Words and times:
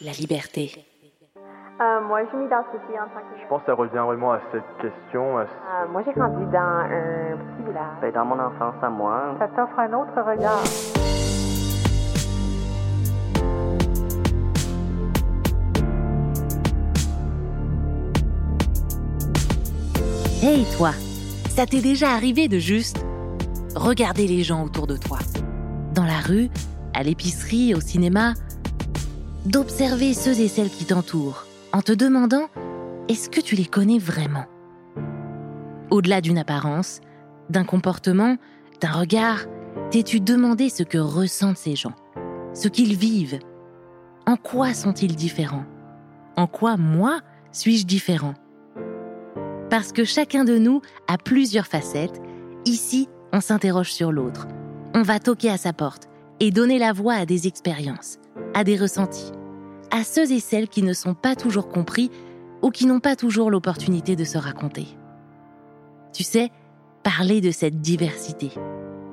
la 0.00 0.12
liberté. 0.12 0.70
Euh, 1.80 2.00
moi, 2.02 2.20
je 2.30 2.36
m'identifie 2.36 2.98
en 2.98 3.06
tant 3.14 3.20
que... 3.20 3.40
Je 3.40 3.46
pense 3.48 3.60
que 3.60 3.66
ça 3.66 3.74
revient 3.74 4.02
vraiment 4.04 4.32
à 4.32 4.40
cette 4.52 4.64
question. 4.80 5.38
à 5.38 5.46
ce- 5.46 5.50
Euh, 5.50 5.88
moi, 5.92 6.02
j'ai 6.04 6.12
grandi 6.12 6.44
dans 6.46 6.58
un 6.58 7.36
petit 7.36 7.62
village. 7.68 8.00
Ben, 8.00 8.12
dans 8.12 8.24
mon 8.24 8.38
enfance 8.40 8.74
à 8.82 8.88
moi, 8.90 9.34
Ça 9.38 9.48
t'offre 9.48 9.78
un 9.78 9.92
autre 9.92 10.20
regard. 10.20 10.62
Hey 20.42 20.64
toi, 20.76 20.92
ça 21.48 21.66
t'est 21.66 21.80
déjà 21.80 22.10
arrivé 22.12 22.48
de 22.48 22.58
juste 22.58 22.98
regarder 23.74 24.26
les 24.26 24.42
gens 24.42 24.64
autour 24.64 24.86
de 24.86 24.96
toi, 24.96 25.18
dans 25.94 26.04
la 26.04 26.20
rue, 26.20 26.48
à 26.94 27.02
l'épicerie, 27.02 27.74
au 27.74 27.80
cinéma, 27.80 28.34
d'observer 29.48 30.12
ceux 30.12 30.38
et 30.40 30.48
celles 30.48 30.68
qui 30.68 30.84
t'entourent, 30.84 31.46
en 31.72 31.80
te 31.80 31.92
demandant 31.92 32.48
est-ce 33.08 33.30
que 33.30 33.40
tu 33.40 33.56
les 33.56 33.64
connais 33.64 33.98
vraiment? 33.98 34.44
Au-delà 35.90 36.20
d'une 36.20 36.36
apparence, 36.36 37.00
d'un 37.48 37.64
comportement, 37.64 38.36
d'un 38.82 38.90
regard, 38.92 39.46
t'es-tu 39.90 40.20
demandé 40.20 40.68
ce 40.68 40.82
que 40.82 40.98
ressentent 40.98 41.56
ces 41.56 41.76
gens, 41.76 41.94
ce 42.52 42.68
qu'ils 42.68 42.94
vivent? 42.94 43.38
En 44.26 44.36
quoi 44.36 44.74
sont-ils 44.74 45.16
différents? 45.16 45.64
En 46.36 46.46
quoi 46.46 46.76
moi 46.76 47.20
suis-je 47.50 47.86
différent? 47.86 48.34
Parce 49.70 49.92
que 49.92 50.04
chacun 50.04 50.44
de 50.44 50.58
nous 50.58 50.82
a 51.08 51.16
plusieurs 51.16 51.66
facettes, 51.66 52.20
ici, 52.66 53.08
on 53.32 53.40
s'interroge 53.40 53.92
sur 53.92 54.12
l'autre. 54.12 54.46
On 54.94 55.02
va 55.02 55.20
toquer 55.20 55.48
à 55.48 55.56
sa 55.56 55.72
porte 55.72 56.06
et 56.40 56.50
donner 56.50 56.78
la 56.78 56.92
voix 56.92 57.14
à 57.14 57.24
des 57.24 57.46
expériences, 57.46 58.18
à 58.54 58.62
des 58.62 58.76
ressentis, 58.76 59.32
à 59.90 60.04
ceux 60.04 60.30
et 60.32 60.40
celles 60.40 60.68
qui 60.68 60.82
ne 60.82 60.92
sont 60.92 61.14
pas 61.14 61.36
toujours 61.36 61.68
compris 61.68 62.10
ou 62.62 62.70
qui 62.70 62.86
n'ont 62.86 63.00
pas 63.00 63.16
toujours 63.16 63.50
l'opportunité 63.50 64.16
de 64.16 64.24
se 64.24 64.38
raconter. 64.38 64.86
Tu 66.12 66.22
sais, 66.22 66.50
parler 67.02 67.40
de 67.40 67.50
cette 67.50 67.80
diversité, 67.80 68.50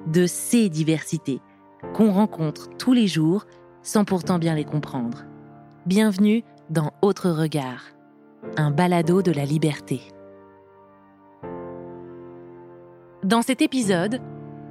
de 0.07 0.25
ces 0.25 0.69
diversités 0.69 1.39
qu'on 1.93 2.11
rencontre 2.11 2.69
tous 2.77 2.93
les 2.93 3.07
jours 3.07 3.45
sans 3.83 4.05
pourtant 4.05 4.39
bien 4.39 4.55
les 4.55 4.65
comprendre. 4.65 5.23
Bienvenue 5.85 6.43
dans 6.69 6.91
Autre 7.01 7.29
Regard, 7.29 7.83
un 8.57 8.71
balado 8.71 9.21
de 9.21 9.31
la 9.31 9.45
liberté. 9.45 10.01
Dans 13.23 13.43
cet 13.43 13.61
épisode, 13.61 14.19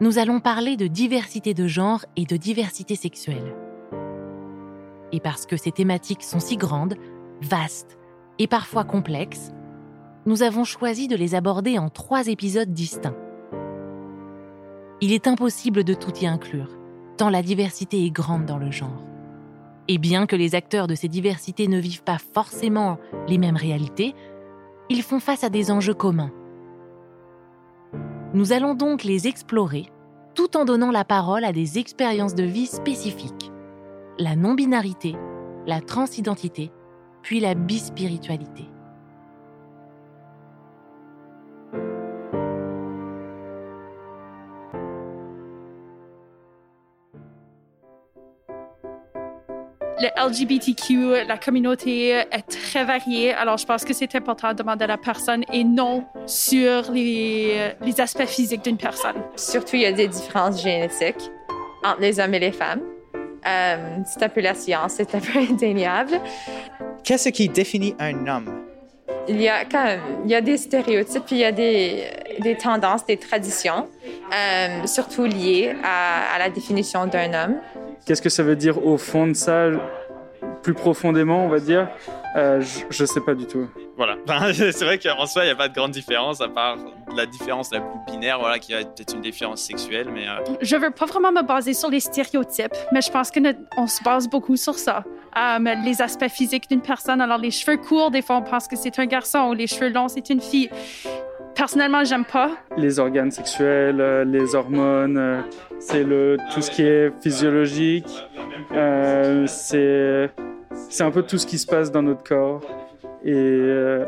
nous 0.00 0.18
allons 0.18 0.40
parler 0.40 0.76
de 0.76 0.88
diversité 0.88 1.54
de 1.54 1.68
genre 1.68 2.04
et 2.16 2.24
de 2.24 2.36
diversité 2.36 2.96
sexuelle. 2.96 3.54
Et 5.14 5.20
parce 5.20 5.46
que 5.46 5.56
ces 5.56 5.70
thématiques 5.70 6.24
sont 6.24 6.40
si 6.40 6.56
grandes, 6.56 6.96
vastes 7.40 7.96
et 8.38 8.48
parfois 8.48 8.82
complexes, 8.82 9.52
nous 10.26 10.42
avons 10.42 10.64
choisi 10.64 11.06
de 11.06 11.14
les 11.14 11.36
aborder 11.36 11.78
en 11.78 11.88
trois 11.88 12.26
épisodes 12.26 12.72
distincts. 12.72 13.16
Il 15.00 15.12
est 15.12 15.28
impossible 15.28 15.84
de 15.84 15.94
tout 15.94 16.14
y 16.18 16.26
inclure, 16.26 16.76
tant 17.16 17.30
la 17.30 17.42
diversité 17.42 18.04
est 18.04 18.10
grande 18.10 18.44
dans 18.44 18.58
le 18.58 18.72
genre. 18.72 19.04
Et 19.86 19.98
bien 19.98 20.26
que 20.26 20.34
les 20.34 20.54
acteurs 20.54 20.88
de 20.88 20.96
ces 20.96 21.08
diversités 21.08 21.68
ne 21.68 21.78
vivent 21.78 22.02
pas 22.02 22.18
forcément 22.18 22.98
les 23.28 23.38
mêmes 23.38 23.56
réalités, 23.56 24.14
ils 24.90 25.02
font 25.02 25.20
face 25.20 25.44
à 25.44 25.48
des 25.48 25.70
enjeux 25.70 25.94
communs 25.94 26.32
nous 28.34 28.52
allons 28.52 28.74
donc 28.74 29.04
les 29.04 29.28
explorer 29.28 29.86
tout 30.34 30.56
en 30.56 30.64
donnant 30.64 30.90
la 30.90 31.04
parole 31.04 31.44
à 31.44 31.52
des 31.52 31.78
expériences 31.78 32.34
de 32.34 32.42
vie 32.42 32.66
spécifiques. 32.66 33.52
La 34.18 34.36
non-binarité, 34.36 35.16
la 35.66 35.80
transidentité, 35.80 36.70
puis 37.22 37.40
la 37.40 37.54
bispiritualité. 37.54 38.68
le 50.00 50.28
LGBTQ, 50.28 51.26
la 51.26 51.38
communauté 51.38 52.08
est 52.10 52.42
très 52.48 52.84
variée. 52.84 53.32
Alors, 53.32 53.56
je 53.56 53.64
pense 53.64 53.84
que 53.84 53.94
c'est 53.94 54.14
important 54.14 54.48
de 54.48 54.54
demander 54.54 54.84
à 54.84 54.88
la 54.88 54.98
personne 54.98 55.44
et 55.50 55.64
non 55.64 56.04
sur 56.26 56.90
les, 56.92 57.72
les 57.80 58.00
aspects 58.00 58.26
physiques 58.26 58.64
d'une 58.64 58.76
personne. 58.76 59.16
Surtout, 59.36 59.76
il 59.76 59.82
y 59.82 59.86
a 59.86 59.92
des 59.92 60.08
différences 60.08 60.62
génétiques 60.62 61.30
entre 61.82 62.00
les 62.00 62.20
hommes 62.20 62.34
et 62.34 62.40
les 62.40 62.52
femmes. 62.52 62.93
Euh, 63.46 63.98
c'est 64.06 64.22
un 64.22 64.28
peu 64.28 64.40
la 64.40 64.54
science, 64.54 64.94
c'est 64.94 65.14
un 65.14 65.20
peu 65.20 65.38
indéniable. 65.50 66.20
Qu'est-ce 67.02 67.28
qui 67.28 67.48
définit 67.48 67.94
un 67.98 68.26
homme? 68.26 68.60
Il 69.28 69.40
y 69.40 69.48
a 69.48 69.64
quand 69.64 69.84
même, 69.84 70.00
il 70.24 70.30
y 70.30 70.34
a 70.34 70.40
des 70.40 70.56
stéréotypes, 70.56 71.24
puis 71.26 71.36
il 71.36 71.40
y 71.40 71.44
a 71.44 71.52
des, 71.52 72.04
des 72.40 72.56
tendances, 72.56 73.06
des 73.06 73.16
traditions, 73.16 73.88
euh, 74.34 74.86
surtout 74.86 75.24
liées 75.24 75.74
à, 75.82 76.34
à 76.34 76.38
la 76.38 76.50
définition 76.50 77.06
d'un 77.06 77.32
homme. 77.32 77.54
Qu'est-ce 78.06 78.20
que 78.20 78.28
ça 78.28 78.42
veut 78.42 78.56
dire 78.56 78.84
au 78.86 78.98
fond 78.98 79.26
de 79.26 79.32
ça, 79.34 79.68
plus 80.62 80.74
profondément, 80.74 81.44
on 81.44 81.48
va 81.48 81.58
dire? 81.60 81.88
Euh, 82.36 82.60
Je 82.90 83.02
ne 83.02 83.06
sais 83.06 83.20
pas 83.20 83.34
du 83.34 83.46
tout. 83.46 83.66
Voilà. 83.96 84.16
Ben, 84.26 84.52
c'est 84.52 84.84
vrai 84.84 84.98
qu'en 84.98 85.26
soi, 85.26 85.42
il 85.44 85.46
n'y 85.46 85.52
a 85.52 85.56
pas 85.56 85.68
de 85.68 85.74
grande 85.74 85.92
différence, 85.92 86.40
à 86.40 86.48
part 86.48 86.76
la 87.14 87.26
différence 87.26 87.70
la 87.72 87.80
plus 87.80 87.98
binaire, 88.12 88.38
voilà, 88.40 88.58
qui 88.58 88.72
va 88.72 88.80
être 88.80 88.94
peut-être 88.94 89.14
une 89.14 89.20
différence 89.20 89.60
sexuelle, 89.62 90.08
mais... 90.12 90.26
euh, 90.28 90.54
Je 90.60 90.76
veux 90.76 90.90
pas 90.90 91.06
vraiment 91.06 91.30
me 91.32 91.42
baser 91.42 91.74
sur 91.74 91.90
les 91.90 92.00
stéréotypes, 92.00 92.74
mais 92.92 93.00
je 93.00 93.10
pense 93.10 93.30
que 93.30 93.40
notre- 93.40 93.60
on 93.76 93.86
se 93.86 94.02
base 94.02 94.28
beaucoup 94.28 94.56
sur 94.56 94.74
ça. 94.78 95.04
Euh, 95.36 95.58
les 95.84 96.00
aspects 96.02 96.28
physiques 96.28 96.68
d'une 96.68 96.80
personne. 96.80 97.20
Alors, 97.20 97.38
les 97.38 97.50
cheveux 97.50 97.76
courts, 97.76 98.10
des 98.10 98.22
fois, 98.22 98.36
on 98.36 98.42
pense 98.42 98.66
que 98.68 98.76
c'est 98.76 98.98
un 98.98 99.06
garçon, 99.06 99.48
ou 99.50 99.54
les 99.54 99.66
cheveux 99.66 99.88
longs, 99.90 100.08
c'est 100.08 100.28
une 100.30 100.40
fille. 100.40 100.70
Personnellement, 101.54 102.02
j'aime 102.04 102.24
pas. 102.24 102.50
Les 102.76 102.98
organes 102.98 103.30
sexuels, 103.30 104.00
euh, 104.00 104.24
les 104.24 104.54
hormones, 104.56 105.16
euh, 105.18 105.40
c'est 105.78 106.02
le 106.02 106.36
tout 106.52 106.60
ce 106.62 106.70
qui 106.70 106.82
est 106.82 107.12
physiologique. 107.22 108.08
euh, 108.72 109.46
c'est 109.46 110.30
c'est 110.90 111.04
un 111.04 111.10
peu 111.12 111.22
tout 111.22 111.38
ce 111.38 111.46
qui 111.46 111.58
se 111.58 111.66
passe 111.66 111.92
dans 111.92 112.02
notre 112.02 112.24
corps 112.24 112.60
et 113.24 113.32
euh, 113.32 114.04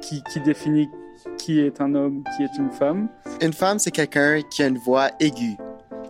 qui, 0.00 0.22
qui 0.32 0.40
définit 0.40 0.88
qui 1.36 1.60
est 1.60 1.80
un 1.80 1.94
homme, 1.94 2.22
qui 2.36 2.44
est 2.44 2.56
une 2.58 2.70
femme. 2.70 3.08
Une 3.40 3.52
femme, 3.52 3.78
c'est 3.78 3.90
quelqu'un 3.90 4.40
qui 4.50 4.62
a 4.62 4.66
une 4.66 4.78
voix 4.78 5.10
aiguë 5.20 5.56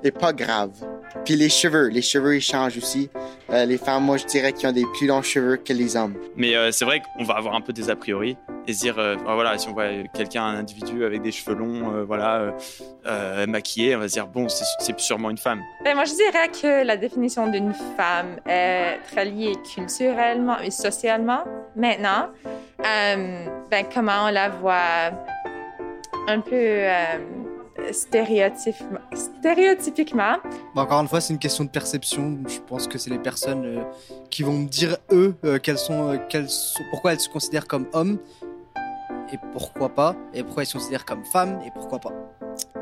et 0.04 0.10
pas 0.10 0.32
grave. 0.32 0.72
Puis 1.24 1.36
les 1.36 1.48
cheveux, 1.48 1.88
les 1.88 2.02
cheveux, 2.02 2.36
ils 2.36 2.42
changent 2.42 2.76
aussi. 2.78 3.10
Euh, 3.50 3.64
les 3.64 3.78
femmes, 3.78 4.04
moi, 4.04 4.16
je 4.16 4.26
dirais 4.26 4.52
qu'ils 4.52 4.68
ont 4.68 4.72
des 4.72 4.84
plus 4.96 5.06
longs 5.06 5.22
cheveux 5.22 5.56
que 5.56 5.72
les 5.72 5.96
hommes. 5.96 6.14
Mais 6.36 6.54
euh, 6.54 6.70
c'est 6.70 6.84
vrai 6.84 7.00
qu'on 7.00 7.24
va 7.24 7.34
avoir 7.34 7.54
un 7.54 7.60
peu 7.60 7.72
des 7.72 7.90
a 7.90 7.96
priori 7.96 8.36
et 8.66 8.72
se 8.74 8.80
dire, 8.80 8.98
euh, 8.98 9.16
ah, 9.26 9.34
voilà, 9.34 9.56
si 9.56 9.68
on 9.68 9.72
voit 9.72 9.86
quelqu'un, 10.14 10.44
un 10.44 10.58
individu 10.58 11.04
avec 11.04 11.22
des 11.22 11.32
cheveux 11.32 11.56
longs, 11.56 11.94
euh, 11.94 12.04
voilà, 12.04 12.36
euh, 12.36 12.50
euh, 13.06 13.46
maquillé, 13.46 13.96
on 13.96 14.00
va 14.00 14.08
se 14.08 14.12
dire, 14.14 14.26
bon, 14.26 14.48
c'est 14.48 14.64
c'est 14.80 14.98
sûrement 15.00 15.30
une 15.30 15.38
femme. 15.38 15.60
Ben, 15.84 15.94
moi, 15.94 16.04
je 16.04 16.14
dirais 16.14 16.48
que 16.48 16.84
la 16.86 16.96
définition 16.96 17.50
d'une 17.50 17.72
femme 17.96 18.38
est 18.46 18.98
très 19.10 19.24
liée 19.24 19.54
culturellement 19.74 20.58
et 20.60 20.70
socialement. 20.70 21.44
Maintenant, 21.76 22.28
euh, 22.84 23.46
ben, 23.70 23.86
comment 23.92 24.26
on 24.26 24.30
la 24.30 24.50
voit? 24.50 25.12
Un 26.30 26.40
peu 26.40 26.84
stéréotypiquement. 27.92 28.98
Bah, 30.74 30.82
encore 30.82 31.00
une 31.00 31.08
fois, 31.08 31.20
c'est 31.20 31.32
une 31.32 31.38
question 31.38 31.64
de 31.64 31.70
perception. 31.70 32.38
Je 32.46 32.58
pense 32.60 32.86
que 32.88 32.98
c'est 32.98 33.10
les 33.10 33.18
personnes 33.18 33.64
euh, 33.64 33.82
qui 34.30 34.42
vont 34.42 34.52
me 34.52 34.68
dire, 34.68 34.96
eux, 35.12 35.34
euh, 35.44 35.58
quelles 35.58 35.78
sont, 35.78 36.12
euh, 36.12 36.16
quelles 36.28 36.48
sont- 36.48 36.82
pourquoi 36.90 37.12
elles 37.12 37.20
se 37.20 37.28
considèrent 37.28 37.66
comme 37.66 37.86
hommes 37.92 38.18
et 39.32 39.36
pourquoi 39.52 39.88
pas, 39.90 40.16
et 40.32 40.42
pourquoi 40.42 40.62
elles 40.62 40.66
se 40.68 40.74
considèrent 40.78 41.04
comme 41.04 41.24
femmes 41.24 41.60
et 41.66 41.70
pourquoi 41.70 41.98
pas. 41.98 42.12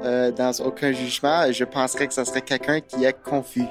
Euh, 0.04 0.30
dans 0.30 0.52
aucun 0.64 0.92
jugement, 0.92 1.50
je 1.50 1.64
penserais 1.64 2.06
que 2.06 2.14
ça 2.14 2.24
serait 2.24 2.42
quelqu'un 2.42 2.80
qui 2.80 3.04
est 3.04 3.20
confus. 3.22 3.64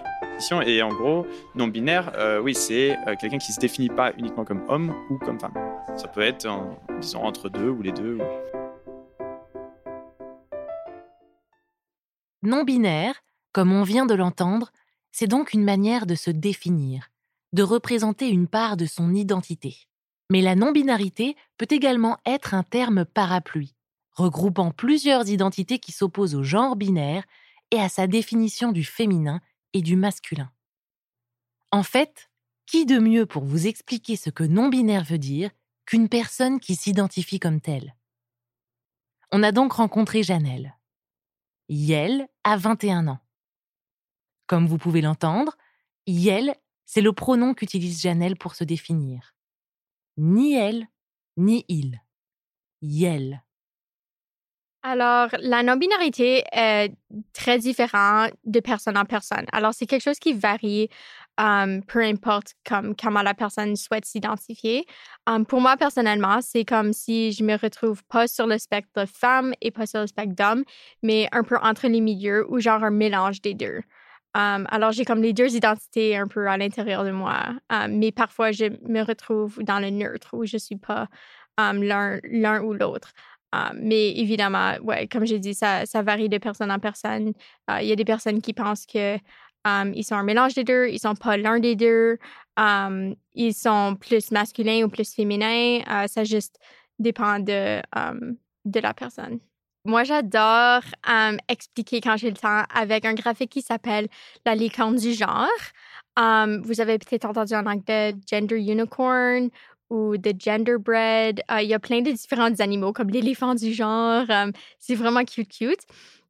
Et 0.65 0.81
en 0.81 0.89
gros, 0.89 1.25
non-binaire, 1.55 2.11
euh, 2.17 2.41
oui, 2.41 2.53
c'est 2.53 2.91
euh, 3.07 3.15
quelqu'un 3.19 3.37
qui 3.37 3.53
se 3.53 3.59
définit 3.59 3.87
pas 3.87 4.11
uniquement 4.17 4.43
comme 4.43 4.63
homme 4.67 4.93
ou 5.09 5.17
comme 5.17 5.39
femme. 5.39 5.53
Ça 5.95 6.09
peut 6.09 6.21
être, 6.21 6.45
en, 6.45 6.75
disons, 6.99 7.23
entre 7.23 7.47
deux 7.47 7.69
ou 7.69 7.81
les 7.81 7.93
deux. 7.93 8.17
ou- 8.17 8.64
Non-binaire, 12.45 13.23
comme 13.51 13.71
on 13.71 13.83
vient 13.83 14.05
de 14.05 14.13
l'entendre, 14.13 14.71
c'est 15.11 15.27
donc 15.27 15.53
une 15.53 15.63
manière 15.63 16.05
de 16.05 16.15
se 16.15 16.29
définir, 16.29 17.09
de 17.53 17.63
représenter 17.63 18.29
une 18.29 18.47
part 18.47 18.77
de 18.77 18.85
son 18.85 19.13
identité. 19.13 19.87
Mais 20.29 20.41
la 20.41 20.55
non-binarité 20.55 21.35
peut 21.57 21.67
également 21.69 22.17
être 22.25 22.53
un 22.53 22.63
terme 22.63 23.05
parapluie, 23.05 23.75
regroupant 24.11 24.71
plusieurs 24.71 25.29
identités 25.29 25.79
qui 25.79 25.91
s'opposent 25.91 26.35
au 26.35 26.43
genre 26.43 26.75
binaire 26.75 27.23
et 27.71 27.79
à 27.79 27.89
sa 27.89 28.07
définition 28.07 28.71
du 28.71 28.83
féminin 28.83 29.41
et 29.73 29.81
du 29.81 29.95
masculin. 29.95 30.51
En 31.71 31.83
fait, 31.83 32.29
qui 32.65 32.85
de 32.85 32.99
mieux 32.99 33.25
pour 33.25 33.43
vous 33.43 33.67
expliquer 33.67 34.15
ce 34.15 34.29
que 34.29 34.43
non-binaire 34.43 35.03
veut 35.03 35.17
dire 35.17 35.51
qu'une 35.85 36.09
personne 36.09 36.59
qui 36.59 36.75
s'identifie 36.75 37.39
comme 37.39 37.61
telle? 37.61 37.95
On 39.31 39.43
a 39.43 39.51
donc 39.51 39.73
rencontré 39.73 40.23
Janelle. 40.23 40.75
Yel 41.69 42.27
a 42.43 42.57
21 42.57 43.07
ans. 43.07 43.19
Comme 44.47 44.67
vous 44.67 44.77
pouvez 44.77 45.01
l'entendre, 45.01 45.57
Yel 46.07 46.55
c'est 46.85 47.01
le 47.01 47.13
pronom 47.13 47.53
qu'utilise 47.53 48.01
Janelle 48.01 48.37
pour 48.37 48.55
se 48.55 48.63
définir. 48.63 49.35
Ni 50.17 50.55
elle, 50.55 50.87
ni 51.35 51.65
il. 51.67 51.99
Yel. 52.81 53.43
Alors, 54.83 55.29
la 55.39 55.63
non-binarité 55.63 56.43
est 56.51 56.93
très 57.33 57.57
différente 57.57 58.31
de 58.43 58.59
personne 58.59 58.97
en 58.97 59.05
personne. 59.05 59.45
Alors, 59.51 59.73
c'est 59.73 59.87
quelque 59.87 60.03
chose 60.03 60.19
qui 60.19 60.33
varie, 60.33 60.89
peu 61.37 62.01
importe 62.01 62.53
comme, 62.67 62.95
comment 62.95 63.21
la 63.21 63.33
personne 63.33 63.75
souhaite 63.75 64.05
s'identifier. 64.05 64.85
Pour 65.47 65.61
moi, 65.61 65.77
personnellement, 65.77 66.39
c'est 66.41 66.65
comme 66.65 66.93
si 66.93 67.31
je 67.31 67.43
me 67.43 67.57
retrouve 67.57 68.03
pas 68.05 68.27
sur 68.27 68.47
le 68.47 68.57
spectre 68.57 69.05
femme 69.05 69.53
et 69.61 69.71
pas 69.71 69.85
sur 69.85 70.01
le 70.01 70.07
spectre 70.07 70.35
d'homme, 70.35 70.63
mais 71.03 71.27
un 71.31 71.43
peu 71.43 71.57
entre 71.61 71.87
les 71.87 72.01
milieux 72.01 72.45
ou 72.49 72.59
genre 72.59 72.83
un 72.83 72.91
mélange 72.91 73.41
des 73.41 73.53
deux. 73.53 73.81
Alors, 74.33 74.91
j'ai 74.91 75.05
comme 75.05 75.21
les 75.21 75.33
deux 75.33 75.55
identités 75.55 76.17
un 76.17 76.27
peu 76.27 76.47
à 76.47 76.57
l'intérieur 76.57 77.03
de 77.03 77.11
moi, 77.11 77.53
mais 77.89 78.11
parfois, 78.11 78.51
je 78.51 78.65
me 78.87 79.01
retrouve 79.01 79.63
dans 79.63 79.79
le 79.79 79.89
neutre 79.89 80.29
où 80.33 80.45
je 80.45 80.57
suis 80.57 80.77
pas 80.77 81.07
l'un 81.57 82.61
ou 82.61 82.73
l'autre. 82.73 83.11
Mais 83.73 84.11
évidemment, 84.17 84.73
ouais, 84.83 85.07
comme 85.07 85.25
j'ai 85.25 85.39
dit, 85.39 85.53
ça, 85.53 85.85
varie 86.03 86.27
de 86.27 86.37
personne 86.37 86.71
en 86.71 86.79
personne. 86.79 87.31
Il 87.79 87.87
y 87.87 87.91
a 87.93 87.95
des 87.95 88.03
personnes 88.03 88.41
qui 88.41 88.53
pensent 88.53 88.85
que 88.85 89.17
ils 89.65 90.03
sont 90.03 90.15
un 90.15 90.23
mélange 90.23 90.53
des 90.53 90.63
deux, 90.63 90.87
ils 90.89 90.99
sont 90.99 91.15
pas 91.15 91.37
l'un 91.37 91.59
des 91.59 91.75
deux, 91.75 92.17
ils 92.57 93.53
sont 93.53 93.97
plus 93.99 94.31
masculins 94.31 94.83
ou 94.83 94.89
plus 94.89 95.13
féminins. 95.13 95.81
Ah, 95.87 96.07
ça 96.07 96.23
juste 96.23 96.57
dépend 96.99 97.39
de, 97.39 97.81
de 98.65 98.79
la 98.79 98.93
personne. 98.93 99.39
Moi, 99.85 100.03
j'adore 100.03 100.81
expliquer 101.47 102.01
quand 102.01 102.17
j'ai 102.17 102.29
le 102.29 102.37
temps 102.37 102.63
avec 102.73 103.05
un 103.05 103.13
graphique 103.13 103.51
qui 103.51 103.61
s'appelle 103.61 104.07
la 104.45 104.55
licorne 104.55 104.95
du 104.95 105.13
genre. 105.13 105.47
vous 106.17 106.81
avez 106.81 106.97
peut-être 106.97 107.25
entendu 107.25 107.53
en 107.55 107.65
anglais 107.65 108.15
Gender 108.29 108.57
Unicorn 108.57 109.49
ou 109.89 110.17
de 110.17 110.33
genderbread. 110.37 111.41
Euh, 111.51 111.61
il 111.61 111.69
y 111.69 111.73
a 111.73 111.79
plein 111.79 112.01
de 112.01 112.11
différents 112.11 112.53
animaux 112.59 112.93
comme 112.93 113.09
l'éléphant 113.09 113.55
du 113.55 113.73
genre. 113.73 114.25
Euh, 114.29 114.51
c'est 114.79 114.95
vraiment 114.95 115.23
cute, 115.23 115.49
cute. 115.49 115.81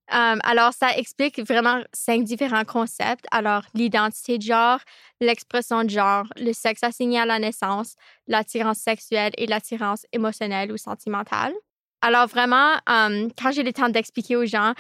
Alors, 0.08 0.74
ça 0.74 0.96
explique 0.98 1.40
vraiment 1.40 1.82
cinq 1.94 2.24
différents 2.24 2.64
concepts. 2.66 3.26
Alors, 3.32 3.64
l'identité 3.74 4.38
de 4.38 4.44
genre, 4.44 4.80
l'expression 5.20 5.84
de 5.84 5.90
genre, 5.90 6.26
le 6.38 6.54
sexe 6.54 6.84
assigné 6.84 7.20
à 7.20 7.26
la 7.26 7.40
naissance, 7.40 7.96
l'attirance 8.28 8.80
sexuelle 8.80 9.32
et 9.38 9.48
l'attirance 9.48 10.06
émotionnelle 10.12 10.72
ou 10.72 10.78
sentimentale. 10.78 11.54
Alors 12.02 12.28
vraiment, 12.28 12.74
quand 12.86 13.52
j'ai 13.52 13.64
le 13.64 13.74
temps 13.74 13.90
d'expliquer 13.90 14.36
aux 14.36 14.46
gens, 14.46 14.74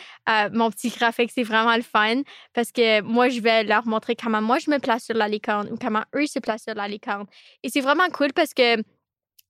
mon 0.51 0.69
petit 0.69 0.89
graphique, 0.89 1.31
c'est 1.33 1.42
vraiment 1.42 1.75
le 1.75 1.81
fun 1.81 2.21
parce 2.54 2.71
que 2.71 3.01
moi, 3.01 3.30
je 3.30 3.39
vais 3.39 3.63
leur 3.63 3.88
montrer 3.88 4.16
comment 4.16 4.44
moi, 4.44 4.60
je 4.60 4.69
me 4.69 4.78
place 4.78 5.06
sur 5.06 5.16
la 5.16 5.28
licorne 5.28 5.69
ou 5.71 5.75
comment 5.75 6.04
eux 6.16 6.28
se 6.28 6.38
placent 6.38 6.66
sur 6.66 6.75
la 6.75 6.88
licorne. 6.88 7.25
Et 7.63 7.69
c'est 7.69 7.81
vraiment 7.81 8.07
cool 8.13 8.31
parce 8.31 8.54
que 8.54 8.75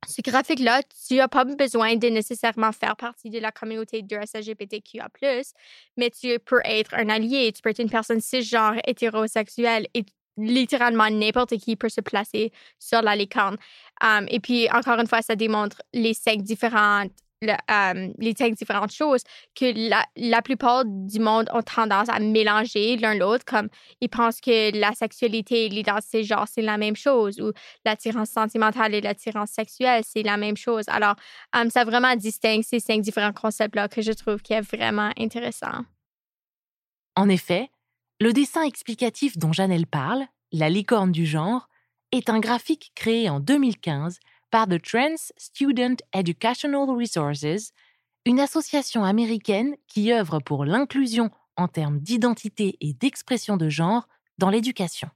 ce 0.07 0.21
graphique-là, 0.21 0.81
tu 1.07 1.15
n'as 1.15 1.27
pas 1.27 1.45
besoin 1.45 1.95
de 1.95 2.07
nécessairement 2.07 2.71
faire 2.71 2.95
partie 2.95 3.29
de 3.29 3.39
la 3.39 3.51
communauté 3.51 4.01
de 4.01 4.17
SLGBTQA+, 4.17 5.07
mais 5.97 6.09
tu 6.09 6.39
peux 6.39 6.61
être 6.63 6.93
un 6.93 7.09
allié, 7.09 7.51
tu 7.53 7.61
peux 7.61 7.69
être 7.69 7.81
une 7.81 7.89
personne 7.89 8.21
cisgenre, 8.21 8.75
hétérosexuelle 8.85 9.87
et 9.93 10.05
littéralement 10.37 11.09
n'importe 11.09 11.57
qui 11.57 11.75
peut 11.75 11.89
se 11.89 12.01
placer 12.01 12.51
sur 12.79 13.01
la 13.01 13.15
licorne. 13.15 13.57
et 14.29 14.39
puis, 14.39 14.69
encore 14.71 14.99
une 14.99 15.07
fois, 15.07 15.21
ça 15.21 15.35
démontre 15.35 15.81
les 15.93 16.13
cinq 16.13 16.41
différentes 16.41 17.11
les 17.41 18.33
cinq 18.37 18.53
différentes 18.55 18.91
choses 18.91 19.21
que 19.55 19.89
la, 19.89 20.05
la, 20.15 20.41
plupart 20.41 20.83
du 20.85 21.19
monde 21.19 21.49
ont 21.53 21.61
tendance 21.61 22.09
à 22.09 22.19
mélanger 22.19 22.97
l'un 22.97 23.15
l'autre, 23.15 23.45
comme 23.45 23.67
ils 24.01 24.09
pensent 24.09 24.41
que 24.41 24.77
la 24.77 24.93
sexualité 24.93 25.65
et 25.65 25.69
l'identité 25.69 26.23
genre, 26.23 26.47
c'est 26.47 26.61
la 26.61 26.77
même 26.77 26.95
chose, 26.95 27.39
ou 27.39 27.51
l'attirance 27.85 28.29
sentimentale 28.29 28.93
et 28.93 29.01
l'attirance 29.01 29.51
sexuelle, 29.51 30.03
c'est 30.05 30.23
la 30.23 30.37
même 30.37 30.57
chose. 30.57 30.85
Alors, 30.87 31.15
ça 31.69 31.83
vraiment 31.83 32.15
distingue 32.15 32.63
ces 32.63 32.79
cinq 32.79 33.01
différents 33.01 33.33
concepts-là 33.33 33.87
que 33.87 34.01
je 34.01 34.11
trouve 34.11 34.41
qui 34.41 34.53
est 34.53 34.61
vraiment 34.61 35.11
intéressant. 35.17 35.83
En 37.15 37.29
effet, 37.29 37.69
le 38.19 38.33
dessin 38.33 38.63
explicatif 38.63 39.37
dont 39.37 39.53
Janelle 39.53 39.87
parle, 39.87 40.25
la 40.51 40.69
licorne 40.69 41.11
du 41.11 41.25
genre, 41.25 41.67
est 42.11 42.29
un 42.29 42.39
graphique 42.39 42.91
créé 42.95 43.29
en 43.29 43.39
2015 43.39 44.19
par 44.51 44.67
The 44.67 44.81
Trans 44.81 45.31
Student 45.37 45.97
Educational 46.13 46.89
Resources, 46.89 47.71
une 48.25 48.39
association 48.39 49.03
américaine 49.03 49.75
qui 49.87 50.11
œuvre 50.11 50.39
pour 50.39 50.65
l'inclusion 50.65 51.29
en 51.57 51.67
termes 51.67 51.99
d'identité 51.99 52.77
et 52.81 52.93
d'expression 52.93 53.57
de 53.57 53.69
genre 53.69 54.07
dans 54.37 54.49
l'éducation. 54.49 55.09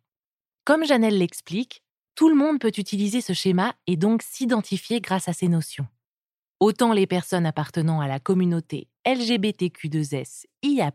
Comme 0.64 0.86
Janelle 0.86 1.18
l'explique, 1.18 1.84
tout 2.16 2.30
le 2.30 2.36
monde 2.36 2.60
peut 2.60 2.72
utiliser 2.78 3.22
ce 3.22 3.34
schéma 3.34 3.76
et 3.88 3.98
donc 3.98 4.22
s'identifier 4.22 5.02
grâce 5.02 5.28
à 5.28 5.34
ces 5.34 5.48
notions. 5.48 5.88
Autant 6.60 6.92
les 6.92 7.08
personnes 7.08 7.46
appartenant 7.46 8.02
à 8.02 8.08
la 8.08 8.20
communauté 8.20 8.90
LGBTQ2S 9.06 10.46
IA+, 10.62 10.92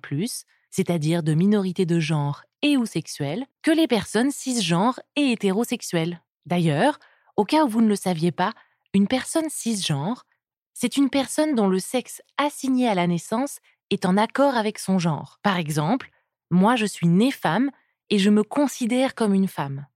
c'est-à-dire 0.70 1.22
de 1.22 1.34
minorités 1.34 1.86
de 1.86 1.98
genre 1.98 2.42
et 2.60 2.76
ou 2.76 2.86
sexuelles, 2.86 3.46
que 3.62 3.70
les 3.70 3.86
personnes 3.86 4.30
cisgenres 4.30 5.00
et 5.16 5.32
hétérosexuelles. 5.32 6.20
D'ailleurs, 6.46 6.98
au 7.36 7.44
cas 7.44 7.64
où 7.64 7.68
vous 7.68 7.80
ne 7.80 7.88
le 7.88 7.96
saviez 7.96 8.32
pas, 8.32 8.52
une 8.92 9.08
personne 9.08 9.48
cisgenre, 9.50 10.24
c'est 10.72 10.96
une 10.96 11.10
personne 11.10 11.54
dont 11.54 11.68
le 11.68 11.78
sexe 11.78 12.22
assigné 12.36 12.88
à 12.88 12.94
la 12.94 13.06
naissance 13.06 13.58
est 13.90 14.06
en 14.06 14.16
accord 14.16 14.56
avec 14.56 14.78
son 14.78 14.98
genre. 14.98 15.38
Par 15.42 15.56
exemple, 15.56 16.10
moi 16.50 16.76
je 16.76 16.86
suis 16.86 17.08
née 17.08 17.30
femme 17.30 17.70
et 18.10 18.18
je 18.18 18.30
me 18.30 18.42
considère 18.42 19.14
comme 19.14 19.34
une 19.34 19.48
femme. 19.48 19.86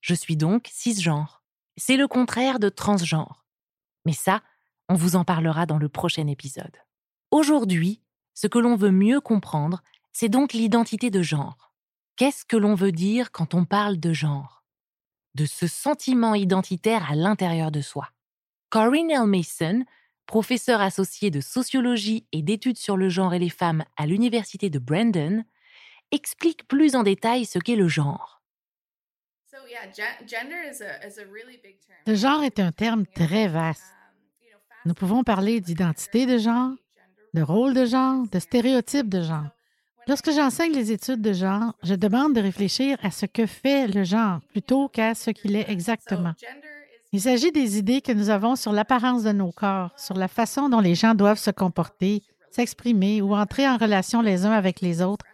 Je 0.00 0.14
suis 0.14 0.36
donc 0.36 0.68
cisgenre. 0.72 1.42
C'est 1.76 1.96
le 1.96 2.08
contraire 2.08 2.58
de 2.58 2.68
transgenre. 2.68 3.46
Mais 4.04 4.12
ça, 4.12 4.42
on 4.88 4.94
vous 4.94 5.16
en 5.16 5.24
parlera 5.24 5.66
dans 5.66 5.78
le 5.78 5.88
prochain 5.88 6.26
épisode. 6.26 6.76
Aujourd'hui, 7.30 8.00
ce 8.34 8.46
que 8.46 8.58
l'on 8.58 8.76
veut 8.76 8.90
mieux 8.90 9.20
comprendre, 9.20 9.82
c'est 10.12 10.28
donc 10.28 10.52
l'identité 10.52 11.10
de 11.10 11.22
genre. 11.22 11.72
Qu'est-ce 12.16 12.44
que 12.44 12.56
l'on 12.56 12.74
veut 12.74 12.92
dire 12.92 13.30
quand 13.30 13.54
on 13.54 13.64
parle 13.64 13.98
de 13.98 14.12
genre? 14.12 14.57
De 15.34 15.46
ce 15.46 15.66
sentiment 15.66 16.34
identitaire 16.34 17.10
à 17.10 17.14
l'intérieur 17.14 17.70
de 17.70 17.80
soi. 17.80 18.08
Corinne 18.70 19.10
L. 19.10 19.24
Mason, 19.24 19.84
professeure 20.26 20.80
associée 20.80 21.30
de 21.30 21.40
sociologie 21.40 22.26
et 22.32 22.42
d'études 22.42 22.78
sur 22.78 22.96
le 22.96 23.08
genre 23.08 23.34
et 23.34 23.38
les 23.38 23.48
femmes 23.48 23.84
à 23.96 24.06
l'université 24.06 24.68
de 24.70 24.78
Brandon, 24.78 25.44
explique 26.10 26.68
plus 26.68 26.96
en 26.96 27.02
détail 27.02 27.44
ce 27.44 27.58
qu'est 27.58 27.76
le 27.76 27.88
genre. 27.88 28.42
Le 32.06 32.14
genre 32.14 32.42
est 32.42 32.60
un 32.60 32.72
terme 32.72 33.06
très 33.06 33.48
vaste. 33.48 33.94
Nous 34.84 34.94
pouvons 34.94 35.24
parler 35.24 35.60
d'identité 35.60 36.26
de 36.26 36.38
genre, 36.38 36.72
de 37.34 37.42
rôle 37.42 37.74
de 37.74 37.84
genre, 37.84 38.26
de 38.28 38.38
stéréotypes 38.38 39.08
de 39.08 39.22
genre. 39.22 39.48
Lorsque 40.08 40.32
j'enseigne 40.32 40.72
les 40.72 40.90
études 40.90 41.20
de 41.20 41.34
genre, 41.34 41.74
je 41.82 41.94
demande 41.94 42.34
de 42.34 42.40
réfléchir 42.40 42.96
à 43.02 43.10
ce 43.10 43.26
que 43.26 43.44
fait 43.44 43.86
le 43.86 44.04
genre 44.04 44.40
plutôt 44.52 44.88
qu'à 44.88 45.14
ce 45.14 45.30
qu'il 45.30 45.54
est 45.54 45.68
exactement. 45.68 46.32
Il 47.12 47.20
s'agit 47.20 47.52
des 47.52 47.76
idées 47.76 48.00
que 48.00 48.12
nous 48.12 48.30
avons 48.30 48.56
sur 48.56 48.72
l'apparence 48.72 49.22
de 49.22 49.32
nos 49.32 49.52
corps, 49.52 49.90
sur 49.98 50.14
la 50.14 50.28
façon 50.28 50.70
dont 50.70 50.80
les 50.80 50.94
gens 50.94 51.14
doivent 51.14 51.38
se 51.38 51.50
comporter, 51.50 52.22
s'exprimer 52.50 53.20
ou 53.20 53.34
entrer 53.34 53.68
en 53.68 53.76
relation 53.76 54.22
les 54.22 54.46
uns 54.46 54.52
avec 54.52 54.80
les 54.80 55.02
autres, 55.02 55.26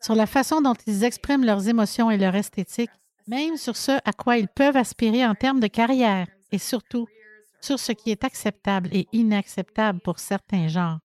sur 0.00 0.14
la 0.14 0.26
façon 0.26 0.62
dont 0.62 0.76
ils 0.86 1.04
expriment 1.04 1.44
leurs 1.44 1.68
émotions 1.68 2.10
et 2.10 2.16
leur 2.16 2.34
esthétique, 2.34 2.90
même 3.28 3.58
sur 3.58 3.76
ce 3.76 3.92
à 3.92 4.12
quoi 4.14 4.38
ils 4.38 4.48
peuvent 4.48 4.78
aspirer 4.78 5.26
en 5.26 5.34
termes 5.34 5.60
de 5.60 5.66
carrière 5.66 6.26
et 6.50 6.58
surtout 6.58 7.06
sur 7.60 7.78
ce 7.78 7.92
qui 7.92 8.10
est 8.10 8.24
acceptable 8.24 8.88
et 8.92 9.06
inacceptable 9.12 10.00
pour 10.00 10.18
certains 10.18 10.68
genres. 10.68 11.00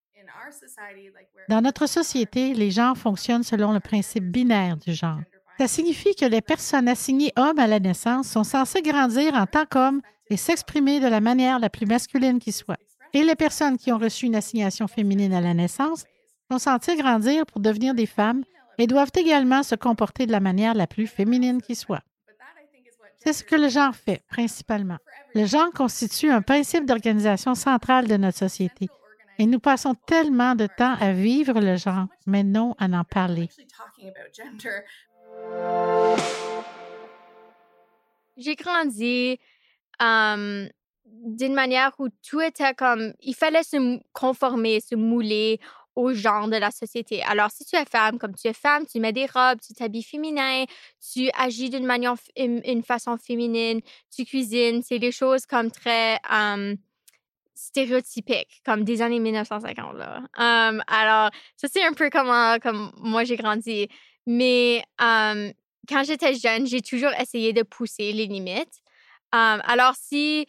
Dans 1.48 1.60
notre 1.60 1.86
société, 1.86 2.54
les 2.54 2.70
genres 2.70 2.96
fonctionnent 2.96 3.42
selon 3.42 3.72
le 3.72 3.80
principe 3.80 4.24
binaire 4.24 4.76
du 4.76 4.92
genre. 4.92 5.20
Ça 5.58 5.66
signifie 5.66 6.14
que 6.14 6.24
les 6.24 6.40
personnes 6.40 6.88
assignées 6.88 7.32
hommes 7.36 7.58
à 7.58 7.66
la 7.66 7.80
naissance 7.80 8.28
sont 8.28 8.44
censées 8.44 8.82
grandir 8.82 9.34
en 9.34 9.46
tant 9.46 9.66
qu'hommes 9.66 10.00
et 10.30 10.36
s'exprimer 10.36 11.00
de 11.00 11.08
la 11.08 11.20
manière 11.20 11.58
la 11.58 11.68
plus 11.68 11.86
masculine 11.86 12.38
qui 12.38 12.52
soit. 12.52 12.78
Et 13.12 13.24
les 13.24 13.34
personnes 13.34 13.78
qui 13.78 13.90
ont 13.90 13.98
reçu 13.98 14.26
une 14.26 14.36
assignation 14.36 14.86
féminine 14.86 15.32
à 15.32 15.40
la 15.40 15.54
naissance 15.54 16.04
sont 16.50 16.58
censées 16.58 16.96
grandir 16.96 17.44
pour 17.46 17.60
devenir 17.60 17.94
des 17.94 18.06
femmes 18.06 18.44
et 18.78 18.86
doivent 18.86 19.10
également 19.16 19.62
se 19.62 19.74
comporter 19.74 20.26
de 20.26 20.32
la 20.32 20.40
manière 20.40 20.74
la 20.74 20.86
plus 20.86 21.06
féminine 21.06 21.60
qui 21.60 21.74
soit. 21.74 22.02
C'est 23.18 23.32
ce 23.32 23.42
que 23.42 23.56
le 23.56 23.68
genre 23.68 23.96
fait, 23.96 24.22
principalement. 24.28 24.98
Le 25.34 25.44
genre 25.44 25.70
constitue 25.72 26.30
un 26.30 26.42
principe 26.42 26.86
d'organisation 26.86 27.56
central 27.56 28.06
de 28.06 28.16
notre 28.16 28.38
société 28.38 28.88
et 29.38 29.46
nous 29.46 29.60
passons 29.60 29.94
tellement 29.94 30.54
de 30.54 30.66
temps 30.66 30.96
à 31.00 31.12
vivre 31.12 31.60
le 31.60 31.76
genre, 31.76 32.06
mais 32.26 32.42
non 32.42 32.74
à 32.78 32.86
en 32.86 33.04
parler. 33.04 33.48
J'ai 38.36 38.54
grandi 38.56 39.38
d'une 40.00 41.54
manière 41.54 41.92
où 41.98 42.08
tout 42.28 42.40
était 42.40 42.74
comme, 42.74 43.12
il 43.20 43.34
fallait 43.34 43.62
se 43.62 43.98
conformer, 44.12 44.80
se 44.80 44.94
mouler 44.94 45.60
au 45.96 46.12
genre 46.12 46.46
de 46.48 46.56
la 46.56 46.70
société. 46.70 47.22
Alors, 47.24 47.50
si 47.50 47.64
tu 47.64 47.74
es 47.74 47.84
femme, 47.84 48.18
comme 48.18 48.34
tu 48.36 48.46
es 48.46 48.52
femme, 48.52 48.86
tu 48.86 49.00
mets 49.00 49.12
des 49.12 49.26
robes, 49.26 49.58
tu 49.60 49.74
t'habilles 49.74 50.04
féminin, 50.04 50.64
tu 51.12 51.28
agis 51.36 51.70
d'une 51.70 51.86
manière, 51.86 52.14
une 52.36 52.82
façon 52.84 53.16
féminine, 53.16 53.80
tu 54.14 54.24
cuisines, 54.24 54.82
c'est 54.82 55.00
des 55.00 55.10
choses 55.10 55.44
comme 55.44 55.72
très 55.72 56.20
stéréotypiques, 57.58 58.62
comme 58.64 58.84
des 58.84 59.02
années 59.02 59.18
1950. 59.18 59.96
Là. 59.96 60.22
alors, 60.86 61.30
ça, 61.56 61.68
c'est 61.70 61.84
un 61.84 61.92
peu 61.92 62.08
comment 62.10 62.58
comme 62.60 62.92
moi 62.98 63.24
j'ai 63.24 63.36
grandi. 63.36 63.88
Mais 64.26 64.84
quand 64.98 66.04
j'étais 66.04 66.34
jeune, 66.34 66.66
j'ai 66.66 66.82
toujours 66.82 67.10
essayé 67.20 67.52
de 67.52 67.62
pousser 67.62 68.12
les 68.12 68.26
limites. 68.26 68.82
alors, 69.32 69.94
si 69.96 70.46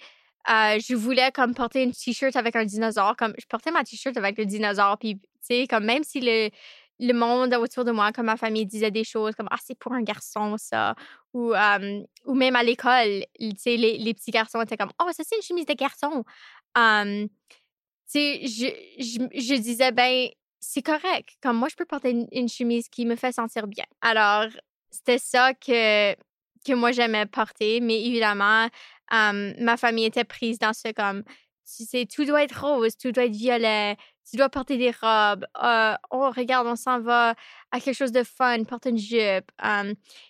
je 0.48 0.96
voulais 0.96 1.32
comme 1.32 1.54
porter 1.56 1.84
une 1.84 1.94
t-shirt 1.94 2.36
avec 2.36 2.56
un 2.56 2.66
dinosaure, 2.66 3.16
comme 3.18 3.34
je 3.40 3.46
portais 3.48 3.72
ma 3.72 3.84
t-shirt 3.84 4.16
avec 4.18 4.38
le 4.38 4.46
dinosaure, 4.46 4.98
puis 5.00 5.16
tu 5.16 5.22
sais, 5.42 5.68
comme 5.68 5.86
même 5.86 6.04
si 6.04 6.22
le, 6.22 6.50
le 7.00 7.14
monde 7.14 7.54
autour 7.54 7.86
de 7.86 7.92
moi, 7.92 8.12
comme 8.12 8.26
ma 8.26 8.38
famille 8.38 8.66
disait 8.66 8.92
des 8.92 9.04
choses 9.04 9.36
comme 9.36 9.48
Ah, 9.52 9.58
c'est 9.64 9.78
pour 9.78 9.94
un 9.94 10.02
garçon, 10.02 10.56
ça. 10.58 10.96
Ou, 11.34 11.54
ou 12.26 12.34
même 12.34 12.56
à 12.56 12.64
l'école, 12.64 13.24
tu 13.40 13.52
sais, 13.58 13.78
les, 13.78 13.98
les, 13.98 14.14
petits 14.14 14.32
garçons 14.32 14.62
étaient 14.62 14.78
comme 14.78 14.92
Oh, 15.02 15.10
ça, 15.12 15.24
c'est 15.26 15.38
une 15.38 15.42
chemise 15.42 15.66
de 15.66 15.74
garçon. 15.74 16.24
tu 16.76 17.30
sais, 18.06 18.42
je, 18.48 18.68
je, 19.34 19.56
disais, 19.56 19.92
ben, 19.92 20.28
c'est 20.60 20.82
correct. 20.82 21.30
Comme 21.42 21.58
moi, 21.58 21.70
je 21.70 21.76
peux 21.76 21.86
porter 21.86 22.12
une, 22.12 22.28
une 22.32 22.50
chemise 22.50 22.90
qui 22.90 23.06
me 23.06 23.16
fait 23.16 23.32
sentir 23.32 23.68
bien. 23.68 23.86
Alors, 24.02 24.48
c'était 24.90 25.20
ça 25.20 25.54
que, 25.54 26.14
que 26.66 26.74
moi, 26.74 26.92
j'aimais 26.92 27.26
porter. 27.26 27.80
Mais 27.82 28.02
évidemment, 28.04 28.68
ma 29.12 29.78
famille 29.78 30.06
était 30.06 30.24
prise 30.24 30.60
dans 30.60 30.74
ce 30.74 30.92
comme, 30.92 31.24
tu 31.78 31.86
sais, 31.86 32.06
tout 32.06 32.26
doit 32.26 32.44
être 32.44 32.66
rose, 32.66 32.98
tout 32.98 33.12
doit 33.12 33.26
être 33.26 33.36
violet, 33.36 33.96
tu 34.30 34.38
dois 34.38 34.50
porter 34.50 34.78
des 34.78 34.92
robes. 34.92 35.46
oh, 36.12 36.32
regarde, 36.36 36.68
on 36.68 36.76
s'en 36.76 37.00
va 37.00 37.36
à 37.72 37.80
quelque 37.80 37.96
chose 37.96 38.12
de 38.12 38.24
fun, 38.24 38.64
porte 38.64 38.86
une 38.86 38.98
jupe. 38.98 39.52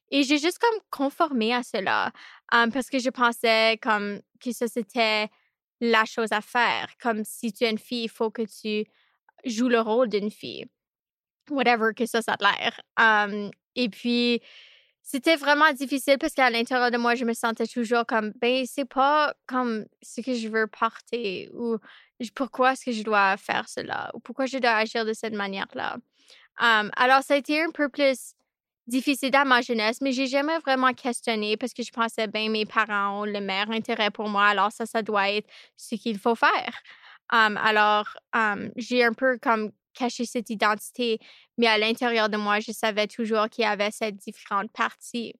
et 0.09 0.23
j'ai 0.23 0.37
juste 0.37 0.59
comme 0.59 0.79
conformé 0.89 1.53
à 1.53 1.63
cela 1.63 2.11
parce 2.49 2.89
que 2.89 2.99
je 2.99 3.09
pensais 3.09 3.77
comme 3.81 4.21
que 4.39 4.51
ça, 4.51 4.67
c'était 4.67 5.29
la 5.81 6.05
chose 6.05 6.31
à 6.31 6.41
faire. 6.41 6.87
Comme 7.01 7.23
si 7.23 7.53
tu 7.53 7.63
es 7.63 7.69
une 7.71 7.77
fille, 7.77 8.05
il 8.05 8.09
faut 8.09 8.31
que 8.31 8.43
tu 8.43 8.89
joues 9.45 9.69
le 9.69 9.79
rôle 9.79 10.09
d'une 10.09 10.31
fille. 10.31 10.65
Whatever 11.49 11.93
que 11.95 12.05
ça, 12.05 12.21
ça 12.21 12.35
a 12.39 12.51
l'air. 12.97 13.49
et 13.75 13.89
puis, 13.89 14.41
c'était 15.01 15.37
vraiment 15.37 15.71
difficile 15.73 16.17
parce 16.19 16.33
qu'à 16.33 16.49
l'intérieur 16.49 16.91
de 16.91 16.97
moi, 16.97 17.15
je 17.15 17.25
me 17.25 17.33
sentais 17.33 17.65
toujours 17.65 18.05
comme, 18.05 18.31
ben, 18.39 18.65
c'est 18.67 18.85
pas 18.85 19.33
comme 19.47 19.85
ce 20.03 20.21
que 20.21 20.35
je 20.35 20.47
veux 20.47 20.67
porter 20.67 21.49
ou 21.53 21.77
pourquoi 22.35 22.73
est-ce 22.73 22.85
que 22.85 22.91
je 22.91 23.03
dois 23.03 23.37
faire 23.37 23.67
cela 23.67 24.11
ou 24.13 24.19
pourquoi 24.19 24.45
je 24.45 24.57
dois 24.57 24.71
agir 24.71 25.05
de 25.05 25.13
cette 25.13 25.33
manière-là? 25.33 25.97
alors, 26.57 27.23
ça 27.23 27.35
a 27.35 27.37
été 27.37 27.61
un 27.61 27.71
peu 27.71 27.87
plus 27.87 28.33
difficile 28.89 29.31
dans 29.31 29.45
ma 29.45 29.61
jeunesse, 29.61 30.01
mais 30.01 30.11
j'ai 30.11 30.27
jamais 30.27 30.57
vraiment 30.59 30.93
questionné 30.93 31.55
parce 31.55 31.73
que 31.73 31.83
je 31.83 31.91
pensais, 31.91 32.27
ben, 32.27 32.51
mes 32.51 32.65
parents 32.65 33.21
ont 33.21 33.25
le 33.25 33.39
meilleur 33.39 33.71
intérêt 33.71 34.11
pour 34.11 34.27
moi, 34.27 34.47
alors 34.47 34.71
ça, 34.71 34.85
ça 34.85 35.01
doit 35.01 35.31
être 35.31 35.47
ce 35.77 35.95
qu'il 35.95 36.19
faut 36.19 36.35
faire. 36.35 36.73
alors, 37.29 38.17
j'ai 38.75 39.03
un 39.05 39.13
peu 39.13 39.37
comme 39.37 39.71
cacher 39.93 40.25
cette 40.25 40.49
identité, 40.49 41.19
mais 41.57 41.67
à 41.67 41.77
l'intérieur 41.77 42.29
de 42.29 42.37
moi, 42.37 42.59
je 42.59 42.71
savais 42.71 43.07
toujours 43.07 43.49
qu'il 43.49 43.63
y 43.63 43.67
avait 43.67 43.91
cette 43.91 44.17
différente 44.17 44.71
partie. 44.71 45.33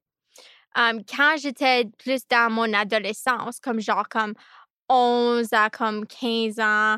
quand 0.76 1.36
j'étais 1.42 1.86
plus 1.98 2.28
dans 2.30 2.52
mon 2.52 2.72
adolescence, 2.74 3.60
comme 3.60 3.80
genre 3.80 4.08
comme 4.08 4.34
11 4.90 5.54
à 5.54 5.70
comme 5.70 6.06
15 6.06 6.60
ans, 6.60 6.98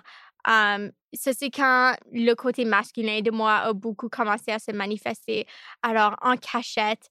ça, 1.14 1.34
c'est 1.34 1.50
quand 1.50 1.94
le 2.12 2.34
côté 2.36 2.66
masculin 2.66 3.22
de 3.22 3.32
moi 3.32 3.58
a 3.58 3.74
beaucoup 3.74 4.10
commencé 4.10 4.52
à 4.52 4.60
se 4.60 4.72
manifester. 4.72 5.46
Alors, 5.84 6.16
en 6.22 6.38
cachette, 6.38 7.10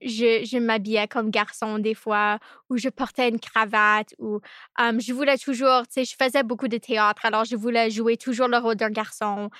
je, 0.00 0.58
m'habillais 0.58 1.08
comme 1.08 1.30
garçon 1.30 1.78
des 1.78 1.94
fois, 1.94 2.38
ou 2.70 2.76
je 2.76 2.88
portais 2.88 3.28
une 3.28 3.40
cravate, 3.40 4.14
ou 4.18 4.40
je 4.78 5.12
voulais 5.12 5.38
toujours, 5.38 5.82
tu 5.86 5.92
sais, 5.92 6.04
je 6.04 6.14
faisais 6.16 6.42
beaucoup 6.42 6.68
de 6.68 6.78
théâtre, 6.78 7.24
alors 7.24 7.44
je 7.44 7.56
voulais 7.56 7.90
jouer 7.90 8.16
toujours 8.16 8.48
le 8.48 8.58
rôle 8.58 8.76
d'un 8.76 8.90
garçon 8.90 9.50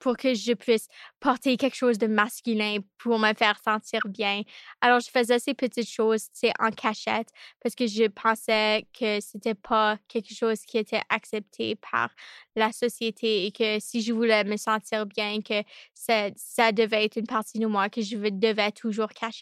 pour 0.00 0.16
que 0.16 0.34
je 0.34 0.52
puisse 0.52 0.86
porter 1.20 1.56
quelque 1.56 1.76
chose 1.76 1.98
de 1.98 2.06
masculin 2.06 2.78
pour 2.98 3.18
me 3.18 3.34
faire 3.34 3.58
sentir 3.62 4.00
bien. 4.08 4.42
Alors, 4.80 5.00
je 5.00 5.10
faisais 5.10 5.38
ces 5.38 5.54
petites 5.54 5.90
choses, 5.90 6.24
tu 6.24 6.48
sais, 6.48 6.52
en 6.58 6.70
cachette, 6.70 7.28
parce 7.62 7.74
que 7.74 7.86
je 7.86 8.08
pensais 8.08 8.86
que 8.98 9.20
c'était 9.20 9.54
pas 9.54 9.98
quelque 10.08 10.34
chose 10.34 10.60
qui 10.66 10.78
était 10.78 11.02
accepté 11.08 11.76
par 11.76 12.10
la 12.56 12.72
société 12.72 13.46
et 13.46 13.52
que 13.52 13.78
si 13.80 14.00
je 14.02 14.12
voulais 14.12 14.44
me 14.44 14.56
sentir 14.56 15.06
bien, 15.06 15.40
que 15.42 15.62
ça, 15.92 16.28
ça 16.36 16.72
devait 16.72 17.04
être 17.04 17.16
une 17.16 17.26
partie 17.26 17.58
de 17.58 17.66
moi 17.66 17.88
que 17.88 18.00
je 18.02 18.16
devais 18.16 18.72
toujours 18.72 19.08
cacher. 19.08 19.33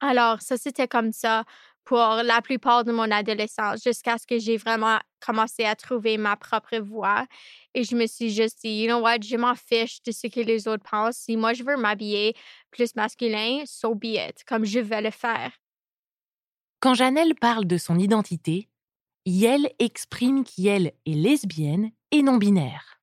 Alors, 0.00 0.40
ça, 0.40 0.56
c'était 0.56 0.88
comme 0.88 1.12
ça 1.12 1.44
pour 1.84 1.98
la 1.98 2.40
plupart 2.42 2.84
de 2.84 2.92
mon 2.92 3.10
adolescence, 3.10 3.82
jusqu'à 3.82 4.16
ce 4.18 4.26
que 4.26 4.38
j'ai 4.38 4.56
vraiment 4.56 4.98
commencé 5.24 5.64
à 5.64 5.74
trouver 5.74 6.16
ma 6.16 6.36
propre 6.36 6.78
voix. 6.78 7.26
Et 7.74 7.84
je 7.84 7.96
me 7.96 8.06
suis 8.06 8.30
juste 8.30 8.60
dit, 8.62 8.82
you 8.82 8.86
know 8.88 9.00
what, 9.00 9.22
je 9.22 9.36
m'en 9.36 9.54
fiche 9.54 10.02
de 10.02 10.12
ce 10.12 10.28
que 10.28 10.40
les 10.40 10.68
autres 10.68 10.84
pensent. 10.88 11.16
Si 11.16 11.36
moi, 11.36 11.52
je 11.52 11.64
veux 11.64 11.76
m'habiller 11.76 12.34
plus 12.70 12.94
masculin, 12.94 13.62
so 13.66 13.94
be 13.94 14.16
it, 14.16 14.44
comme 14.46 14.64
je 14.64 14.78
vais 14.78 15.02
le 15.02 15.10
faire. 15.10 15.52
Quand 16.80 16.94
Janelle 16.94 17.34
parle 17.34 17.66
de 17.66 17.78
son 17.78 17.98
identité, 17.98 18.68
Yel 19.24 19.70
exprime 19.78 20.44
qu'elle 20.44 20.92
est 21.06 21.14
lesbienne 21.14 21.92
et 22.10 22.22
non 22.22 22.38
binaire. 22.38 23.00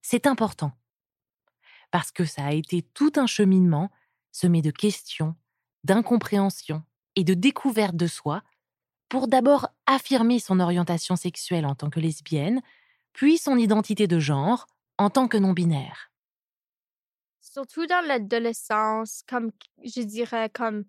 C'est 0.00 0.26
important. 0.26 0.72
Parce 1.90 2.10
que 2.10 2.24
ça 2.24 2.46
a 2.46 2.52
été 2.52 2.82
tout 2.82 3.12
un 3.16 3.26
cheminement 3.26 3.90
semé 4.32 4.62
de 4.62 4.70
questions, 4.70 5.36
d'incompréhension 5.84 6.82
et 7.16 7.24
de 7.24 7.34
découverte 7.34 7.96
de 7.96 8.06
soi 8.06 8.42
pour 9.08 9.28
d'abord 9.28 9.68
affirmer 9.86 10.38
son 10.38 10.58
orientation 10.58 11.16
sexuelle 11.16 11.66
en 11.66 11.74
tant 11.74 11.90
que 11.90 12.00
lesbienne, 12.00 12.62
puis 13.12 13.36
son 13.38 13.58
identité 13.58 14.06
de 14.06 14.18
genre 14.18 14.66
en 14.98 15.10
tant 15.10 15.28
que 15.28 15.36
non-binaire. 15.36 16.10
Surtout 17.40 17.86
dans 17.86 18.04
l'adolescence, 18.06 19.22
comme 19.28 19.50
je 19.84 20.00
dirais 20.00 20.48
comme 20.48 20.84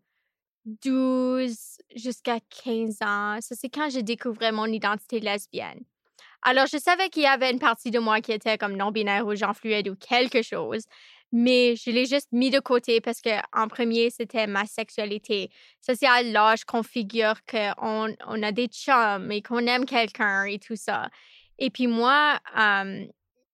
12 0.66 1.82
jusqu'à 1.96 2.40
15 2.64 2.98
ans, 3.02 3.38
ça 3.42 3.56
c'est 3.56 3.70
quand 3.70 3.90
j'ai 3.90 4.04
découvert 4.04 4.54
mon 4.54 4.68
identité 4.68 5.20
lesbienne. 5.20 5.84
Alors, 6.46 6.68
je 6.68 6.78
savais 6.78 7.10
qu'il 7.10 7.24
y 7.24 7.28
avait 7.28 7.52
une 7.52 7.60
partie 7.60 7.90
de 7.90 8.00
moi 8.00 8.20
qui 8.20 8.34
était 8.34 8.58
comme 8.58 8.76
non-binaire 8.76 9.26
ou 9.26 9.34
genre 9.36 9.56
fluide 9.56 9.88
ou 9.88 9.96
quelque 9.96 10.42
chose, 10.42 10.84
mais 11.34 11.76
je 11.76 11.90
l'ai 11.90 12.06
juste 12.06 12.32
mis 12.32 12.52
de 12.52 12.60
côté 12.60 13.02
parce 13.02 13.20
que 13.20 13.32
en 13.54 13.68
premier, 13.68 14.12
c'était 14.12 14.46
ma 14.46 14.66
sexualité. 14.66 15.50
Ça, 15.82 15.96
c'est 15.96 16.06
à 16.06 16.22
l'âge 16.22 16.64
qu'on 16.64 16.84
figure 16.84 17.44
qu'on 17.50 18.16
on 18.28 18.44
a 18.44 18.52
des 18.52 18.68
chums 18.68 19.32
et 19.32 19.42
qu'on 19.42 19.66
aime 19.66 19.86
quelqu'un 19.86 20.46
et 20.46 20.60
tout 20.60 20.76
ça. 20.76 21.10
Et 21.58 21.72
puis 21.72 21.88
moi, 21.88 22.40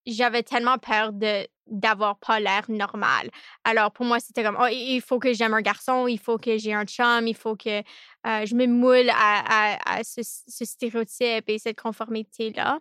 j'avais 0.06 0.44
tellement 0.44 0.78
peur 0.78 1.14
de 1.14 1.48
d'avoir 1.68 2.18
pas 2.18 2.40
l'air 2.40 2.64
normal. 2.68 3.30
Alors 3.64 3.92
pour 3.92 4.06
moi, 4.06 4.20
c'était 4.20 4.44
comme 4.44 4.58
oh, 4.60 4.68
il 4.70 5.02
faut 5.02 5.20
que 5.20 5.32
j'aime 5.34 5.54
un 5.54 5.62
garçon, 5.62 6.08
il 6.08 6.20
faut 6.20 6.38
que 6.38 6.58
j'ai 6.58 6.74
un 6.74 6.84
chum, 6.86 7.28
il 7.28 7.36
faut 7.36 7.56
que 7.56 7.82
je 8.26 8.56
me 8.56 8.66
moule 8.66 9.10
à, 9.12 9.78
à, 9.86 10.04
ce, 10.04 10.22
stéréotype 10.66 11.48
et 11.48 11.60
cette 11.60 11.80
conformité-là, 11.80 12.80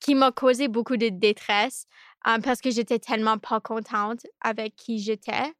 qui 0.00 0.14
m'a 0.14 0.32
causé 0.32 0.68
beaucoup 0.68 0.96
de 0.96 1.08
détresse 1.08 1.86
parce 2.24 2.60
que 2.60 2.70
j'étais 2.70 2.98
tellement 2.98 3.38
pas 3.38 3.60
contente 3.60 4.26
avec 4.40 4.76
qui 4.76 4.98
j'étais 4.98 5.52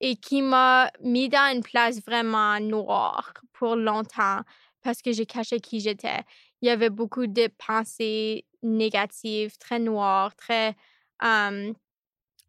et 0.00 0.16
qui 0.16 0.42
m'a 0.42 0.90
mis 1.00 1.28
dans 1.28 1.54
une 1.54 1.62
place 1.62 2.00
vraiment 2.04 2.58
noire 2.60 3.34
pour 3.52 3.76
longtemps 3.76 4.40
parce 4.82 5.00
que 5.00 5.12
j'ai 5.12 5.26
caché 5.26 5.60
qui 5.60 5.80
j'étais. 5.80 6.22
Il 6.60 6.66
y 6.66 6.70
avait 6.70 6.90
beaucoup 6.90 7.26
de 7.26 7.48
pensées 7.66 8.44
négatives, 8.62 9.56
très 9.58 9.78
noires, 9.78 10.34
très 10.34 10.74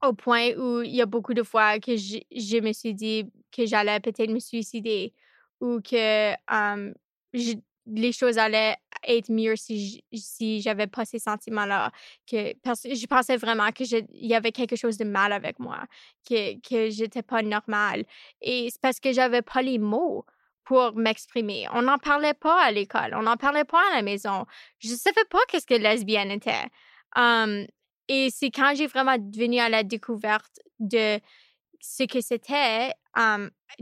au 0.04 0.14
point 0.14 0.52
où 0.58 0.82
il 0.82 0.96
y 0.96 1.02
a 1.02 1.06
beaucoup 1.06 1.34
de 1.34 1.44
fois 1.44 1.80
que 1.80 1.96
je, 1.96 2.60
me 2.60 2.74
suis 2.74 2.94
dit 2.94 3.26
que 3.52 3.66
j'allais 3.66 4.00
peut-être 4.00 4.32
me 4.32 4.40
suicider 4.40 5.14
ou 5.62 5.80
que 5.80 6.34
les 7.86 8.12
choses 8.12 8.38
allaient 8.38 8.78
être 9.08 9.32
mieux 9.32 9.56
si 9.56 10.04
si 10.14 10.62
j'avais 10.62 10.88
pas 10.88 11.06
ces 11.06 11.20
sentiments-là. 11.20 11.92
Que, 12.30 12.54
parce 12.60 12.84
que 12.84 12.96
je 12.96 13.06
pensais 13.08 13.38
vraiment 13.38 13.72
qu'il 13.72 14.06
y 14.14 14.36
avait 14.36 14.52
quelque 14.52 14.76
chose 14.76 14.98
de 14.98 15.06
mal 15.06 15.32
avec 15.34 15.60
moi, 15.60 15.86
que, 16.28 16.60
que 16.68 16.90
j'étais 16.90 17.24
pas 17.24 17.42
normale. 17.42 18.06
Et 18.42 18.70
c'est 18.72 18.82
parce 18.82 19.00
que 19.00 19.14
j'avais 19.14 19.42
pas 19.42 19.62
les 19.62 19.80
mots 19.80 20.26
pour 20.66 20.96
m'exprimer. 20.96 21.68
On 21.74 21.82
n'en 21.82 21.98
parlait 21.98 22.34
pas 22.34 22.62
à 22.64 22.72
l'école, 22.72 23.14
on 23.16 23.24
n'en 23.24 23.38
parlait 23.38 23.66
pas 23.66 23.82
à 23.92 23.96
la 23.96 24.02
maison. 24.02 24.46
Je 24.80 24.90
savais 24.90 25.26
pas 25.30 25.40
qu'est-ce 25.48 25.68
que 25.68 25.74
lesbienne 25.76 26.32
était. 26.32 26.68
et 28.08 28.30
c'est 28.32 28.52
quand 28.52 28.74
j'ai 28.76 28.88
vraiment 28.88 29.18
devenu 29.18 29.60
à 29.60 29.70
la 29.70 29.84
découverte 29.84 30.60
de 30.80 31.20
ce 31.84 32.04
que 32.04 32.22
c'était, 32.22 32.94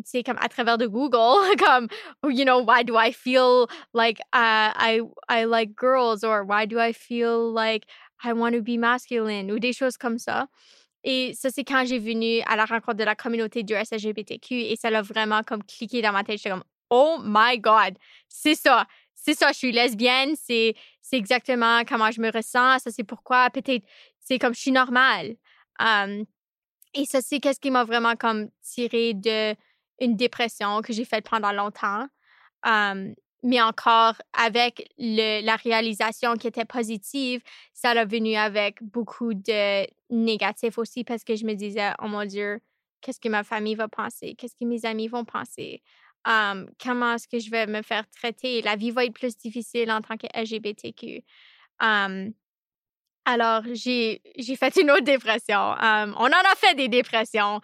c'est 0.03 0.23
comme 0.23 0.37
à 0.39 0.49
travers 0.49 0.77
de 0.79 0.87
Google, 0.87 1.55
comme, 1.59 1.87
you 2.23 2.43
know, 2.43 2.63
why 2.63 2.83
do 2.83 2.97
I 2.97 3.11
feel 3.13 3.67
like 3.93 4.19
uh, 4.33 4.73
I, 4.75 5.01
I 5.29 5.45
like 5.45 5.75
girls 5.75 6.23
or 6.23 6.43
why 6.43 6.65
do 6.65 6.79
I 6.79 6.93
feel 6.93 7.53
like 7.53 7.85
I 8.23 8.33
want 8.33 8.53
to 8.53 8.61
be 8.61 8.77
masculine 8.77 9.51
ou 9.51 9.59
des 9.59 9.71
choses 9.73 9.97
comme 9.97 10.17
ça. 10.17 10.47
Et 11.03 11.33
ça, 11.35 11.49
c'est 11.51 11.63
quand 11.63 11.85
j'ai 11.85 11.99
venu 11.99 12.41
à 12.47 12.55
la 12.55 12.65
rencontre 12.65 12.97
de 12.97 13.03
la 13.03 13.15
communauté 13.15 13.63
du 13.63 13.73
SLGBTQ 13.73 14.53
et 14.53 14.75
ça 14.75 14.89
l'a 14.89 15.01
vraiment 15.03 15.41
comme 15.43 15.63
cliqué 15.63 16.01
dans 16.01 16.11
ma 16.11 16.23
tête. 16.23 16.37
J'étais 16.37 16.49
comme, 16.49 16.63
oh 16.89 17.17
my 17.23 17.59
God, 17.59 17.97
c'est 18.27 18.55
ça. 18.55 18.87
C'est 19.13 19.35
ça, 19.35 19.51
je 19.51 19.57
suis 19.57 19.71
lesbienne, 19.71 20.35
c'est, 20.35 20.75
c'est 21.01 21.17
exactement 21.17 21.83
comment 21.87 22.09
je 22.09 22.19
me 22.19 22.31
ressens. 22.31 22.79
Ça, 22.79 22.89
c'est 22.91 23.03
pourquoi 23.03 23.51
peut-être, 23.51 23.85
c'est 24.19 24.39
comme 24.39 24.55
je 24.55 24.61
suis 24.61 24.71
normale. 24.71 25.35
Et 26.93 27.05
ça, 27.05 27.21
c'est 27.21 27.39
qu'est-ce 27.39 27.59
qui 27.59 27.71
m'a 27.71 27.83
vraiment 27.83 28.15
comme 28.15 28.49
tiré 28.61 29.13
de 29.13 29.55
une 29.99 30.15
dépression 30.15 30.81
que 30.81 30.93
j'ai 30.93 31.05
faite 31.05 31.29
pendant 31.29 31.51
longtemps 31.51 32.07
mais 33.43 33.61
encore 33.61 34.15
avec 34.33 34.89
la 34.97 35.55
réalisation 35.55 36.35
qui 36.35 36.47
était 36.47 36.65
positive, 36.65 37.41
ça 37.73 37.91
a 37.91 38.05
venu 38.05 38.35
avec 38.35 38.83
beaucoup 38.83 39.33
de 39.33 39.87
négatifs 40.09 40.77
aussi 40.77 41.03
parce 41.03 41.23
que 41.23 41.35
je 41.35 41.45
me 41.45 41.53
disais, 41.53 41.91
oh 42.01 42.07
mon 42.07 42.25
Dieu, 42.25 42.59
qu'est-ce 43.01 43.19
que 43.19 43.29
ma 43.29 43.43
famille 43.43 43.75
va 43.75 43.87
penser? 43.87 44.35
Qu'est-ce 44.35 44.55
que 44.55 44.65
mes 44.65 44.85
amis 44.85 45.07
vont 45.07 45.25
penser? 45.25 45.81
comment 46.23 47.15
est-ce 47.15 47.27
que 47.27 47.39
je 47.39 47.49
vais 47.49 47.65
me 47.65 47.81
faire 47.81 48.07
traiter? 48.11 48.61
La 48.61 48.75
vie 48.75 48.91
va 48.91 49.05
être 49.05 49.13
plus 49.13 49.35
difficile 49.35 49.91
en 49.91 50.01
tant 50.01 50.17
que 50.17 50.27
LGBTQ. 50.35 51.23
Alors, 53.25 53.61
j'ai 53.73 54.21
fait 54.57 54.75
une 54.77 54.91
autre 54.91 55.03
dépression. 55.03 55.57
on 55.57 56.25
en 56.25 56.27
a 56.27 56.55
fait 56.55 56.75
des 56.75 56.87
dépressions 56.87 57.61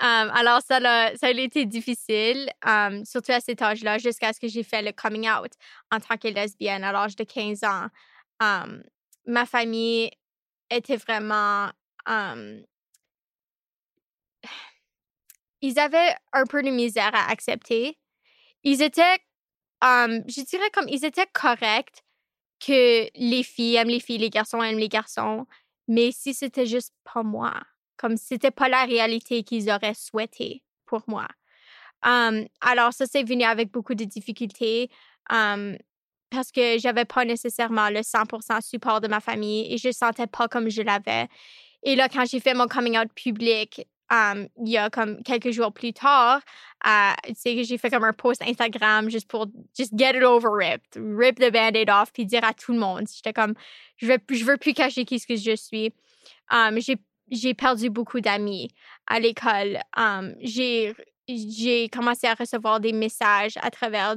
alors, 0.00 0.60
ça 0.62 0.76
a, 0.76 1.16
ça 1.16 1.30
été 1.30 1.64
difficile, 1.66 2.50
surtout 3.04 3.32
à 3.32 3.40
cet 3.40 3.62
âge-là, 3.62 3.98
jusqu'à 3.98 4.32
ce 4.32 4.40
que 4.40 4.48
j'ai 4.48 4.62
fait 4.62 4.82
le 4.82 4.92
coming 4.92 5.28
out 5.28 5.52
en 5.90 5.98
tant 6.00 6.16
que 6.16 6.28
lesbienne 6.28 6.84
à 6.84 6.92
l'âge 6.92 7.16
de 7.16 7.24
15 7.24 7.64
ans. 7.64 7.86
ma 9.26 9.46
famille 9.46 10.10
était 10.70 10.96
vraiment... 10.96 11.70
ils 15.60 15.78
avaient 15.78 16.14
un 16.32 16.44
peu 16.44 16.62
de 16.62 16.70
misère 16.70 17.14
à 17.14 17.30
accepter. 17.30 17.98
Ils 18.62 18.82
étaient, 18.82 19.18
je 19.82 20.44
dirais 20.44 20.70
comme, 20.72 20.88
ils 20.88 21.04
étaient 21.04 21.26
corrects 21.32 22.04
que 22.60 23.08
les 23.14 23.42
filles 23.42 23.76
aiment 23.76 23.88
les 23.88 24.00
filles, 24.00 24.18
les 24.18 24.30
garçons 24.30 24.62
aiment 24.62 24.78
les 24.78 24.88
garçons, 24.88 25.46
mais 25.86 26.12
si 26.12 26.34
c'était 26.34 26.66
juste 26.66 26.92
pas 27.04 27.22
moi, 27.22 27.54
comme 27.96 28.16
c'était 28.16 28.50
pas 28.50 28.68
la 28.68 28.84
réalité 28.84 29.42
qu'ils 29.42 29.70
auraient 29.70 29.94
souhaité 29.94 30.62
pour 30.86 31.02
moi. 31.06 31.28
alors, 32.02 32.92
ça, 32.92 33.06
c'est 33.06 33.24
venu 33.24 33.44
avec 33.44 33.70
beaucoup 33.70 33.94
de 33.94 34.04
difficultés 34.04 34.90
parce 35.28 36.52
que 36.52 36.78
j'avais 36.78 37.04
pas 37.04 37.24
nécessairement 37.24 37.90
le 37.90 38.00
100% 38.00 38.60
support 38.60 39.00
de 39.00 39.08
ma 39.08 39.20
famille 39.20 39.72
et 39.72 39.78
je 39.78 39.90
sentais 39.90 40.26
pas 40.26 40.48
comme 40.48 40.68
je 40.68 40.82
l'avais. 40.82 41.28
Et 41.82 41.96
là, 41.96 42.08
quand 42.08 42.24
j'ai 42.26 42.40
fait 42.40 42.54
mon 42.54 42.66
coming 42.66 42.98
out 42.98 43.12
public, 43.14 43.86
il 44.10 44.68
y 44.68 44.76
a 44.76 44.90
comme 44.90 45.22
quelques 45.22 45.50
jours 45.50 45.72
plus 45.72 45.92
tard, 45.92 46.40
euh, 46.86 47.30
que 47.44 47.62
j'ai 47.62 47.78
fait 47.78 47.90
comme 47.90 48.04
un 48.04 48.12
post 48.12 48.42
Instagram 48.42 49.10
juste 49.10 49.28
pour 49.28 49.46
just 49.76 49.92
get 49.96 50.16
it 50.16 50.22
over 50.22 50.48
ripped, 50.50 50.96
rip 50.96 51.38
the 51.38 51.52
band-aid 51.52 51.90
off, 51.90 52.12
puis 52.12 52.26
dire 52.26 52.44
à 52.44 52.54
tout 52.54 52.72
le 52.72 52.78
monde. 52.78 53.04
J'étais 53.12 53.32
comme, 53.32 53.54
je 53.96 54.06
veux, 54.06 54.18
je 54.30 54.44
veux 54.44 54.56
plus 54.56 54.74
cacher 54.74 55.04
qui 55.04 55.18
ce 55.18 55.26
que 55.26 55.36
je 55.36 55.56
suis. 55.56 55.92
j'ai 56.76 56.96
j'ai 57.30 57.52
perdu 57.52 57.90
beaucoup 57.90 58.20
d'amis 58.20 58.70
à 59.06 59.20
l'école. 59.20 59.78
j'ai 60.40 60.94
j'ai 61.28 61.88
commencé 61.88 62.26
à 62.26 62.34
recevoir 62.34 62.80
des 62.80 62.92
messages 62.92 63.58
à 63.60 63.70
travers 63.70 64.16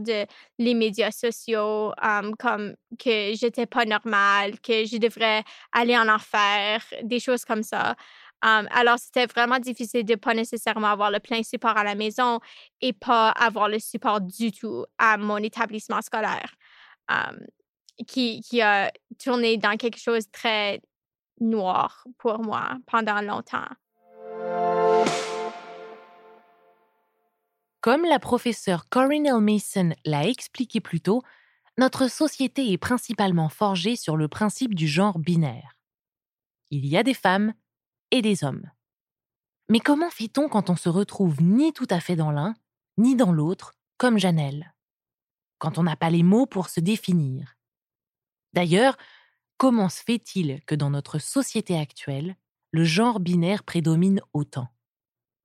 les 0.58 0.74
médias 0.74 1.12
sociaux 1.12 1.92
comme 2.40 2.76
que 2.98 3.34
j'étais 3.34 3.66
pas 3.66 3.86
normale, 3.86 4.60
que 4.62 4.86
je 4.86 4.98
devrais 4.98 5.44
aller 5.74 5.98
en 5.98 6.08
enfer, 6.08 6.82
des 7.04 7.20
choses 7.20 7.44
comme 7.44 7.64
ça. 7.64 7.96
Alors, 8.42 8.98
c'était 8.98 9.28
vraiment 9.28 9.60
difficile 9.60 10.04
de 10.04 10.16
pas 10.16 10.34
nécessairement 10.34 10.88
avoir 10.88 11.12
le 11.12 11.20
plein 11.20 11.44
support 11.44 11.78
à 11.78 11.84
la 11.84 11.96
maison 11.96 12.40
et 12.82 12.94
pas 12.94 13.30
avoir 13.30 13.70
le 13.70 13.80
support 13.80 14.22
du 14.22 14.52
tout 14.52 14.86
à 14.98 15.18
mon 15.18 15.38
établissement 15.38 16.02
scolaire, 16.02 16.54
qui, 18.08 18.62
a 18.62 18.92
tourné 19.24 19.58
dans 19.58 19.78
quelque 19.78 20.00
chose 20.00 20.26
de 20.26 20.32
très 20.32 20.82
noir 21.40 22.06
pour 22.18 22.40
moi 22.40 22.78
pendant 22.88 23.22
longtemps. 23.22 23.68
Comme 27.82 28.06
la 28.06 28.20
professeure 28.20 28.90
Corinne 28.90 29.40
Mason 29.40 29.94
l'a 30.06 30.28
expliqué 30.28 30.80
plus 30.80 31.02
tôt, 31.02 31.24
notre 31.80 32.08
société 32.08 32.72
est 32.72 32.78
principalement 32.78 33.50
forgée 33.50 33.96
sur 33.96 34.18
le 34.18 34.28
principe 34.28 34.76
du 34.76 34.88
genre 34.88 35.18
binaire. 35.18 35.78
Il 36.70 36.86
y 36.86 36.96
a 36.96 37.04
des 37.04 37.16
femmes 37.16 37.54
et 38.12 38.22
des 38.22 38.44
hommes. 38.44 38.70
Mais 39.70 39.80
comment 39.80 40.10
fait-on 40.10 40.50
quand 40.50 40.70
on 40.70 40.76
se 40.76 40.90
retrouve 40.90 41.42
ni 41.42 41.74
tout 41.74 41.88
à 41.90 42.00
fait 42.00 42.16
dans 42.16 42.32
l'un, 42.32 42.54
ni 42.98 43.16
dans 43.16 43.32
l'autre, 43.32 43.74
comme 43.98 44.18
Janelle? 44.18 44.74
Quand 45.60 45.78
on 45.78 45.84
n'a 45.84 45.96
pas 45.96 46.10
les 46.10 46.24
mots 46.24 46.46
pour 46.46 46.70
se 46.70 46.80
définir. 46.80 47.56
D'ailleurs, 48.54 48.98
Comment 49.62 49.90
se 49.90 50.02
fait-il 50.02 50.60
que 50.66 50.74
dans 50.74 50.90
notre 50.90 51.20
société 51.20 51.78
actuelle, 51.78 52.36
le 52.72 52.84
genre 52.84 53.20
binaire 53.20 53.62
prédomine 53.62 54.20
autant? 54.34 54.70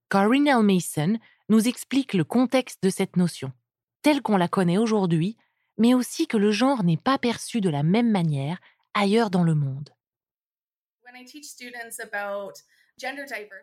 Corinne 0.08 0.48
L. 0.48 0.62
Mason 0.62 1.18
nous 1.50 1.68
explique 1.68 2.14
le 2.14 2.24
contexte 2.24 2.82
de 2.82 2.88
cette 2.88 3.18
notion, 3.18 3.52
telle 4.00 4.22
qu'on 4.22 4.38
la 4.38 4.48
connaît 4.48 4.78
aujourd'hui, 4.78 5.36
mais 5.76 5.92
aussi 5.92 6.26
que 6.26 6.38
le 6.38 6.50
genre 6.50 6.82
n'est 6.82 6.96
pas 6.96 7.18
perçu 7.18 7.60
de 7.60 7.68
la 7.68 7.82
même 7.82 8.10
manière 8.10 8.58
ailleurs 8.94 9.28
dans 9.28 9.44
le 9.44 9.54
monde. 9.54 9.90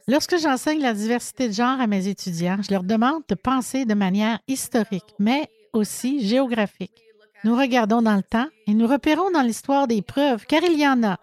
Lorsque 0.08 0.38
j'enseigne 0.38 0.82
la 0.82 0.94
diversité 0.94 1.48
de 1.48 1.54
genre 1.54 1.80
à 1.80 1.88
mes 1.88 2.08
étudiants, 2.08 2.58
je 2.62 2.72
leur 2.72 2.84
demande 2.84 3.24
de 3.28 3.36
penser 3.36 3.86
de 3.86 3.94
manière 3.94 4.40
historique, 4.48 5.16
mais 5.20 5.50
aussi 5.74 6.26
géographique. 6.26 7.04
Nous 7.44 7.56
regardons 7.56 8.02
dans 8.02 8.16
le 8.16 8.24
temps 8.24 8.48
et 8.68 8.74
nous 8.74 8.88
repérons 8.88 9.32
dans 9.32 9.42
l'histoire 9.42 9.88
des 9.88 10.02
preuves, 10.02 10.46
car 10.46 10.64
il 10.64 10.80
y 10.80 10.88
en 10.88 11.04
a, 11.04 11.18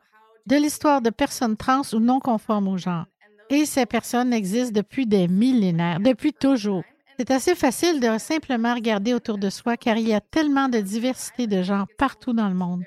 de 0.46 0.56
l'histoire 0.56 1.00
de 1.00 1.10
personnes 1.10 1.56
trans 1.56 1.82
ou 1.92 2.00
non 2.00 2.20
conformes 2.20 2.68
au 2.68 2.76
genre. 2.76 3.06
Et 3.48 3.64
ces 3.64 3.86
personnes 3.86 4.32
existent 4.32 4.74
depuis 4.74 5.06
des 5.06 5.28
millénaires, 5.28 6.00
depuis 6.00 6.32
toujours. 6.32 6.84
C'est 7.18 7.30
assez 7.30 7.54
facile 7.54 8.00
de 8.00 8.18
simplement 8.18 8.74
regarder 8.74 9.14
autour 9.14 9.38
de 9.38 9.50
soi 9.50 9.76
car 9.76 9.96
il 9.96 10.08
y 10.08 10.14
a 10.14 10.20
tellement 10.20 10.68
de 10.68 10.78
diversité 10.78 11.46
de 11.46 11.62
genres 11.62 11.86
partout 11.98 12.32
dans 12.32 12.48
le 12.48 12.54
monde. 12.54 12.82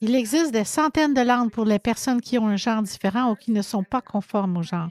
Il 0.00 0.14
existe 0.14 0.52
des 0.52 0.64
centaines 0.64 1.14
de 1.14 1.22
langues 1.22 1.50
pour 1.50 1.64
les 1.64 1.78
personnes 1.78 2.20
qui 2.20 2.38
ont 2.38 2.48
un 2.48 2.56
genre 2.56 2.82
différent 2.82 3.30
ou 3.32 3.34
qui 3.34 3.50
ne 3.50 3.62
sont 3.62 3.82
pas 3.82 4.02
conformes 4.02 4.58
au 4.58 4.62
genre. 4.62 4.90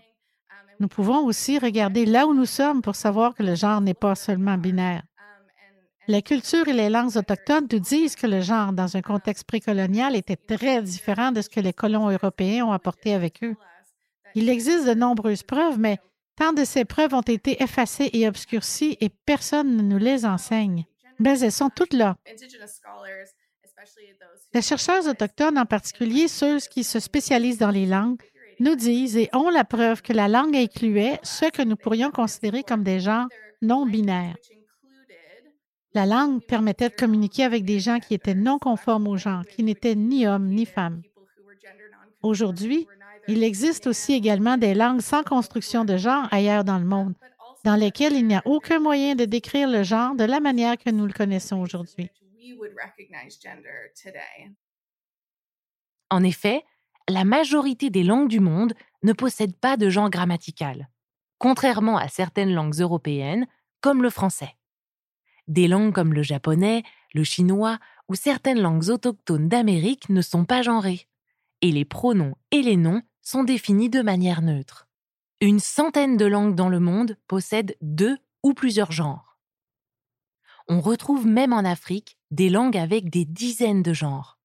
Nous 0.80 0.88
pouvons 0.88 1.26
aussi 1.26 1.60
regarder 1.60 2.06
là 2.06 2.28
où 2.28 2.34
nous 2.34 2.46
sommes 2.46 2.82
pour 2.82 2.96
savoir 2.96 3.34
que 3.34 3.44
le 3.44 3.56
genre 3.56 3.82
n'est 3.82 3.94
pas 3.94 4.16
seulement 4.16 4.58
binaire. 4.58 5.04
La 6.08 6.22
culture 6.22 6.68
et 6.68 6.74
les 6.74 6.90
langues 6.90 7.18
autochtones 7.18 7.68
nous 7.72 7.80
disent 7.80 8.16
que 8.16 8.28
le 8.28 8.42
genre, 8.42 8.74
dans 8.74 8.96
un 8.96 9.02
contexte 9.02 9.46
précolonial, 9.46 10.16
était 10.16 10.36
très 10.36 10.82
différent 10.82 11.32
de 11.32 11.42
ce 11.42 11.50
que 11.50 11.60
les 11.60 11.74
colons 11.74 12.10
européens 12.10 12.66
ont 12.66 12.72
apporté 12.72 13.14
avec 13.14 13.44
eux. 13.44 13.56
Il 14.36 14.50
existe 14.50 14.88
de 14.88 14.94
nombreuses 14.94 15.44
preuves, 15.44 15.80
mais 15.80 15.98
tant 16.36 16.54
de 16.54 16.64
ces 16.64 16.86
preuves 16.86 17.14
ont 17.14 17.22
été 17.22 17.62
effacées 17.64 18.10
et 18.14 18.28
obscurcies 18.28 18.98
et 19.02 19.10
personne 19.10 19.78
ne 19.78 19.82
nous 19.82 19.98
les 19.98 20.26
enseigne. 20.26 20.86
Mais 21.20 21.40
elles 21.40 21.52
sont 21.52 21.70
toutes 21.70 21.94
là. 21.94 22.18
Les 24.54 24.62
chercheurs 24.62 25.08
autochtones, 25.08 25.58
en 25.58 25.66
particulier 25.66 26.28
ceux 26.28 26.60
qui 26.60 26.84
se 26.84 27.00
spécialisent 27.00 27.58
dans 27.58 27.72
les 27.72 27.86
langues, 27.86 28.22
nous 28.60 28.76
disent 28.76 29.18
et 29.18 29.30
ont 29.34 29.50
la 29.50 29.66
preuve 29.66 30.02
que 30.02 30.14
la 30.14 30.28
langue 30.28 30.56
incluait 30.56 31.20
ce 31.24 31.50
que 31.52 31.62
nous 31.62 31.76
pourrions 31.76 32.12
considérer 32.12 32.64
comme 32.64 32.84
des 32.84 33.00
genres 33.00 33.28
non 33.62 33.86
binaires. 33.86 34.36
La 35.94 36.06
langue 36.06 36.42
permettait 36.46 36.90
de 36.90 36.96
communiquer 36.96 37.44
avec 37.44 37.64
des 37.64 37.80
gens 37.80 38.00
qui 38.00 38.14
étaient 38.14 38.36
non 38.36 38.60
conformes 38.60 39.08
au 39.08 39.18
genre, 39.18 39.46
qui 39.46 39.64
n'étaient 39.64 39.96
ni 39.96 40.28
hommes 40.28 40.48
ni 40.48 40.66
femmes. 40.66 41.02
Aujourd'hui, 42.22 42.88
il 43.28 43.44
existe 43.44 43.88
aussi 43.88 44.14
également 44.14 44.58
des 44.58 44.74
langues 44.74 45.02
sans 45.02 45.24
construction 45.24 45.86
de 45.86 45.98
genre 45.98 46.28
ailleurs 46.32 46.64
dans 46.64 46.80
le 46.80 46.86
monde, 46.86 47.14
dans 47.64 47.76
lesquelles 47.76 48.14
il 48.14 48.28
n'y 48.28 48.36
a 48.36 48.42
aucun 48.46 48.80
moyen 48.80 49.16
de 49.16 49.26
décrire 49.26 49.70
le 49.70 49.84
genre 49.84 50.16
de 50.16 50.24
la 50.24 50.40
manière 50.40 50.78
que 50.78 50.90
nous 50.90 51.06
le 51.06 51.14
connaissons 51.14 51.62
aujourd'hui. 51.62 52.10
En 56.10 56.24
effet, 56.24 56.64
la 57.08 57.24
majorité 57.24 57.90
des 57.90 58.04
langues 58.04 58.30
du 58.30 58.40
monde 58.40 58.74
ne 59.04 59.14
possèdent 59.14 59.58
pas 59.58 59.78
de 59.78 59.90
genre 59.90 60.10
grammatical, 60.10 60.90
contrairement 61.38 61.98
à 61.98 62.08
certaines 62.08 62.54
langues 62.54 62.80
européennes, 62.80 63.48
comme 63.82 64.02
le 64.02 64.10
français. 64.10 64.56
Des 65.48 65.68
langues 65.68 65.94
comme 65.94 66.14
le 66.14 66.24
japonais, 66.24 66.84
le 67.14 67.24
chinois 67.24 67.80
ou 68.10 68.16
certaines 68.16 68.60
langues 68.60 68.90
autochtones 68.90 69.50
d'Amérique 69.50 70.10
ne 70.10 70.22
sont 70.22 70.46
pas 70.46 70.62
genrées, 70.62 71.08
et 71.62 71.72
les 71.72 71.86
pronoms 71.86 72.36
et 72.52 72.62
les 72.62 72.78
noms 72.78 73.02
sont 73.22 73.44
définis 73.44 73.90
de 73.90 74.02
manière 74.02 74.42
neutre. 74.42 74.88
Une 75.42 75.60
centaine 75.60 76.18
de 76.18 76.26
langues 76.26 76.56
dans 76.56 76.70
le 76.70 76.80
monde 76.80 77.18
possèdent 77.28 77.76
deux 77.82 78.18
ou 78.44 78.54
plusieurs 78.54 78.92
genres. 78.92 79.35
On 80.68 80.82
retrouve 80.82 81.28
même 81.28 81.54
en 81.54 81.60
Afrique 81.60 82.18
des 82.32 82.50
langues 82.50 82.78
avec 82.78 83.10
des 83.10 83.26
dizaines 83.26 83.84
de 83.84 83.94
genres. 83.94 84.40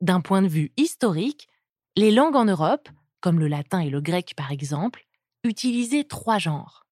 D'un 0.00 0.20
point 0.20 0.42
de 0.42 0.48
vue 0.48 0.72
historique, 0.76 1.48
les 1.96 2.10
langues 2.10 2.34
en 2.34 2.44
Europe, 2.44 2.88
comme 3.20 3.38
le 3.38 3.46
latin 3.46 3.78
et 3.78 3.90
le 3.90 4.00
grec 4.00 4.34
par 4.36 4.50
exemple, 4.50 5.06
utilisaient 5.44 6.04
trois 6.04 6.38
genres. 6.38 6.86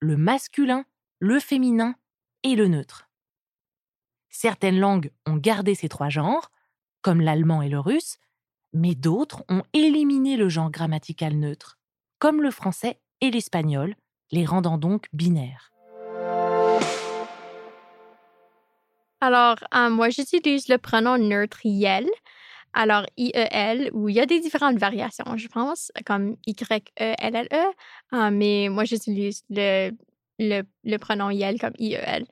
Le 0.00 0.16
masculin, 0.16 0.84
le 1.20 1.38
féminin 1.38 1.94
et 2.42 2.56
le 2.56 2.66
neutre. 2.66 3.08
Certaines 4.30 4.78
langues 4.78 5.12
ont 5.24 5.36
gardé 5.36 5.74
ces 5.74 5.88
trois 5.88 6.08
genres, 6.08 6.50
comme 7.02 7.20
l'allemand 7.20 7.62
et 7.62 7.68
le 7.68 7.78
russe, 7.78 8.18
mais 8.72 8.94
d'autres 8.94 9.44
ont 9.48 9.62
éliminé 9.72 10.36
le 10.36 10.48
genre 10.48 10.70
grammatical 10.70 11.38
neutre, 11.38 11.78
comme 12.18 12.42
le 12.42 12.50
français 12.50 13.00
et 13.20 13.30
l'espagnol, 13.30 13.94
les 14.32 14.44
rendant 14.44 14.76
donc 14.76 15.06
binaires. 15.12 15.72
Alors, 19.26 19.56
euh, 19.74 19.90
moi, 19.90 20.08
j'utilise 20.08 20.68
le 20.68 20.78
pronom 20.78 21.18
neutre 21.18 21.58
yel. 21.64 22.06
Alors, 22.74 23.04
IEL, 23.16 23.90
où 23.92 24.08
il 24.08 24.14
y 24.14 24.20
a 24.20 24.26
des 24.26 24.38
différentes 24.38 24.78
variations, 24.78 25.36
je 25.36 25.48
pense, 25.48 25.90
comme 26.04 26.36
YELLE, 26.46 27.48
e, 27.52 27.64
euh, 28.14 28.30
mais 28.30 28.68
moi, 28.70 28.84
j'utilise 28.84 29.42
le, 29.50 29.90
le, 30.38 30.62
le, 30.84 30.96
pronom 30.98 31.30
yel 31.30 31.58
comme 31.58 31.72
IEL. 31.80 32.24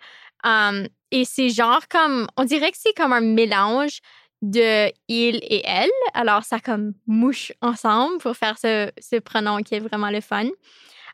Um, 0.45 0.87
et 1.11 1.25
c'est 1.25 1.49
genre 1.49 1.89
comme, 1.89 2.29
on 2.37 2.45
dirait 2.45 2.71
que 2.71 2.79
c'est 2.81 2.93
comme 2.93 3.13
un 3.13 3.23
mélange 3.23 3.99
de 4.43 4.93
il 5.09 5.41
et 5.43 5.63
elle. 5.65 5.91
Alors, 6.13 6.45
ça 6.45 6.61
comme 6.61 6.93
mouche 7.09 7.51
ensemble 7.61 8.19
pour 8.19 8.37
faire 8.37 8.57
ce, 8.57 8.93
ce 9.01 9.17
pronom 9.17 9.63
qui 9.65 9.75
est 9.75 9.81
vraiment 9.81 10.11
le 10.11 10.21
fun. 10.21 10.47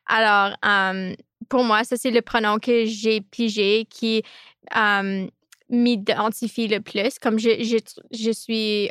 Alors, 0.07 0.55
um, 0.63 1.15
pour 1.49 1.65
moi, 1.65 1.85
ça, 1.85 1.97
c'est 1.97 2.11
le 2.11 2.21
pronom 2.21 2.59
que 2.59 2.85
j'ai 2.85 3.23
pigé 3.23 3.87
qui 3.89 4.23
um, 4.75 5.31
m'identifie 5.71 6.69
le 6.69 6.81
plus. 6.81 7.19
Comme 7.19 7.39
je, 7.39 7.51
je, 7.63 7.79
je 8.11 8.31
suis, 8.31 8.91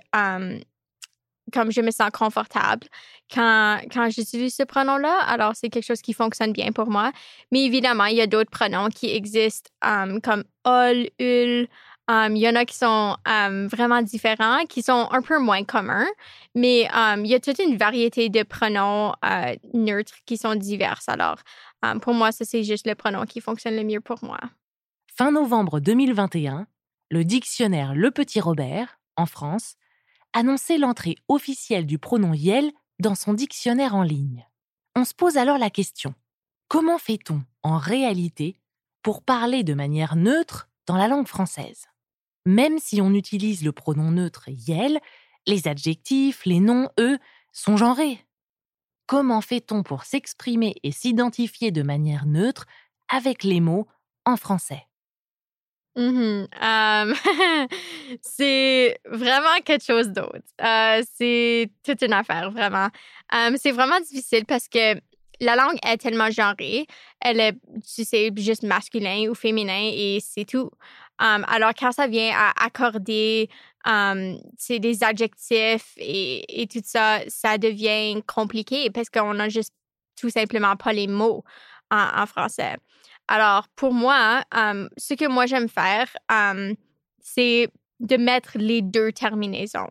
comme 1.53 1.71
je 1.71 1.81
me 1.81 1.91
sens 1.91 2.09
confortable 2.11 2.87
quand, 3.33 3.79
quand 3.91 4.09
j'utilise 4.09 4.55
ce 4.55 4.63
pronom-là. 4.63 5.19
Alors, 5.27 5.53
c'est 5.55 5.69
quelque 5.69 5.85
chose 5.85 6.01
qui 6.01 6.13
fonctionne 6.13 6.53
bien 6.53 6.71
pour 6.71 6.89
moi. 6.89 7.11
Mais 7.51 7.65
évidemment, 7.65 8.05
il 8.05 8.15
y 8.15 8.21
a 8.21 8.27
d'autres 8.27 8.51
pronoms 8.51 8.89
qui 8.89 9.13
existent 9.13 9.69
comme 9.81 10.43
ol, 10.63 11.09
ul. 11.19 11.67
il 12.09 12.37
y 12.37 12.49
en 12.49 12.55
a 12.55 12.65
qui 12.65 12.75
sont 12.75 13.15
vraiment 13.25 14.01
différents, 14.01 14.65
qui 14.65 14.81
sont 14.81 15.07
un 15.11 15.21
peu 15.21 15.37
moins 15.39 15.63
communs, 15.63 16.07
mais 16.55 16.87
il 17.17 17.27
y 17.27 17.35
a 17.35 17.39
toute 17.39 17.59
une 17.59 17.77
variété 17.77 18.29
de 18.29 18.43
pronoms 18.43 19.13
neutres 19.73 20.15
qui 20.25 20.37
sont 20.37 20.55
divers. 20.55 21.01
Alors, 21.07 21.39
pour 22.01 22.13
moi, 22.13 22.31
ça, 22.31 22.45
c'est 22.45 22.63
juste 22.63 22.87
le 22.87 22.95
pronom 22.95 23.25
qui 23.25 23.41
fonctionne 23.41 23.75
le 23.75 23.83
mieux 23.83 24.01
pour 24.01 24.23
moi. 24.23 24.39
Fin 25.19 25.33
novembre 25.33 25.81
2021, 25.81 26.65
le 27.11 27.25
dictionnaire 27.25 27.93
Le 27.93 28.09
Petit 28.09 28.39
Robert, 28.39 29.01
en 29.17 29.25
France, 29.25 29.75
annonçait 30.31 30.77
l'entrée 30.77 31.17
officielle 31.27 31.85
du 31.85 31.99
pronom 31.99 32.33
Yel 32.33 32.71
dans 33.01 33.15
son 33.15 33.33
dictionnaire 33.33 33.95
en 33.95 34.03
ligne. 34.03 34.47
On 34.95 35.03
se 35.03 35.13
pose 35.13 35.35
alors 35.35 35.57
la 35.57 35.69
question 35.69 36.15
comment 36.69 36.97
fait-on 36.97 37.43
en 37.63 37.77
réalité 37.77 38.61
pour 39.03 39.21
parler 39.21 39.63
de 39.65 39.73
manière 39.73 40.15
neutre 40.15 40.69
dans 40.87 40.95
la 40.95 41.09
langue 41.09 41.27
française? 41.27 41.87
Même 42.45 42.79
si 42.79 43.01
on 43.01 43.13
utilise 43.13 43.61
le 43.65 43.73
pronom 43.73 44.11
neutre 44.11 44.47
Yel, 44.47 45.01
les 45.47 45.67
adjectifs, 45.67 46.45
les 46.45 46.61
noms, 46.61 46.87
eux, 46.97 47.19
sont 47.51 47.75
genrés. 47.75 48.25
Comment 49.05 49.41
fait-on 49.41 49.83
pour 49.83 50.05
s'exprimer 50.05 50.75
et 50.83 50.93
s'identifier 50.93 51.71
de 51.71 51.83
manière 51.83 52.25
neutre 52.25 52.67
avec 53.09 53.43
les 53.43 53.59
mots 53.59 53.85
en 54.23 54.37
français? 54.37 54.88
Mmh 55.95 56.45
c'est 58.21 58.99
vraiment 59.05 59.59
quelque 59.65 59.83
chose 59.83 60.09
d'autre. 60.09 60.39
Euh, 60.61 61.01
c'est 61.15 61.69
toute 61.83 62.01
une 62.01 62.13
affaire, 62.13 62.51
vraiment. 62.51 62.87
c'est 63.57 63.71
vraiment 63.71 63.99
difficile 63.99 64.45
parce 64.45 64.67
que 64.67 64.95
la 65.41 65.55
langue 65.55 65.77
est 65.85 65.97
tellement 65.97 66.29
genrée. 66.29 66.85
Elle 67.21 67.39
est, 67.39 67.53
tu 67.95 68.03
sais, 68.03 68.31
juste 68.37 68.63
masculin 68.63 69.29
ou 69.29 69.35
féminin 69.35 69.89
et 69.93 70.19
c'est 70.21 70.45
tout. 70.45 70.69
alors, 71.17 71.71
quand 71.77 71.91
ça 71.91 72.07
vient 72.07 72.31
à 72.35 72.65
accorder 72.65 73.49
c'est 74.57 74.79
des 74.79 75.03
adjectifs 75.03 75.93
et, 75.97 76.61
et, 76.61 76.67
tout 76.67 76.81
ça, 76.83 77.19
ça 77.27 77.57
devient 77.57 78.21
compliqué 78.27 78.89
parce 78.91 79.09
qu'on 79.09 79.39
a 79.39 79.49
juste 79.49 79.73
tout 80.19 80.29
simplement 80.29 80.75
pas 80.75 80.93
les 80.93 81.07
mots 81.07 81.43
en 81.91 82.25
français. 82.25 82.75
Alors, 83.31 83.67
pour 83.75 83.93
moi, 83.93 84.43
ce 84.97 85.13
que 85.13 85.27
moi 85.27 85.45
j'aime 85.45 85.69
faire, 85.69 86.07
c'est 87.21 87.69
de 87.99 88.17
mettre 88.17 88.57
les 88.57 88.81
deux 88.81 89.11
terminaisons. 89.11 89.89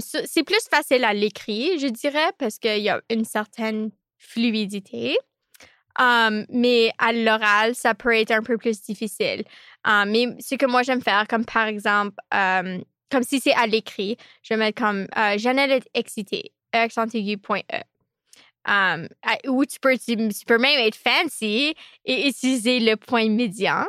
c'est 0.00 0.42
plus 0.42 0.68
facile 0.68 1.04
à 1.04 1.14
l'écrit, 1.14 1.78
je 1.78 1.86
dirais, 1.86 2.32
parce 2.38 2.58
qu'il 2.58 2.78
y 2.78 2.88
a 2.88 3.00
une 3.08 3.24
certaine 3.24 3.90
fluidité. 4.18 5.16
mais 6.00 6.90
à 6.98 7.12
l'oral, 7.12 7.76
ça 7.76 7.94
peut 7.94 8.16
être 8.16 8.32
un 8.32 8.42
peu 8.42 8.58
plus 8.58 8.82
difficile. 8.82 9.44
mais 9.86 10.26
ce 10.40 10.56
que 10.56 10.66
moi 10.66 10.82
j'aime 10.82 11.02
faire, 11.02 11.28
comme 11.28 11.44
par 11.44 11.68
exemple, 11.68 12.16
comme 12.32 13.22
si 13.22 13.38
c'est 13.38 13.54
à 13.54 13.68
l'écrit, 13.68 14.16
je 14.42 14.54
vais 14.54 14.58
mettre 14.58 14.82
comme 14.82 15.06
euh, 15.16 15.38
Janelle 15.38 15.70
est 15.70 15.88
excitée. 15.94 16.52
Um, 18.66 19.08
tu 19.68 19.78
peux, 19.80 19.96
tu, 19.96 20.16
peux, 20.46 20.58
même 20.58 20.78
être 20.80 20.96
fancy 20.96 21.74
et 22.04 22.28
utiliser 22.28 22.80
le 22.80 22.96
point 22.96 23.28
médian 23.28 23.86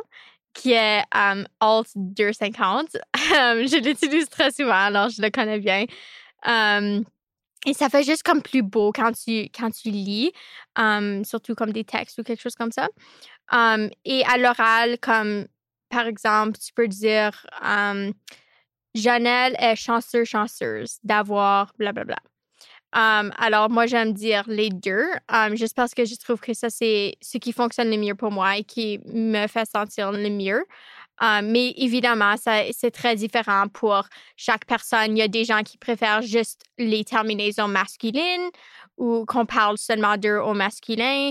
qui 0.54 0.72
est 0.72 1.02
um, 1.14 1.46
Alt 1.60 1.88
250. 1.94 2.96
Um, 3.28 3.66
je 3.66 3.82
l'utilise 3.82 4.28
très 4.28 4.50
souvent, 4.50 4.72
alors 4.72 5.08
je 5.08 5.20
le 5.20 5.30
connais 5.30 5.58
bien. 5.58 5.84
et 7.66 7.74
ça 7.74 7.88
fait 7.88 8.04
juste 8.04 8.22
comme 8.22 8.42
plus 8.42 8.62
beau 8.62 8.92
quand 8.92 9.12
tu, 9.12 9.48
quand 9.54 9.70
tu 9.70 9.90
lis, 9.90 10.32
surtout 11.24 11.54
comme 11.54 11.72
des 11.72 11.84
textes 11.84 12.18
ou 12.18 12.22
quelque 12.22 12.40
chose 12.40 12.54
comme 12.54 12.72
ça. 12.72 12.88
et 14.04 14.24
à 14.24 14.38
l'oral, 14.38 14.98
comme 14.98 15.46
par 15.90 16.06
exemple, 16.06 16.58
tu 16.58 16.72
peux 16.72 16.88
dire 16.88 17.46
Janelle 18.94 19.56
est 19.58 19.76
chanceuse, 19.76 20.26
chanceuse 20.26 20.98
d'avoir 21.02 21.72
blablabla 21.78 22.16
alors, 22.92 23.70
moi, 23.70 23.86
j'aime 23.86 24.12
dire 24.12 24.44
les 24.46 24.70
deux, 24.70 25.06
juste 25.54 25.76
parce 25.76 25.94
que 25.94 26.04
je 26.04 26.16
trouve 26.16 26.40
que 26.40 26.54
ça, 26.54 26.70
c'est 26.70 27.16
ce 27.20 27.38
qui 27.38 27.52
fonctionne 27.52 27.90
le 27.90 27.96
mieux 27.96 28.14
pour 28.14 28.30
moi 28.30 28.56
et 28.56 28.64
qui 28.64 29.00
me 29.12 29.46
fait 29.46 29.68
sentir 29.68 30.12
le 30.12 30.30
mieux. 30.30 30.64
mais 31.20 31.74
évidemment, 31.76 32.34
c'est 32.36 32.90
très 32.90 33.16
différent 33.16 33.68
pour 33.68 34.08
chaque 34.36 34.64
personne. 34.66 35.16
Il 35.16 35.18
y 35.18 35.22
a 35.22 35.28
des 35.28 35.44
gens 35.44 35.62
qui 35.62 35.78
préfèrent 35.78 36.22
juste 36.22 36.62
les 36.78 37.04
terminaisons 37.04 37.68
masculines 37.68 38.48
ou 38.96 39.24
qu'on 39.26 39.46
parle 39.46 39.78
seulement 39.78 40.16
d'eux 40.16 40.38
au 40.38 40.54
masculin. 40.54 41.30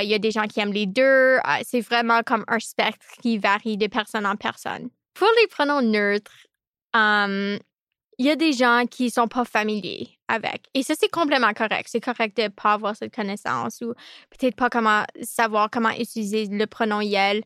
il 0.00 0.08
y 0.08 0.14
a 0.14 0.18
des 0.18 0.30
gens 0.30 0.46
qui 0.46 0.60
aiment 0.60 0.72
les 0.72 0.86
deux. 0.86 1.38
c'est 1.62 1.80
vraiment 1.80 2.22
comme 2.22 2.44
un 2.48 2.58
spectre 2.58 3.06
qui 3.22 3.38
varie 3.38 3.76
de 3.76 3.86
personne 3.86 4.26
en 4.26 4.36
personne. 4.36 4.90
Pour 5.14 5.28
les 5.40 5.48
pronoms 5.48 5.82
neutres, 5.82 6.46
il 6.94 8.26
y 8.26 8.30
a 8.30 8.36
des 8.36 8.52
gens 8.52 8.84
qui 8.88 9.10
sont 9.10 9.28
pas 9.28 9.44
familiers 9.44 10.17
avec. 10.28 10.66
Et 10.74 10.82
ça, 10.82 10.94
c'est 10.98 11.10
complètement 11.10 11.52
correct. 11.52 11.88
C'est 11.90 12.00
correct 12.00 12.36
de 12.36 12.44
ne 12.44 12.48
pas 12.48 12.74
avoir 12.74 12.94
cette 12.96 13.14
connaissance 13.14 13.80
ou 13.80 13.94
peut-être 14.30 14.56
pas 14.56 14.70
comment 14.70 15.04
savoir 15.22 15.70
comment 15.70 15.90
utiliser 15.90 16.46
le 16.46 16.66
pronom 16.66 17.00
yel. 17.00 17.42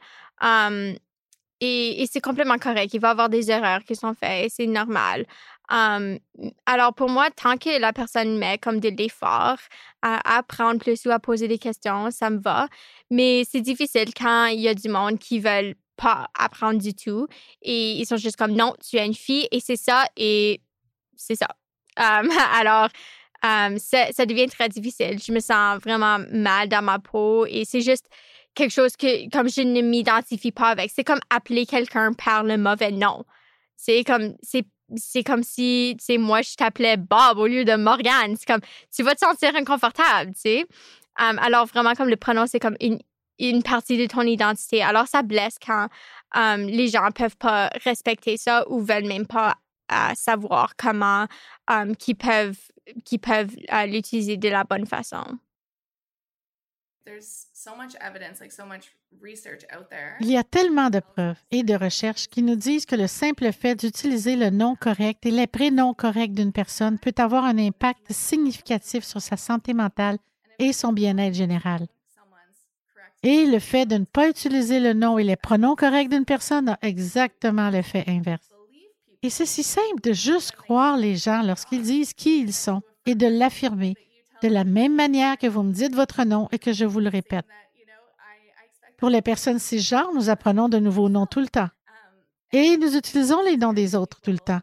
et, 1.61 2.07
c'est 2.11 2.21
complètement 2.21 2.59
correct. 2.59 2.93
Il 2.93 3.01
va 3.01 3.09
y 3.09 3.11
avoir 3.13 3.29
des 3.29 3.51
erreurs 3.51 3.85
qui 3.85 3.97
sont 3.97 4.15
faites. 4.15 4.53
C'est 4.53 4.67
normal. 4.67 5.25
alors, 5.69 6.95
pour 6.95 7.09
moi, 7.09 7.31
tant 7.31 7.57
que 7.57 7.81
la 7.81 7.93
personne 7.93 8.37
met 8.37 8.59
comme 8.59 8.81
de 8.81 8.89
l'effort 8.89 9.59
à 10.03 10.39
apprendre 10.39 10.81
plus 10.81 11.07
ou 11.07 11.11
à 11.11 11.19
poser 11.19 11.49
des 11.49 11.59
questions, 11.59 12.11
ça 12.11 12.31
me 12.31 12.41
va. 12.41 12.69
Mais 13.11 13.45
c'est 13.49 13.61
difficile 13.61 14.13
quand 14.15 14.47
il 14.47 14.61
y 14.61 14.69
a 14.69 14.75
du 14.75 14.89
monde 14.89 15.19
qui 15.19 15.39
veulent 15.41 15.75
pas 15.97 16.29
apprendre 16.39 16.81
du 16.81 16.95
tout 16.95 17.29
et 17.61 17.93
ils 17.93 18.07
sont 18.07 18.17
juste 18.17 18.37
comme 18.37 18.53
non, 18.53 18.75
tu 18.83 18.97
es 18.97 19.07
une 19.07 19.15
fille 19.15 19.47
et 19.53 19.61
c'est 19.61 19.77
ça 19.77 20.05
et 20.17 20.61
c'est 21.17 21.37
ça. 21.37 21.49
alors, 22.55 22.89
ça, 23.43 24.27
devient 24.27 24.47
très 24.47 24.69
difficile. 24.69 25.19
Je 25.25 25.33
me 25.33 25.41
sens 25.41 25.81
vraiment 25.81 26.19
mal 26.31 26.69
dans 26.69 26.83
ma 26.83 26.99
peau 26.99 27.47
et 27.47 27.65
c'est 27.65 27.81
juste 27.81 28.07
quelque 28.55 28.73
chose 28.73 28.97
que, 28.97 29.31
comme 29.31 29.49
je 29.49 29.63
ne 29.63 29.81
m'identifie 29.81 30.53
pas 30.53 30.69
avec, 30.69 30.91
c'est 30.95 31.05
comme 31.05 31.21
appeler 31.31 31.67
quelqu'un 31.67 32.13
par 32.13 32.45
le 32.45 32.57
mauvais 32.57 32.91
nom. 32.93 33.25
C'est 33.77 34.05
comme, 34.05 34.35
c'est 34.43 34.65
c'est 34.97 35.23
comme 35.23 35.43
si, 35.43 35.97
tu 36.07 36.19
moi, 36.19 36.43
je 36.43 36.55
t'appelais 36.55 36.99
Bob 36.99 37.39
au 37.39 37.47
lieu 37.47 37.65
de 37.65 37.75
Morgan. 37.77 38.37
C'est 38.39 38.47
comme, 38.47 38.61
tu 38.95 39.03
vas 39.03 39.15
te 39.15 39.21
sentir 39.21 39.55
inconfortable, 39.57 40.35
tu 40.35 40.41
sais. 40.41 40.67
alors, 41.17 41.65
vraiment, 41.67 41.95
comme 41.95 42.09
le 42.09 42.17
pronom, 42.17 42.47
c'est 42.47 42.61
comme 42.61 42.77
une, 42.79 42.99
une 43.39 43.63
partie 43.63 43.97
de 43.97 44.07
ton 44.07 44.23
identité. 44.23 44.83
Alors, 44.83 45.07
ça 45.07 45.23
blesse 45.23 45.57
quand 45.65 45.89
les 46.35 46.89
gens 46.89 47.11
peuvent 47.15 47.37
pas 47.37 47.71
respecter 47.85 48.37
ça 48.37 48.65
ou 48.69 48.81
veulent 48.81 49.07
même 49.07 49.27
pas 49.27 49.55
à 49.93 50.15
savoir 50.15 50.75
comment 50.77 51.27
um, 51.69 51.95
qui 51.97 52.15
peuvent, 52.15 52.59
qui 53.05 53.19
peuvent 53.19 53.55
uh, 53.71 53.87
l'utiliser 53.87 54.37
de 54.37 54.49
la 54.49 54.65
bonne 54.65 54.87
façon. 54.87 55.25
Il 60.21 60.31
y 60.31 60.37
a 60.37 60.45
tellement 60.45 60.91
de 60.91 61.01
preuves 61.01 61.39
et 61.51 61.63
de 61.63 61.75
recherches 61.75 62.29
qui 62.29 62.43
nous 62.43 62.55
disent 62.55 62.87
que 62.87 62.95
le 62.95 63.09
simple 63.09 63.53
fait 63.53 63.75
d'utiliser 63.75 64.37
le 64.37 64.51
nom 64.51 64.77
correct 64.77 65.27
et 65.27 65.31
les 65.31 65.47
prénoms 65.47 65.95
corrects 65.95 66.35
d'une 66.35 66.53
personne 66.53 66.99
peut 66.99 67.15
avoir 67.19 67.45
un 67.45 67.59
impact 67.59 68.13
significatif 68.13 69.05
sur 69.05 69.21
sa 69.21 69.37
santé 69.37 69.75
mentale 69.75 70.19
et 70.59 70.73
son 70.73 70.93
bien-être 70.93 71.35
général. 71.35 71.87
Et 73.25 73.47
le 73.47 73.59
fait 73.59 73.87
de 73.87 73.99
ne 73.99 74.05
pas 74.05 74.29
utiliser 74.29 74.81
le 74.81 74.95
nom 74.95 75.19
et 75.19 75.25
les 75.25 75.37
pronoms 75.37 75.77
corrects 75.77 76.09
d'une 76.09 76.25
personne 76.25 76.69
a 76.69 76.79
exactement 76.83 77.71
l'effet 77.71 78.05
inverse. 78.09 78.49
Et 79.23 79.31
c'est 79.31 79.47
si 79.47 79.63
simple 79.63 80.01
de 80.03 80.13
juste 80.13 80.53
croire 80.53 80.97
les 80.97 81.17
gens 81.17 81.43
lorsqu'ils 81.43 81.83
disent 81.83 82.13
qui 82.13 82.41
ils 82.41 82.53
sont 82.53 82.83
et 83.07 83.15
de 83.15 83.27
l'affirmer 83.27 83.95
de 84.43 84.49
la 84.49 84.65
même 84.65 84.95
manière 84.95 85.39
que 85.39 85.47
vous 85.47 85.63
me 85.63 85.73
dites 85.73 85.95
votre 85.95 86.25
nom 86.25 86.49
et 86.51 86.59
que 86.59 86.73
je 86.73 86.85
vous 86.85 86.99
le 86.99 87.09
répète. 87.09 87.47
Pour 88.99 89.09
les 89.09 89.23
personnes 89.23 89.59
cisgenres, 89.59 90.13
nous 90.15 90.31
apprenons 90.31 90.69
de 90.69 90.79
nouveaux 90.79 91.09
noms 91.09 91.27
tout 91.27 91.41
le 91.41 91.49
temps. 91.49 91.69
Et 92.53 92.77
nous 92.77 92.97
utilisons 92.97 93.43
les 93.43 93.57
noms 93.57 93.73
des 93.73 93.95
autres 93.95 94.21
tout 94.21 94.33
le 94.33 94.39
temps. 94.39 94.61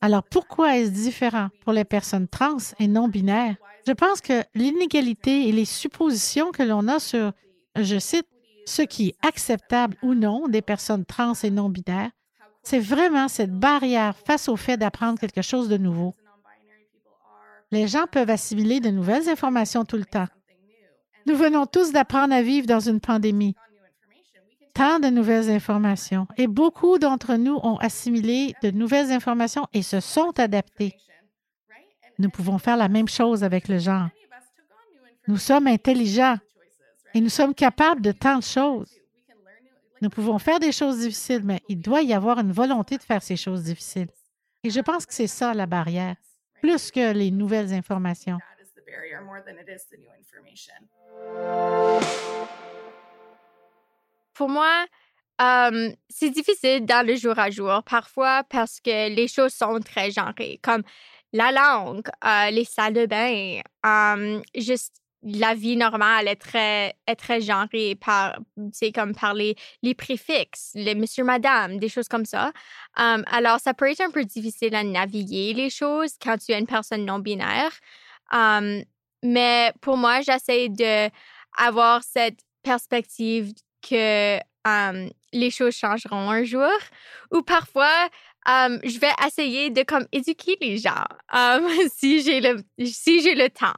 Alors 0.00 0.22
pourquoi 0.22 0.76
est-ce 0.76 0.90
différent 0.90 1.48
pour 1.62 1.72
les 1.72 1.84
personnes 1.84 2.28
trans 2.28 2.58
et 2.78 2.88
non 2.88 3.08
binaires? 3.08 3.56
Je 3.86 3.92
pense 3.92 4.20
que 4.20 4.42
l'inégalité 4.54 5.48
et 5.48 5.52
les 5.52 5.64
suppositions 5.64 6.52
que 6.52 6.62
l'on 6.62 6.88
a 6.88 6.98
sur, 6.98 7.32
je 7.76 7.98
cite, 7.98 8.26
ce 8.66 8.82
qui 8.82 9.08
est 9.08 9.26
acceptable 9.26 9.96
ou 10.02 10.14
non 10.14 10.48
des 10.48 10.62
personnes 10.62 11.04
trans 11.04 11.34
et 11.42 11.50
non 11.50 11.68
binaires, 11.70 12.10
c'est 12.64 12.80
vraiment 12.80 13.28
cette 13.28 13.52
barrière 13.52 14.16
face 14.16 14.48
au 14.48 14.56
fait 14.56 14.76
d'apprendre 14.76 15.18
quelque 15.18 15.42
chose 15.42 15.68
de 15.68 15.76
nouveau. 15.76 16.14
Les 17.70 17.86
gens 17.86 18.06
peuvent 18.10 18.30
assimiler 18.30 18.80
de 18.80 18.90
nouvelles 18.90 19.28
informations 19.28 19.84
tout 19.84 19.96
le 19.96 20.04
temps. 20.04 20.28
Nous 21.26 21.36
venons 21.36 21.66
tous 21.66 21.92
d'apprendre 21.92 22.34
à 22.34 22.42
vivre 22.42 22.66
dans 22.66 22.80
une 22.80 23.00
pandémie. 23.00 23.54
Tant 24.72 24.98
de 24.98 25.08
nouvelles 25.08 25.50
informations. 25.50 26.26
Et 26.36 26.46
beaucoup 26.46 26.98
d'entre 26.98 27.36
nous 27.36 27.60
ont 27.62 27.76
assimilé 27.76 28.54
de 28.62 28.70
nouvelles 28.70 29.12
informations 29.12 29.66
et 29.72 29.82
se 29.82 30.00
sont 30.00 30.38
adaptés. 30.38 30.96
Nous 32.18 32.30
pouvons 32.30 32.58
faire 32.58 32.76
la 32.76 32.88
même 32.88 33.08
chose 33.08 33.44
avec 33.44 33.68
le 33.68 33.78
genre. 33.78 34.08
Nous 35.28 35.36
sommes 35.36 35.66
intelligents 35.66 36.38
et 37.12 37.20
nous 37.20 37.28
sommes 37.28 37.54
capables 37.54 38.00
de 38.02 38.12
tant 38.12 38.38
de 38.38 38.42
choses. 38.42 38.90
Nous 40.04 40.10
pouvons 40.10 40.38
faire 40.38 40.60
des 40.60 40.70
choses 40.70 40.98
difficiles, 40.98 41.40
mais 41.44 41.62
il 41.66 41.80
doit 41.80 42.02
y 42.02 42.12
avoir 42.12 42.38
une 42.38 42.52
volonté 42.52 42.98
de 42.98 43.02
faire 43.02 43.22
ces 43.22 43.36
choses 43.36 43.62
difficiles. 43.62 44.08
Et 44.62 44.68
je 44.68 44.80
pense 44.80 45.06
que 45.06 45.14
c'est 45.14 45.26
ça 45.26 45.54
la 45.54 45.64
barrière 45.64 46.16
plus 46.60 46.90
que 46.90 47.12
les 47.14 47.30
nouvelles 47.30 47.72
informations. 47.72 48.36
Pour 54.34 54.50
moi, 54.50 54.84
c'est 56.10 56.30
difficile 56.30 56.84
dans 56.84 57.06
le 57.06 57.16
jour 57.16 57.38
à 57.38 57.48
jour, 57.48 57.82
parfois 57.84 58.44
parce 58.50 58.80
que 58.80 59.08
les 59.08 59.26
choses 59.26 59.54
sont 59.54 59.80
très 59.80 60.10
genrées, 60.10 60.60
comme 60.62 60.82
la 61.32 61.50
langue, 61.50 62.06
euh, 62.22 62.50
les 62.50 62.66
salles 62.66 62.92
de 62.92 63.06
bain, 63.06 63.62
juste 64.54 65.03
la 65.24 65.54
vie 65.54 65.76
normale 65.76 66.28
est 66.28 66.36
très, 66.36 66.94
est 67.06 67.16
très 67.16 67.40
genrée 67.40 67.94
par, 67.94 68.38
c'est 68.72 68.92
comme 68.92 69.14
par 69.14 69.32
les, 69.34 69.56
préfixes, 69.96 70.72
les 70.74 70.94
monsieur, 70.94 71.24
madame, 71.24 71.78
des 71.78 71.88
choses 71.88 72.08
comme 72.08 72.26
ça. 72.26 72.52
alors, 72.94 73.58
ça 73.58 73.74
peut 73.74 73.90
être 73.90 74.02
un 74.02 74.10
peu 74.10 74.24
difficile 74.24 74.74
à 74.74 74.84
naviguer 74.84 75.54
les 75.54 75.70
choses 75.70 76.12
quand 76.22 76.36
tu 76.38 76.52
es 76.52 76.58
une 76.58 76.66
personne 76.66 77.04
non 77.04 77.18
binaire. 77.18 77.72
mais 79.22 79.72
pour 79.80 79.96
moi, 79.96 80.20
j'essaie 80.20 80.68
de 80.68 81.10
avoir 81.56 82.02
cette 82.02 82.40
perspective 82.62 83.52
que 83.88 84.38
les 85.32 85.50
choses 85.50 85.74
changeront 85.74 86.30
un 86.30 86.44
jour 86.44 86.70
ou 87.32 87.42
parfois 87.42 88.08
je 88.46 88.98
vais 88.98 89.12
essayer 89.26 89.70
de 89.70 89.82
comme 89.82 90.06
éduquer 90.12 90.56
les 90.60 90.78
gens 90.78 91.04
si 91.96 92.22
j'ai 92.22 92.40
le 92.40 92.62
si 92.84 93.22
j'ai 93.22 93.34
le 93.34 93.48
temps 93.48 93.74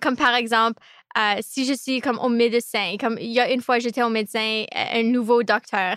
comme 0.00 0.16
par 0.16 0.34
exemple, 0.34 0.80
euh, 1.18 1.38
si 1.40 1.64
je 1.64 1.72
suis 1.72 2.00
comme 2.00 2.18
au 2.18 2.28
médecin, 2.28 2.96
comme 2.98 3.18
il 3.18 3.30
y 3.30 3.40
a 3.40 3.50
une 3.50 3.62
fois 3.62 3.78
j'étais 3.78 4.02
au 4.02 4.10
médecin, 4.10 4.64
un 4.74 5.02
nouveau 5.02 5.42
docteur, 5.42 5.96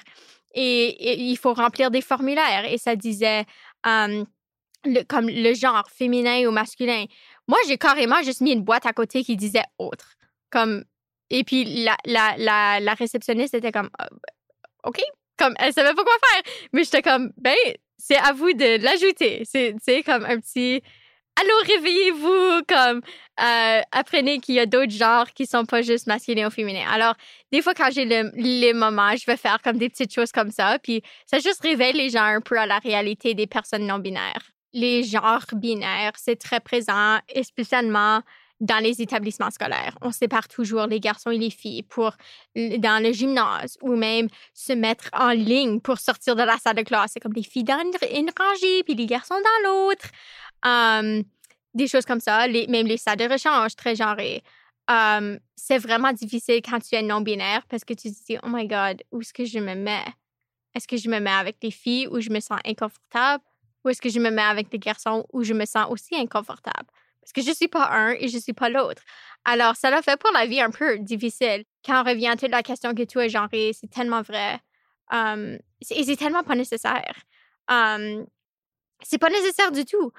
et, 0.54 1.22
il 1.30 1.38
faut 1.38 1.54
remplir 1.54 1.92
des 1.92 2.02
formulaires 2.02 2.66
et 2.66 2.78
ça 2.78 2.96
disait 2.96 3.46
le, 3.86 5.04
comme 5.08 5.30
le 5.30 5.54
genre 5.54 5.88
féminin 5.90 6.48
ou 6.48 6.52
masculin. 6.52 7.06
Moi, 7.48 7.58
j'ai 7.68 7.78
carrément 7.78 8.22
juste 8.24 8.42
mis 8.42 8.54
une 8.54 8.64
boîte 8.64 8.86
à 8.86 8.94
côté 8.94 9.24
qui 9.24 9.36
disait 9.36 9.64
autre. 9.78 10.16
Comme, 10.50 10.84
et 11.30 11.44
puis 11.44 11.84
la, 11.84 11.98
la, 12.06 12.36
la, 12.38 12.80
la 12.80 12.94
réceptionniste 12.94 13.54
était 13.56 13.72
comme, 13.72 13.90
«Ah, 13.98 14.08
OK, 14.84 15.02
comme 15.38 15.54
elle 15.60 15.74
savait 15.74 15.94
pas 15.94 16.04
quoi 16.04 16.14
faire. 16.30 16.54
Mais 16.74 16.84
j'étais 16.84 17.02
comme, 17.02 17.32
ben, 17.38 17.56
c'est 17.98 18.18
à 18.18 18.34
vous 18.34 18.54
de 18.54 18.84
l'ajouter. 18.84 19.44
C'est 19.46 20.04
comme 20.04 20.26
un 20.26 20.40
petit 20.40 20.82
allô, 21.39 21.54
réveillez-vous, 21.76 22.63
comme 22.67 23.02
euh, 23.41 23.82
apprenez 23.91 24.39
qu'il 24.39 24.56
y 24.56 24.60
a 24.60 24.65
d'autres 24.65 24.91
genres 24.91 25.32
qui 25.32 25.46
sont 25.46 25.65
pas 25.65 25.82
juste 25.82 26.08
masculins 26.08 26.48
ou 26.48 26.52
féminins. 26.52 26.88
Alors, 26.91 27.15
des 27.52 27.62
fois, 27.62 27.74
quand 27.74 27.89
j'ai 27.91 28.06
le, 28.06 28.32
les 28.36 28.74
moments, 28.74 29.15
je 29.15 29.26
vais 29.26 29.38
faire 29.38 29.62
comme 29.63 29.78
des 29.78 29.89
petites 29.89 30.13
choses 30.13 30.32
comme 30.32 30.52
ça, 30.52 30.78
puis 30.80 31.02
ça 31.26 31.39
juste 31.39 31.62
révèle 31.62 31.96
les 31.96 32.10
gens 32.10 32.24
un 32.24 32.41
peu 32.41 32.58
à 32.58 32.65
la 32.65 32.80
réalité 32.80 33.34
des 33.34 33.48
personnes 33.48 33.88
non 33.88 34.00
binaires. 34.00 34.52
Les 34.74 35.04
genres 35.04 35.46
binaires, 35.54 36.13
c'est 36.15 36.39
très 36.39 36.60
présent, 36.60 37.19
spécialement 37.43 38.22
dans 38.63 38.82
les 38.82 39.02
établissements 39.02 39.52
scolaires. 39.52 39.96
On 40.02 40.12
sépare 40.12 40.48
toujours 40.48 40.88
les 40.88 41.02
garçons 41.02 41.32
et 41.32 41.38
les 41.38 41.50
filles 41.50 41.84
pour 41.84 42.13
dans 42.56 43.04
le 43.04 43.12
gymnase 43.12 43.78
ou 43.82 43.96
même 43.96 44.30
se 44.54 44.72
mettre 44.72 45.10
en 45.12 45.32
ligne 45.32 45.82
pour 45.82 46.00
sortir 46.00 46.36
de 46.36 46.43
la 46.43 46.58
salle 46.58 46.78
de 46.78 46.82
classe. 46.84 47.12
C'est 47.13 47.19
comme 47.19 47.34
les 47.34 47.43
filles 47.43 47.65
dans 47.65 47.78
une 48.10 48.32
rangée 48.39 48.84
puis 48.84 48.96
les 48.96 49.06
garçons 49.06 49.36
dans 49.36 49.69
l'autre 49.69 50.08
des 50.63 51.88
choses 51.88 52.06
comme 52.06 52.19
ça, 52.19 52.47
même 52.47 52.88
les 52.88 52.97
salles 52.97 53.17
de 53.17 53.26
rechange 53.26 53.76
très 53.76 53.95
genrées. 53.95 54.43
c'est 55.56 55.78
vraiment 55.78 56.13
difficile 56.13 56.62
quand 56.62 56.80
tu 56.80 56.95
es 56.95 57.02
non-binaire 57.02 57.65
parce 57.67 57.84
que 57.84 57.93
tu 57.93 58.12
te 58.12 58.26
dis, 58.26 58.38
oh 58.43 58.47
my 58.47 58.67
God, 58.67 59.04
où 59.12 59.21
est-ce 59.21 59.34
que 59.34 59.45
je 59.45 59.60
me 59.60 59.76
mets? 59.76 60.06
Est-ce 60.76 60.88
que 60.88 60.97
je 60.97 61.10
me 61.10 61.19
mets 61.19 61.30
avec 61.30 61.58
les 61.62 61.71
filles 61.71 62.08
où 62.08 62.19
je 62.19 62.30
me 62.30 62.39
sens 62.39 62.60
inconfortable? 62.65 63.43
Ou 63.86 63.89
est-ce 63.89 64.02
que 64.02 64.10
je 64.10 64.19
me 64.19 64.32
mets 64.32 64.41
avec 64.41 64.71
les 64.71 64.80
garçons 64.80 65.26
où 65.34 65.43
je 65.43 65.54
me 65.54 65.65
sens 65.65 65.88
aussi 65.89 66.15
inconfortable? 66.15 66.88
Parce 67.21 67.32
que 67.32 67.41
je 67.41 67.49
ne 67.49 67.56
suis 67.56 67.67
pas 67.67 67.89
un 67.91 68.12
et 68.12 68.28
je 68.28 68.36
ne 68.36 68.41
suis 68.41 68.54
pas 68.54 68.69
l'autre. 68.69 69.02
Alors, 69.45 69.76
ça 69.76 69.89
l'a 69.89 70.02
fait 70.02 70.17
pour 70.17 70.32
la 70.34 70.45
vie 70.45 70.62
un 70.62 70.71
peu 70.71 70.97
difficile. 70.99 71.63
Quand 71.86 72.02
on 72.02 72.10
revient 72.10 72.28
à 72.28 72.47
la 72.47 72.63
question 72.63 72.93
que 72.93 73.04
tout 73.04 73.19
est 73.19 73.30
genré, 73.30 73.71
c'est 73.73 73.89
tellement 73.89 74.21
vrai. 74.21 74.60
et 75.13 76.04
c'est 76.04 76.15
tellement 76.15 76.43
pas 76.43 76.56
nécessaire 76.56 77.13
c'est 79.04 79.18
pas 79.18 79.30
nécessaire 79.30 79.72
du 79.72 79.86
tout. 79.86 80.12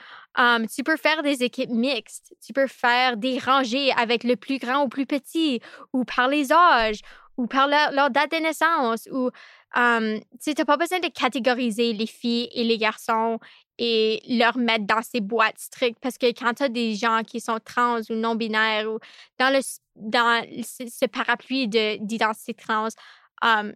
tu 0.74 0.82
peux 0.84 0.96
faire 0.96 1.22
des 1.22 1.42
équipes 1.42 1.70
mixtes. 1.70 2.34
Tu 2.44 2.52
peux 2.52 2.66
faire 2.66 3.16
des 3.16 3.38
rangées 3.38 3.92
avec 3.92 4.24
le 4.24 4.36
plus 4.36 4.58
grand 4.58 4.84
ou 4.84 4.88
plus 4.88 5.06
petit, 5.06 5.60
ou 5.92 6.04
par 6.04 6.28
les 6.28 6.52
âges, 6.52 7.00
ou 7.36 7.46
par 7.46 7.68
leur, 7.68 8.10
date 8.10 8.32
de 8.32 8.36
naissance. 8.38 9.08
Ou 9.12 9.30
tu 9.74 10.54
n'as 10.56 10.64
pas 10.64 10.76
besoin 10.76 11.00
de 11.00 11.08
catégoriser 11.08 11.92
les 11.92 12.06
filles 12.06 12.48
et 12.52 12.64
les 12.64 12.78
garçons 12.78 13.38
et 13.78 14.22
leur 14.28 14.56
mettre 14.56 14.86
dans 14.86 15.02
ces 15.02 15.20
boîtes 15.20 15.58
strictes 15.58 15.98
parce 16.00 16.16
que 16.16 16.26
quand 16.26 16.54
tu 16.54 16.62
as 16.62 16.68
des 16.68 16.94
gens 16.94 17.22
qui 17.26 17.40
sont 17.40 17.58
trans 17.64 18.00
ou 18.08 18.14
non 18.14 18.36
binaires 18.36 18.88
ou 18.88 19.00
dans 19.38 19.52
le 19.52 19.60
dans 19.96 20.44
ce 20.62 21.06
parapluie 21.06 21.68
d'identité 21.68 22.54
trans, 22.54 22.88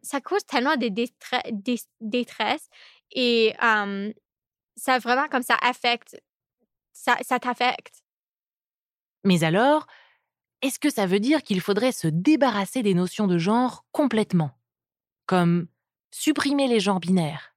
ça 0.02 0.20
cause 0.20 0.44
tellement 0.46 0.76
de 0.76 0.88
détresse 2.00 2.68
ça 4.78 4.98
vraiment 4.98 5.28
comme 5.28 5.42
ça 5.42 5.56
affecte, 5.60 6.20
ça, 6.92 7.16
ça 7.22 7.38
t'affecte? 7.38 8.02
Mais 9.24 9.44
alors, 9.44 9.86
est-ce 10.62 10.78
que 10.78 10.90
ça 10.90 11.06
veut 11.06 11.20
dire 11.20 11.42
qu'il 11.42 11.60
faudrait 11.60 11.92
se 11.92 12.08
débarrasser 12.08 12.82
des 12.82 12.94
notions 12.94 13.26
de 13.26 13.38
genre 13.38 13.84
complètement? 13.92 14.50
Comme 15.26 15.68
supprimer 16.10 16.68
les 16.68 16.80
genres 16.80 17.00
binaires? 17.00 17.54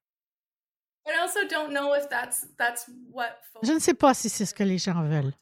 Je 3.63 3.71
ne 3.71 3.79
sais 3.79 3.93
pas 3.93 4.13
si 4.13 4.29
c'est 4.29 4.45
ce 4.45 4.53
que 4.53 4.63
les 4.63 4.77
gens 4.77 5.01
veulent. 5.03 5.33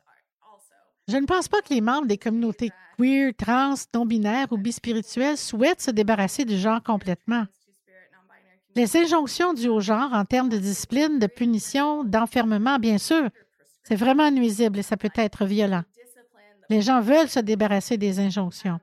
Je 1.07 1.17
ne 1.17 1.25
pense 1.25 1.47
pas 1.47 1.61
que 1.61 1.73
les 1.73 1.81
membres 1.81 2.07
des 2.07 2.17
communautés 2.17 2.71
queer, 2.97 3.33
trans, 3.35 3.73
non-binaires 3.93 4.51
ou 4.51 4.57
bispirituels 4.57 5.37
souhaitent 5.37 5.81
se 5.81 5.91
débarrasser 5.91 6.45
du 6.45 6.57
genre 6.57 6.83
complètement. 6.83 7.45
Les 8.75 8.97
injonctions 8.97 9.53
dues 9.53 9.67
au 9.67 9.79
genre 9.79 10.13
en 10.13 10.25
termes 10.25 10.49
de 10.49 10.57
discipline, 10.57 11.19
de 11.19 11.27
punition, 11.27 12.03
d'enfermement, 12.03 12.77
bien 12.77 12.97
sûr, 12.97 13.29
c'est 13.83 13.95
vraiment 13.95 14.29
nuisible 14.31 14.79
et 14.79 14.83
ça 14.83 14.97
peut 14.97 15.09
être 15.15 15.45
violent. 15.45 15.83
Les 16.69 16.81
gens 16.81 17.01
veulent 17.01 17.29
se 17.29 17.39
débarrasser 17.39 17.97
des 17.97 18.19
injonctions. 18.19 18.79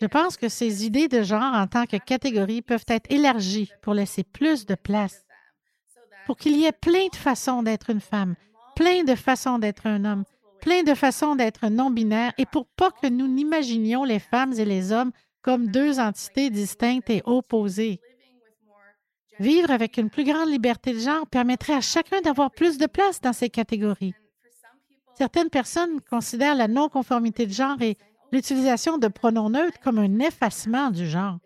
Je 0.00 0.06
pense 0.06 0.36
que 0.36 0.48
ces 0.48 0.86
idées 0.86 1.08
de 1.08 1.22
genre 1.22 1.54
en 1.54 1.66
tant 1.66 1.86
que 1.86 1.96
catégorie 1.96 2.62
peuvent 2.62 2.84
être 2.88 3.10
élargies 3.10 3.70
pour 3.82 3.94
laisser 3.94 4.24
plus 4.24 4.64
de 4.64 4.74
place, 4.74 5.26
pour 6.26 6.36
qu'il 6.36 6.56
y 6.56 6.64
ait 6.64 6.72
plein 6.72 7.08
de 7.12 7.16
façons 7.16 7.62
d'être 7.62 7.90
une 7.90 8.00
femme, 8.00 8.34
plein 8.76 9.04
de 9.04 9.14
façons 9.14 9.58
d'être 9.58 9.86
un 9.86 10.04
homme, 10.04 10.24
plein 10.60 10.82
de 10.82 10.94
façons 10.94 11.34
d'être 11.34 11.68
non-binaires 11.68 12.32
et 12.38 12.46
pour 12.46 12.66
pas 12.66 12.90
que 12.90 13.08
nous 13.08 13.28
n'imaginions 13.28 14.04
les 14.04 14.18
femmes 14.18 14.54
et 14.54 14.64
les 14.64 14.92
hommes 14.92 15.12
comme 15.42 15.68
deux 15.68 15.98
entités 15.98 16.50
distinctes 16.50 17.10
et 17.10 17.22
opposées. 17.24 18.00
Vivre 19.40 19.70
avec 19.70 19.96
une 19.96 20.10
plus 20.10 20.24
grande 20.24 20.50
liberté 20.50 20.92
de 20.92 20.98
genre 20.98 21.26
permettrait 21.26 21.72
à 21.72 21.80
chacun 21.80 22.20
d'avoir 22.20 22.50
plus 22.50 22.76
de 22.76 22.86
place 22.86 23.22
dans 23.22 23.32
ces 23.32 23.48
catégories. 23.48 24.12
Certaines 25.16 25.48
personnes 25.48 26.00
considèrent 26.10 26.54
la 26.54 26.68
non-conformité 26.68 27.46
de 27.46 27.52
genre 27.52 27.80
et 27.80 27.96
l'utilisation 28.32 28.98
de 28.98 29.08
pronoms 29.08 29.48
neutres 29.48 29.80
comme 29.82 29.98
un 29.98 30.18
effacement 30.18 30.90
du 30.90 31.06
genre. 31.06 31.38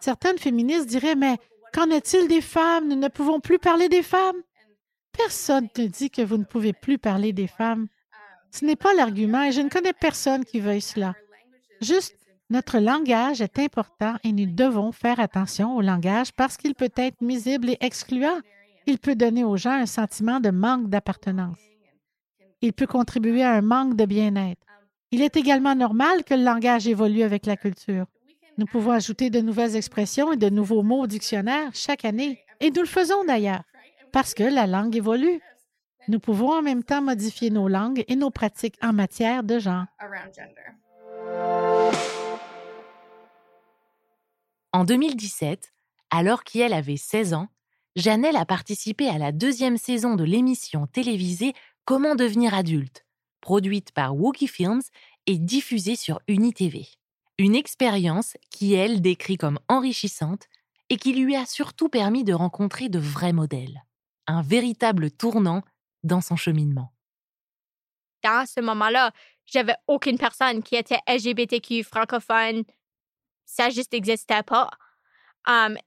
Certaines 0.00 0.38
féministes 0.38 0.86
diraient, 0.86 1.16
mais 1.16 1.38
qu'en 1.72 1.90
est-il 1.90 2.28
des 2.28 2.40
femmes? 2.40 2.88
Nous 2.88 2.96
ne 2.96 3.08
pouvons 3.08 3.40
plus 3.40 3.58
parler 3.58 3.88
des 3.88 4.04
femmes. 4.04 4.36
Personne 5.12 5.68
ne 5.76 5.86
dit 5.86 6.10
que 6.10 6.22
vous 6.22 6.36
ne 6.36 6.44
pouvez 6.44 6.72
plus 6.72 6.98
parler 6.98 7.32
des 7.32 7.48
femmes. 7.48 7.88
Ce 8.52 8.64
n'est 8.64 8.76
pas 8.76 8.94
l'argument 8.94 9.42
et 9.42 9.50
je 9.50 9.60
ne 9.60 9.68
connais 9.68 9.92
personne 9.92 10.44
qui 10.44 10.60
veuille 10.60 10.80
cela. 10.80 11.14
Juste, 11.80 12.17
notre 12.50 12.78
langage 12.78 13.42
est 13.42 13.58
important 13.58 14.16
et 14.24 14.32
nous 14.32 14.46
devons 14.46 14.90
faire 14.92 15.20
attention 15.20 15.76
au 15.76 15.82
langage 15.82 16.32
parce 16.32 16.56
qu'il 16.56 16.74
peut 16.74 16.92
être 16.96 17.20
nuisible 17.20 17.70
et 17.70 17.78
excluant. 17.80 18.40
Il 18.86 18.98
peut 18.98 19.14
donner 19.14 19.44
aux 19.44 19.58
gens 19.58 19.72
un 19.72 19.86
sentiment 19.86 20.40
de 20.40 20.50
manque 20.50 20.88
d'appartenance. 20.88 21.58
Il 22.62 22.72
peut 22.72 22.86
contribuer 22.86 23.42
à 23.42 23.52
un 23.52 23.60
manque 23.60 23.96
de 23.96 24.06
bien-être. 24.06 24.62
Il 25.10 25.20
est 25.20 25.36
également 25.36 25.74
normal 25.74 26.24
que 26.24 26.34
le 26.34 26.42
langage 26.42 26.88
évolue 26.88 27.22
avec 27.22 27.44
la 27.44 27.56
culture. 27.56 28.06
Nous 28.56 28.66
pouvons 28.66 28.92
ajouter 28.92 29.30
de 29.30 29.40
nouvelles 29.40 29.76
expressions 29.76 30.32
et 30.32 30.36
de 30.36 30.48
nouveaux 30.48 30.82
mots 30.82 31.02
au 31.02 31.06
dictionnaire 31.06 31.70
chaque 31.74 32.04
année, 32.04 32.40
et 32.60 32.70
nous 32.70 32.80
le 32.80 32.88
faisons 32.88 33.24
d'ailleurs, 33.24 33.62
parce 34.10 34.34
que 34.34 34.42
la 34.42 34.66
langue 34.66 34.96
évolue. 34.96 35.40
Nous 36.08 36.18
pouvons 36.18 36.52
en 36.52 36.62
même 36.62 36.82
temps 36.82 37.02
modifier 37.02 37.50
nos 37.50 37.68
langues 37.68 38.04
et 38.08 38.16
nos 38.16 38.30
pratiques 38.30 38.78
en 38.82 38.92
matière 38.92 39.44
de 39.44 39.58
genre. 39.58 39.84
En 44.72 44.84
2017, 44.84 45.72
alors 46.10 46.44
qu'elle 46.44 46.72
avait 46.72 46.96
16 46.96 47.34
ans, 47.34 47.48
Janelle 47.96 48.36
a 48.36 48.44
participé 48.44 49.08
à 49.08 49.18
la 49.18 49.32
deuxième 49.32 49.78
saison 49.78 50.14
de 50.14 50.24
l'émission 50.24 50.86
télévisée 50.86 51.54
Comment 51.84 52.14
devenir 52.14 52.52
adulte, 52.52 53.06
produite 53.40 53.92
par 53.92 54.14
Wookie 54.14 54.46
Films 54.46 54.82
et 55.24 55.38
diffusée 55.38 55.96
sur 55.96 56.20
UniTV. 56.28 56.86
Une 57.38 57.54
expérience 57.54 58.36
qui, 58.50 58.74
elle, 58.74 59.00
décrit 59.00 59.38
comme 59.38 59.58
enrichissante 59.68 60.48
et 60.90 60.96
qui 60.96 61.14
lui 61.14 61.34
a 61.34 61.46
surtout 61.46 61.88
permis 61.88 62.24
de 62.24 62.34
rencontrer 62.34 62.90
de 62.90 62.98
vrais 62.98 63.32
modèles. 63.32 63.84
Un 64.26 64.42
véritable 64.42 65.10
tournant 65.10 65.62
dans 66.02 66.20
son 66.20 66.36
cheminement. 66.36 66.92
Dans 68.22 68.44
ce 68.46 68.60
moment-là, 68.60 69.12
j'avais 69.46 69.76
aucune 69.86 70.18
personne 70.18 70.62
qui 70.62 70.76
était 70.76 71.00
LGBTQ 71.08 71.84
francophone. 71.84 72.64
Ça 73.48 73.70
juste 73.70 73.92
n'existait 73.94 74.42
pas. 74.42 74.68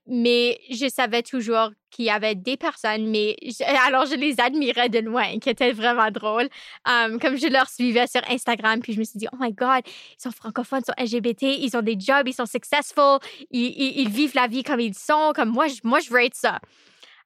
Mais 0.06 0.58
je 0.70 0.88
savais 0.88 1.22
toujours 1.22 1.70
qu'il 1.90 2.06
y 2.06 2.10
avait 2.10 2.34
des 2.34 2.56
personnes, 2.56 3.06
mais 3.06 3.36
alors 3.86 4.06
je 4.06 4.16
les 4.16 4.40
admirais 4.40 4.88
de 4.88 4.98
loin, 4.98 5.38
qui 5.38 5.50
étaient 5.50 5.72
vraiment 5.72 6.10
drôles. 6.10 6.48
Um, 6.88 7.20
comme 7.20 7.36
je 7.36 7.46
leur 7.46 7.68
suivais 7.68 8.08
sur 8.08 8.22
Instagram, 8.28 8.80
puis 8.80 8.94
je 8.94 8.98
me 8.98 9.04
suis 9.04 9.18
dit, 9.18 9.28
oh 9.32 9.36
my 9.38 9.52
God, 9.52 9.82
ils 9.86 10.22
sont 10.22 10.32
francophones, 10.32 10.82
ils 10.98 11.06
sont 11.10 11.16
LGBT, 11.16 11.42
ils 11.42 11.76
ont 11.76 11.82
des 11.82 11.96
jobs, 11.98 12.26
ils 12.26 12.34
sont 12.34 12.46
successful, 12.46 13.18
ils, 13.50 14.08
vivent 14.08 14.34
la 14.34 14.48
vie 14.48 14.64
comme 14.64 14.80
ils 14.80 14.94
sont, 14.94 15.32
comme 15.34 15.50
moi, 15.50 15.68
je, 15.68 15.80
moi, 15.84 16.00
je 16.00 16.10
veux 16.10 16.24
être 16.24 16.34
ça. 16.34 16.58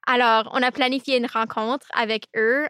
Alors, 0.05 0.49
on 0.53 0.61
a 0.61 0.71
planifié 0.71 1.17
une 1.17 1.25
rencontre 1.25 1.87
avec 1.93 2.27
eux. 2.35 2.67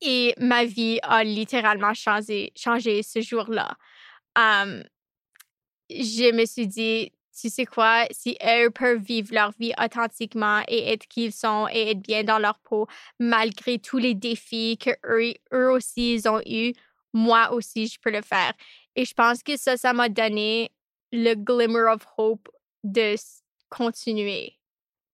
Et 0.00 0.34
ma 0.38 0.64
vie 0.64 0.98
a 1.02 1.24
littéralement 1.24 1.94
changé, 1.94 2.52
changé 2.56 3.02
ce 3.02 3.20
jour-là. 3.20 3.76
Je 6.02 6.32
me 6.32 6.44
suis 6.46 6.66
dit, 6.66 7.12
tu 7.38 7.48
sais 7.50 7.66
quoi, 7.66 8.06
si 8.10 8.36
eux 8.44 8.70
peuvent 8.70 9.00
vivre 9.00 9.34
leur 9.34 9.50
vie 9.52 9.72
authentiquement 9.82 10.62
et 10.68 10.92
être 10.92 11.06
qui 11.08 11.26
ils 11.26 11.32
sont 11.32 11.66
et 11.72 11.90
être 11.90 12.00
bien 12.00 12.22
dans 12.22 12.38
leur 12.38 12.58
peau, 12.60 12.86
malgré 13.18 13.78
tous 13.78 13.98
les 13.98 14.14
défis 14.14 14.78
que 14.78 14.90
eux, 15.52 15.70
aussi 15.70 16.14
ils 16.14 16.28
ont 16.28 16.40
eu, 16.46 16.72
moi 17.12 17.52
aussi 17.52 17.88
je 17.88 17.98
peux 18.00 18.10
le 18.10 18.22
faire. 18.22 18.52
Et 18.96 19.04
je 19.04 19.14
pense 19.14 19.42
que 19.42 19.56
ça, 19.56 19.76
ça 19.76 19.92
m'a 19.92 20.08
donné 20.08 20.70
le 21.10 21.34
glimmer 21.34 21.90
of 21.92 22.06
hope 22.16 22.48
de 22.84 23.16
continuer, 23.68 24.56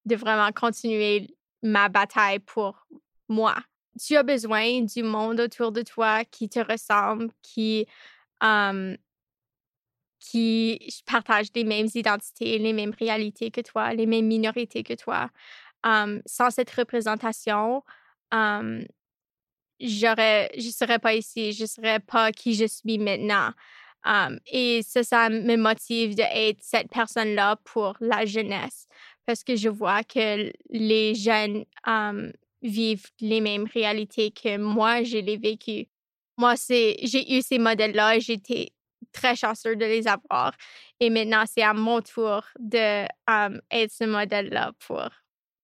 de 0.04 0.16
vraiment 0.16 0.52
continuer 0.52 1.34
ma 1.62 1.88
bataille 1.88 2.40
pour 2.40 2.86
moi. 3.28 3.56
Tu 3.98 4.16
as 4.16 4.22
besoin 4.22 4.82
du 4.82 5.02
monde 5.02 5.40
autour 5.40 5.72
de 5.72 5.82
toi 5.82 6.24
qui 6.24 6.48
te 6.48 6.60
ressemble, 6.60 7.30
qui 7.42 7.86
qui 10.20 10.78
partagent 11.06 11.50
les 11.54 11.64
mêmes 11.64 11.88
identités, 11.94 12.58
les 12.58 12.72
mêmes 12.72 12.94
réalités 12.98 13.50
que 13.50 13.62
toi, 13.62 13.92
les 13.94 14.06
mêmes 14.06 14.26
minorités 14.26 14.82
que 14.82 14.94
toi. 14.94 15.30
sans 16.26 16.50
cette 16.50 16.70
représentation, 16.70 17.82
j'aurais, 19.80 20.50
je 20.56 20.66
ne 20.66 20.72
serais 20.72 20.98
pas 20.98 21.14
ici, 21.14 21.52
je 21.52 21.62
ne 21.62 21.68
serais 21.68 22.00
pas 22.00 22.32
qui 22.32 22.54
je 22.54 22.66
suis 22.66 22.98
maintenant. 22.98 23.52
et 24.46 24.82
ça, 24.82 25.02
ça 25.02 25.28
me 25.30 25.56
motive 25.56 26.14
d'être 26.14 26.58
cette 26.60 26.90
personne-là 26.90 27.56
pour 27.64 27.96
la 28.00 28.26
jeunesse 28.26 28.86
parce 29.26 29.44
que 29.44 29.56
je 29.56 29.68
vois 29.68 30.02
que 30.02 30.52
les 30.70 31.14
jeunes 31.14 31.64
vivent 32.62 33.06
les 33.20 33.40
mêmes 33.40 33.66
réalités 33.72 34.32
que 34.32 34.56
moi, 34.58 35.02
je 35.02 35.18
l'ai 35.18 35.36
vécu. 35.36 35.88
Moi, 36.36 36.54
j'ai 36.68 37.36
eu 37.36 37.42
ces 37.42 37.58
modèles-là, 37.58 38.18
j'étais 38.18 38.72
très 39.12 39.36
chanceux 39.36 39.76
de 39.76 39.84
les 39.84 40.06
avoir. 40.08 40.52
Et 41.00 41.10
maintenant, 41.10 41.44
c'est 41.46 41.62
à 41.62 41.72
mon 41.72 42.00
tour 42.00 42.44
de 42.58 43.04
être 43.70 43.92
ce 43.92 44.04
modèle-là 44.04 44.72
pour, 44.86 45.08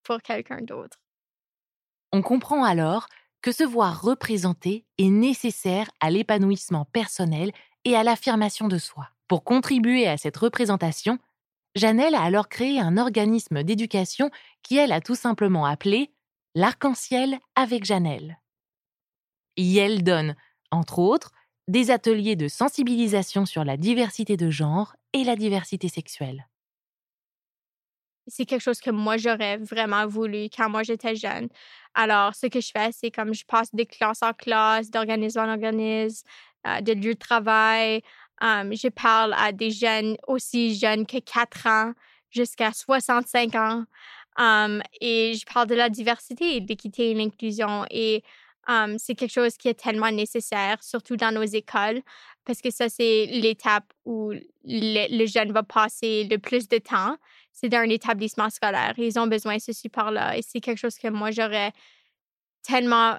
pour 0.03 0.23
quelqu'un 0.23 0.63
d'autre. 0.63 0.99
On 2.13 2.23
comprend 2.23 2.65
alors 2.65 3.09
que 3.43 3.53
se 3.53 3.65
voir 3.65 4.01
représenté 4.01 4.87
est 4.99 5.11
nécessaire 5.11 5.91
à 6.01 6.11
l'épanouissement 6.11 6.85
personnel 6.87 7.53
et 7.85 7.97
à 7.97 8.03
l'affirmation 8.03 8.69
de 8.69 8.79
soi. 8.79 9.09
Pour 9.29 9.45
contribuer 9.45 10.09
à 10.09 10.17
cette 10.17 10.37
représentation, 10.37 11.19
Janelle 11.75 12.15
a 12.15 12.23
alors 12.23 12.49
créé 12.49 12.81
un 12.81 12.97
organisme 12.97 13.63
d'éducation 13.63 14.31
qui 14.63 14.79
elle 14.79 14.93
a 14.93 15.01
tout 15.01 15.15
simplement 15.15 15.67
appelé 15.67 16.11
l'Arc-en-Ciel 16.55 17.39
avec 17.55 17.85
Janelle. 17.85 18.41
Y 19.57 19.79
elle 19.79 20.03
donne, 20.03 20.37
entre 20.71 20.99
autres, 20.99 21.33
des 21.69 21.91
ateliers 21.91 22.37
de 22.37 22.49
sensibilisation 22.49 23.47
sur 23.47 23.65
la 23.65 23.77
diversité 23.77 24.37
de 24.37 24.51
genre 24.51 24.95
et 25.13 25.25
la 25.25 25.37
diversité 25.37 25.89
sexuelle. 25.89 26.47
C'est 28.29 28.45
quelque 28.45 28.63
chose 28.63 28.81
que 28.81 28.91
moi, 28.91 29.17
j'aurais 29.17 29.57
vraiment 29.57 30.07
voulu 30.07 30.49
quand 30.55 30.69
moi, 30.69 30.83
j'étais 30.83 31.15
jeune. 31.15 31.49
Alors, 31.95 32.35
ce 32.35 32.47
que 32.47 32.61
je 32.61 32.71
fais, 32.77 32.91
c'est 32.93 33.11
comme 33.11 33.33
je 33.33 33.45
passe 33.45 33.73
de 33.73 33.85
classe 33.85 34.23
en 34.23 34.33
classe, 34.33 34.91
d'organisme 34.91 35.41
en 35.41 35.49
organisme, 35.49 36.27
euh, 36.67 36.81
de 36.81 36.93
lieu 36.93 37.15
de 37.15 37.19
travail. 37.19 38.03
je 38.41 38.89
parle 38.89 39.35
à 39.35 39.53
des 39.53 39.71
jeunes 39.71 40.17
aussi 40.27 40.75
jeunes 40.77 41.07
que 41.07 41.19
4 41.19 41.67
ans 41.67 41.93
jusqu'à 42.31 42.73
65 42.73 43.55
ans. 43.55 43.85
et 45.01 45.35
je 45.35 45.45
parle 45.53 45.69
de 45.69 45.75
la 45.75 45.89
diversité, 45.89 46.61
de 46.61 46.69
l'équité 46.69 47.11
et 47.13 47.15
l'inclusion. 47.15 47.87
Et 47.91 48.23
c'est 48.99 49.15
quelque 49.15 49.33
chose 49.33 49.57
qui 49.57 49.69
est 49.69 49.81
tellement 49.81 50.11
nécessaire, 50.11 50.83
surtout 50.83 51.17
dans 51.17 51.33
nos 51.33 51.45
écoles, 51.45 52.03
parce 52.45 52.61
que 52.61 52.71
ça, 52.71 52.89
c'est 52.89 53.27
l'étape 53.27 53.93
où 54.05 54.33
le, 54.65 55.27
jeune 55.27 55.53
va 55.53 55.63
passer 55.63 56.25
le 56.31 56.39
plus 56.39 56.69
de 56.69 56.79
temps. 56.79 57.17
C'est 57.53 57.69
dans 57.69 57.79
un 57.79 57.89
établissement 57.89 58.51
scolaire. 58.51 58.95
Ils 58.99 59.19
ont 59.19 59.27
besoin 59.27 59.57
de 59.57 59.63
ce 59.63 59.73
support-là. 59.73 60.37
Et 60.37 60.43
c'est 60.43 60.61
quelque 60.61 60.79
chose 60.79 60.97
que 60.97 61.09
moi, 61.09 61.31
j'aurais 61.31 61.73
tellement 62.63 63.17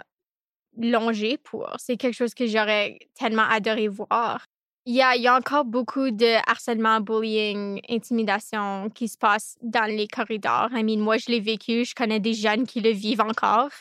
longé 0.77 1.37
pour. 1.37 1.69
C'est 1.77 1.97
quelque 1.97 2.15
chose 2.15 2.33
que 2.33 2.45
j'aurais 2.45 2.99
tellement 3.15 3.47
adoré 3.49 3.87
voir. 3.87 4.45
Il 4.85 4.95
y, 4.95 5.01
a, 5.01 5.17
il 5.17 5.21
y 5.23 5.27
a 5.27 5.35
encore 5.35 5.65
beaucoup 5.65 6.11
de 6.11 6.37
harcèlement, 6.49 7.01
bullying, 7.01 7.81
intimidation 7.89 8.89
qui 8.89 9.09
se 9.09 9.17
passe 9.17 9.57
dans 9.61 9.83
les 9.83 10.07
corridors. 10.07 10.69
I 10.71 10.83
mean, 10.83 10.99
moi, 10.99 11.17
je 11.17 11.29
l'ai 11.29 11.41
vécu. 11.41 11.83
Je 11.83 11.93
connais 11.93 12.21
des 12.21 12.33
jeunes 12.33 12.65
qui 12.65 12.79
le 12.79 12.91
vivent 12.91 13.19
encore 13.19 13.71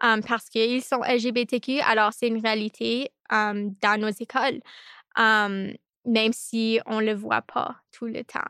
parce 0.00 0.48
qu'ils 0.48 0.82
sont 0.82 1.02
LGBTQ. 1.02 1.80
Alors, 1.80 2.12
c'est 2.12 2.28
une 2.28 2.44
réalité 2.44 3.10
dans 3.30 4.00
nos 4.00 4.08
écoles, 4.08 4.60
même 5.16 6.32
si 6.32 6.80
on 6.86 7.00
ne 7.00 7.06
le 7.06 7.14
voit 7.14 7.42
pas 7.42 7.76
tout 7.90 8.06
le 8.06 8.24
temps. 8.24 8.40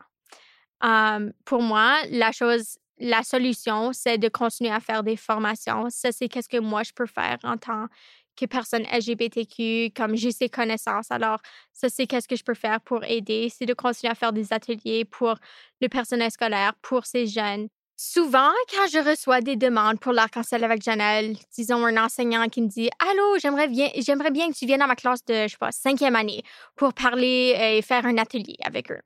pour 1.45 1.61
moi, 1.61 1.97
la 2.09 2.31
chose, 2.31 2.77
la 2.97 3.23
solution, 3.23 3.93
c'est 3.93 4.17
de 4.17 4.29
continuer 4.29 4.71
à 4.71 4.79
faire 4.79 5.03
des 5.03 5.15
formations. 5.15 5.89
Ça, 5.89 6.11
c'est 6.11 6.27
qu'est-ce 6.27 6.49
que 6.49 6.57
moi, 6.57 6.83
je 6.83 6.91
peux 6.93 7.05
faire 7.05 7.37
en 7.43 7.57
tant 7.57 7.87
que 8.35 8.45
personne 8.45 8.83
LGBTQ, 8.83 9.91
comme 9.95 10.15
j'ai 10.15 10.31
ces 10.31 10.49
connaissances. 10.49 11.11
Alors, 11.11 11.39
ça, 11.73 11.89
c'est 11.89 12.07
qu'est-ce 12.07 12.27
que 12.27 12.37
je 12.37 12.43
peux 12.43 12.53
faire 12.53 12.79
pour 12.79 13.03
aider? 13.03 13.49
C'est 13.53 13.65
de 13.65 13.73
continuer 13.73 14.11
à 14.11 14.15
faire 14.15 14.31
des 14.31 14.53
ateliers 14.53 15.03
pour 15.03 15.35
le 15.81 15.89
personnel 15.89 16.31
scolaire, 16.31 16.73
pour 16.81 17.05
ces 17.05 17.27
jeunes, 17.27 17.67
souvent, 17.99 18.51
quand 18.73 18.87
je 18.87 19.09
reçois 19.09 19.41
des 19.41 19.57
demandes 19.57 19.99
pour 19.99 20.13
l'arc-en-ciel 20.13 20.63
avec 20.63 20.81
Janelle, 20.81 21.35
disons 21.53 21.85
un 21.85 21.97
enseignant 21.97 22.47
qui 22.47 22.61
me 22.61 22.67
dit 22.67 22.89
Allô, 22.99 23.37
j'aimerais 23.39 23.67
bien, 23.67 23.89
que 23.89 24.57
tu 24.57 24.65
viennes 24.65 24.81
à 24.81 24.87
ma 24.87 24.95
classe 24.95 25.25
de, 25.25 25.43
je 25.43 25.47
sais 25.49 25.57
pas, 25.59 25.73
cinquième 25.73 26.15
année 26.15 26.43
pour 26.77 26.93
parler 26.93 27.57
et 27.59 27.81
faire 27.81 28.05
un 28.05 28.17
atelier 28.17 28.55
avec 28.63 28.89
eux. 28.89 29.01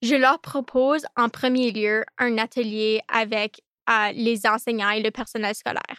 Je 0.00 0.14
leur 0.14 0.40
propose 0.40 1.04
en 1.16 1.28
premier 1.28 1.70
lieu 1.70 2.04
un 2.16 2.38
atelier 2.38 3.02
avec 3.08 3.60
euh, 3.90 4.12
les 4.14 4.46
enseignants 4.46 4.90
et 4.90 5.02
le 5.02 5.10
personnel 5.10 5.54
scolaire. 5.54 5.98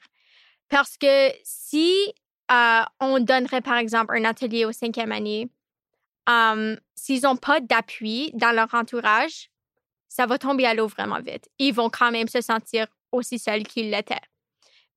Parce 0.67 0.97
que 0.97 1.29
si 1.43 1.93
euh, 2.51 2.81
on 2.99 3.19
donnerait, 3.19 3.61
par 3.61 3.77
exemple, 3.77 4.15
un 4.17 4.25
atelier 4.25 4.65
aux 4.65 4.71
cinquième 4.71 5.11
année, 5.11 5.47
s'ils 6.95 7.21
n'ont 7.21 7.37
pas 7.37 7.59
d'appui 7.59 8.31
dans 8.33 8.51
leur 8.51 8.73
entourage, 8.73 9.51
ça 10.07 10.25
va 10.25 10.37
tomber 10.37 10.65
à 10.65 10.73
l'eau 10.73 10.87
vraiment 10.87 11.19
vite. 11.19 11.49
Ils 11.59 11.73
vont 11.73 11.89
quand 11.89 12.11
même 12.11 12.27
se 12.27 12.41
sentir 12.41 12.87
aussi 13.11 13.39
seuls 13.39 13.63
qu'ils 13.63 13.89
l'étaient. 13.89 14.15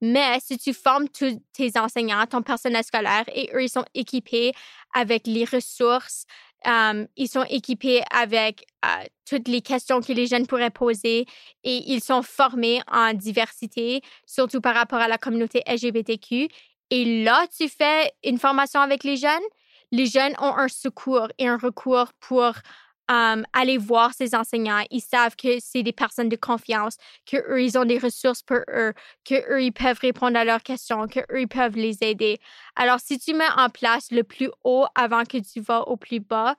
Mais 0.01 0.39
si 0.41 0.59
tu 0.59 0.73
formes 0.73 1.09
tous 1.09 1.41
tes 1.53 1.77
enseignants, 1.77 2.25
ton 2.27 2.43
personnel 2.43 2.85
scolaire, 2.85 3.25
et 3.35 3.51
eux, 3.55 3.65
ils 3.65 3.69
sont 3.69 3.85
équipés 3.95 4.53
avec 4.95 5.27
les 5.27 5.45
ressources, 5.45 6.25
ils 6.65 7.29
sont 7.29 7.45
équipés 7.49 8.03
avec 8.11 8.65
euh, 8.85 8.89
toutes 9.29 9.49
les 9.49 9.61
questions 9.61 10.01
que 10.01 10.13
les 10.13 10.27
jeunes 10.27 10.47
pourraient 10.47 10.71
poser 10.71 11.27
et 11.65 11.93
ils 11.93 12.03
sont 12.03 12.23
formés 12.23 12.81
en 12.91 13.13
diversité, 13.15 14.03
surtout 14.27 14.61
par 14.61 14.75
rapport 14.75 14.99
à 14.99 15.09
la 15.09 15.19
communauté 15.19 15.63
LGBTQ. 15.67 16.49
Et 16.91 17.23
là, 17.23 17.47
tu 17.57 17.69
fais 17.69 18.13
une 18.25 18.39
formation 18.39 18.81
avec 18.81 19.05
les 19.05 19.17
jeunes. 19.17 19.43
Les 19.93 20.07
jeunes 20.07 20.35
ont 20.41 20.57
un 20.57 20.69
secours 20.69 21.29
et 21.39 21.49
un 21.49 21.59
recours 21.59 22.13
pour 22.21 22.53
aller 23.09 23.79
voir 23.79 24.13
ces 24.13 24.35
enseignants. 24.35 24.85
Ils 24.91 25.01
savent 25.01 25.35
que 25.35 25.59
c'est 25.61 25.83
des 25.83 25.93
personnes 25.93 26.29
de 26.29 26.37
confiance, 26.37 26.97
qu'eux, 27.25 27.63
ils 27.63 27.79
ont 27.79 27.85
des 27.85 27.99
ressources 27.99 28.43
pour 28.43 28.59
eux, 28.71 28.93
qu'eux, 29.25 29.63
ils 29.63 29.73
peuvent 29.73 29.99
répondre 30.01 30.39
à 30.39 30.45
leurs 30.45 30.63
questions, 30.63 31.07
qu'eux, 31.09 31.41
ils 31.41 31.49
peuvent 31.49 31.77
les 31.77 31.97
aider. 32.03 32.39
Alors, 32.77 33.01
si 33.01 33.19
tu 33.19 33.33
mets 33.33 33.49
en 33.57 33.71
place 33.71 34.11
le 34.11 34.25
plus 34.25 34.51
haut 34.63 34.85
avant 34.95 35.25
que 35.25 35.39
tu 35.39 35.61
vas 35.61 35.89
au 35.89 35.97
plus 35.97 36.21
bas, 36.21 36.55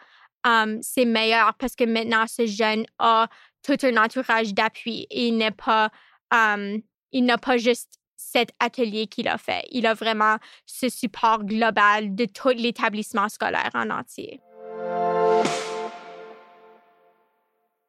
c'est 0.81 1.05
meilleur 1.05 1.53
parce 1.55 1.75
que 1.75 1.83
maintenant, 1.83 2.25
ce 2.27 2.45
jeune 2.47 2.85
a 2.97 3.27
tout 3.61 3.77
un 3.83 3.97
entourage 3.97 4.53
d'appui 4.53 5.05
et 5.11 5.27
il 5.27 5.37
n'est 5.37 5.51
pas, 5.51 5.91
il 6.31 7.25
n'a 7.25 7.37
pas 7.37 7.57
juste 7.57 7.99
cet 8.15 8.49
atelier 8.59 9.07
qu'il 9.07 9.27
a 9.27 9.37
fait. 9.37 9.65
Il 9.71 9.85
a 9.85 9.93
vraiment 9.93 10.37
ce 10.65 10.89
support 10.89 11.43
global 11.43 12.15
de 12.15 12.25
tout 12.25 12.49
l'établissement 12.49 13.29
scolaire 13.29 13.69
en 13.73 13.89
entier. 13.89 14.41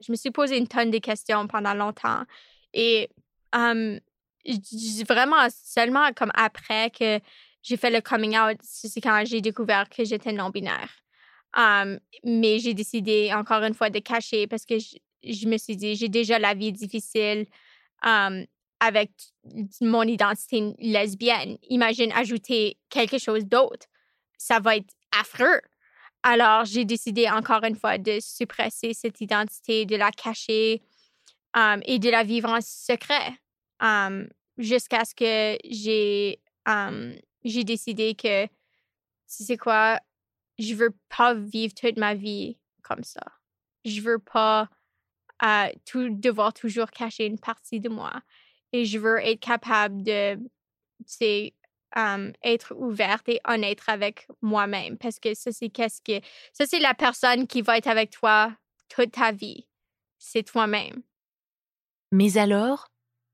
Je 0.00 0.12
me 0.12 0.16
suis 0.16 0.30
posé 0.30 0.56
une 0.56 0.68
tonne 0.68 0.90
de 0.90 0.98
questions 0.98 1.46
pendant 1.46 1.74
longtemps. 1.74 2.24
Et 2.72 3.10
vraiment 5.08 5.48
seulement 5.50 6.12
comme 6.14 6.32
après 6.34 6.90
que 6.90 7.20
j'ai 7.62 7.76
fait 7.76 7.90
le 7.90 8.00
coming 8.00 8.38
out, 8.38 8.58
c'est 8.62 9.00
quand 9.00 9.22
j'ai 9.26 9.40
découvert 9.40 9.88
que 9.88 10.04
j'étais 10.04 10.32
non-binaire. 10.32 10.90
mais 12.24 12.58
j'ai 12.58 12.74
décidé 12.74 13.32
encore 13.34 13.62
une 13.62 13.74
fois 13.74 13.90
de 13.90 13.98
cacher 13.98 14.46
parce 14.46 14.64
que 14.64 14.78
je, 14.78 15.46
me 15.46 15.58
suis 15.58 15.76
dit, 15.76 15.94
j'ai 15.96 16.08
déjà 16.08 16.38
la 16.38 16.54
vie 16.54 16.72
difficile 16.72 17.46
avec 18.02 19.10
mon 19.82 20.02
identité 20.04 20.74
lesbienne. 20.78 21.58
Imagine 21.68 22.12
ajouter 22.12 22.78
quelque 22.88 23.18
chose 23.18 23.44
d'autre. 23.44 23.86
Ça 24.38 24.58
va 24.58 24.76
être 24.76 24.94
affreux. 25.12 25.60
Alors, 26.22 26.64
j'ai 26.64 26.84
décidé 26.84 27.28
encore 27.30 27.64
une 27.64 27.76
fois 27.76 27.96
de 27.98 28.18
suppresser 28.20 28.92
cette 28.92 29.20
identité, 29.20 29.86
de 29.86 29.96
la 29.96 30.10
cacher 30.10 30.82
et 31.84 31.98
de 31.98 32.10
la 32.10 32.22
vivre 32.22 32.50
en 32.50 32.60
secret 32.60 33.34
jusqu'à 34.58 35.04
ce 35.04 35.14
que 35.14 35.58
j'ai 35.64 36.40
j'ai 37.42 37.64
décidé 37.64 38.14
que, 38.14 38.46
tu 38.46 39.44
sais 39.44 39.56
quoi, 39.56 39.98
je 40.58 40.74
veux 40.74 40.94
pas 41.08 41.34
vivre 41.34 41.72
toute 41.74 41.96
ma 41.96 42.14
vie 42.14 42.58
comme 42.82 43.02
ça. 43.02 43.22
Je 43.84 44.00
veux 44.02 44.18
pas 44.18 44.68
tout, 45.86 46.10
devoir 46.10 46.52
toujours 46.52 46.90
cacher 46.90 47.26
une 47.26 47.38
partie 47.38 47.80
de 47.80 47.88
moi. 47.88 48.12
Et 48.72 48.84
je 48.84 48.98
veux 48.98 49.18
être 49.18 49.40
capable 49.40 50.02
de, 50.02 50.36
tu 51.08 51.52
être 51.96 52.74
ouverte 52.76 53.28
et 53.28 53.40
honnête 53.46 53.80
avec 53.86 54.28
moi-même 54.42 54.96
parce 54.98 55.18
que 55.18 55.34
ça 55.34 55.52
c'est 55.52 55.68
qu'est-ce 55.68 56.00
que 56.02 56.24
ça 56.52 56.66
c'est 56.66 56.78
la 56.78 56.94
personne 56.94 57.46
qui 57.46 57.62
va 57.62 57.78
être 57.78 57.88
avec 57.88 58.10
toi 58.10 58.54
toute 58.88 59.12
ta 59.12 59.32
vie. 59.32 59.66
C'est 60.18 60.42
toi-même. 60.42 61.02
Mais 62.12 62.36
alors 62.36 62.88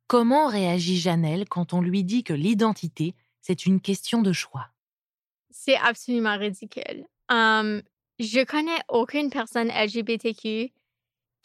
comment 0.07 0.47
réagit 0.47 0.99
Janelle 0.99 1.49
quand 1.49 1.73
on 1.73 1.81
lui 1.81 2.05
dit 2.05 2.25
que 2.25 2.33
l'identité 2.33 3.15
c'est 3.41 3.67
une 3.67 3.81
question 3.81 4.23
de 4.23 4.33
choix? 4.33 4.69
C'est 5.51 5.77
absolument 5.77 6.39
ridicule. 6.39 7.07
Je 7.29 8.45
connais 8.45 8.79
aucune 8.89 9.31
personne 9.31 9.69
LGBTQ 9.69 10.73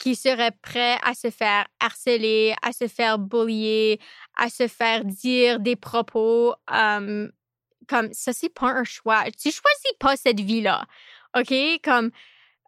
qui 0.02 0.16
serait 0.16 0.50
prêt 0.62 0.98
à 1.04 1.14
se 1.14 1.30
faire 1.30 1.64
harceler, 1.78 2.56
à 2.60 2.72
se 2.72 2.88
faire 2.88 3.20
bullier, 3.20 4.00
à 4.36 4.50
se 4.50 4.66
faire 4.66 5.04
dire 5.04 5.60
des 5.60 5.76
propos 5.76 6.54
comme 6.66 8.12
ça, 8.12 8.32
c'est 8.32 8.52
pas 8.52 8.72
un 8.72 8.82
choix. 8.82 9.30
Tu 9.30 9.52
choisis 9.52 9.92
pas 10.00 10.16
cette 10.16 10.40
vie-là. 10.40 10.86
OK? 11.38 11.54
Comme, 11.84 12.10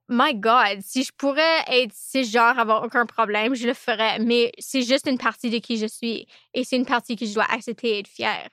my 0.09 0.37
God, 0.37 0.81
si 0.81 1.03
je 1.03 1.11
pourrais 1.13 1.65
être 1.67 1.93
ce 1.93 2.23
genre, 2.23 2.57
avoir 2.57 2.85
aucun 2.85 3.05
problème, 3.05 3.57
je 3.57 3.67
le 3.67 3.75
ferais. 3.75 4.21
Mais 4.21 4.53
c'est 4.61 4.83
juste 4.83 5.09
une 5.09 5.19
partie 5.19 5.51
de 5.51 5.59
qui 5.59 5.77
je 5.77 5.87
suis 5.87 6.29
et 6.53 6.63
c'est 6.63 6.77
une 6.77 6.87
partie 6.87 7.17
que 7.17 7.27
je 7.27 7.35
dois 7.35 7.51
accepter 7.51 7.97
et 7.97 7.99
être 7.99 8.09
fière. 8.09 8.49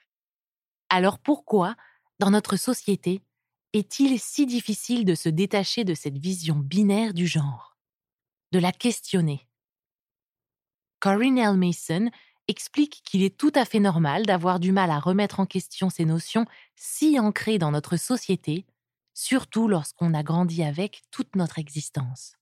Alors 0.90 1.20
pourquoi, 1.20 1.76
dans 2.18 2.32
notre 2.32 2.56
société, 2.56 3.22
est-il 3.74 4.20
si 4.20 4.48
difficile 4.48 5.06
de 5.06 5.14
se 5.14 5.30
détacher 5.30 5.84
de 5.84 5.94
cette 5.94 6.18
vision 6.18 6.56
binaire 6.56 7.14
du 7.14 7.28
genre? 7.28 7.71
De 8.52 8.60
la 8.60 8.72
questionner. 8.72 9.48
Corinne 11.00 11.38
L. 11.38 11.56
Mason 11.56 12.10
explique 12.48 13.02
qu'il 13.04 13.24
est 13.24 13.38
tout 13.38 13.52
à 13.56 13.66
fait 13.66 13.80
normal 13.80 14.26
d'avoir 14.26 14.60
du 14.60 14.72
mal 14.72 14.92
à 14.92 15.00
remettre 15.00 15.40
en 15.40 15.46
question 15.46 15.90
ces 15.90 16.06
notions 16.06 16.46
si 16.76 17.20
ancrées 17.20 17.58
dans 17.58 17.72
notre 17.72 17.98
société, 17.98 18.66
surtout 19.14 19.68
lorsqu'on 19.68 20.14
a 20.14 20.24
grandi 20.24 20.64
avec 20.64 21.02
toute 21.12 21.36
notre 21.36 21.60
existence. 21.60 22.36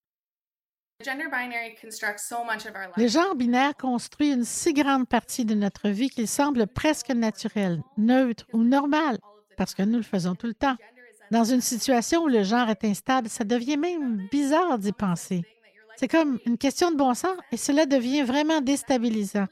Le 2.97 3.07
genre 3.07 3.35
binaire 3.35 3.77
construit 3.77 4.33
une 4.33 4.43
si 4.43 4.73
grande 4.73 5.07
partie 5.07 5.45
de 5.45 5.55
notre 5.55 5.87
vie 5.87 6.09
qu'il 6.09 6.27
semble 6.27 6.67
presque 6.67 7.11
naturel, 7.11 7.81
neutre 7.97 8.45
ou 8.51 8.63
normal, 8.63 9.17
parce 9.55 9.73
que 9.73 9.83
nous 9.83 9.97
le 9.97 10.03
faisons 10.03 10.35
tout 10.35 10.47
le 10.47 10.53
temps. 10.53 10.75
Dans 11.31 11.45
une 11.45 11.61
situation 11.61 12.23
où 12.23 12.27
le 12.27 12.43
genre 12.43 12.69
est 12.69 12.83
instable, 12.83 13.29
ça 13.29 13.45
devient 13.45 13.77
même 13.77 14.27
bizarre 14.29 14.77
d'y 14.77 14.91
penser. 14.91 15.45
C'est 15.99 16.07
comme 16.07 16.39
une 16.45 16.57
question 16.57 16.91
de 16.91 16.95
bon 16.95 17.13
sens 17.13 17.35
et 17.51 17.57
cela 17.57 17.85
devient 17.85 18.21
vraiment 18.21 18.61
déstabilisant. 18.61 19.47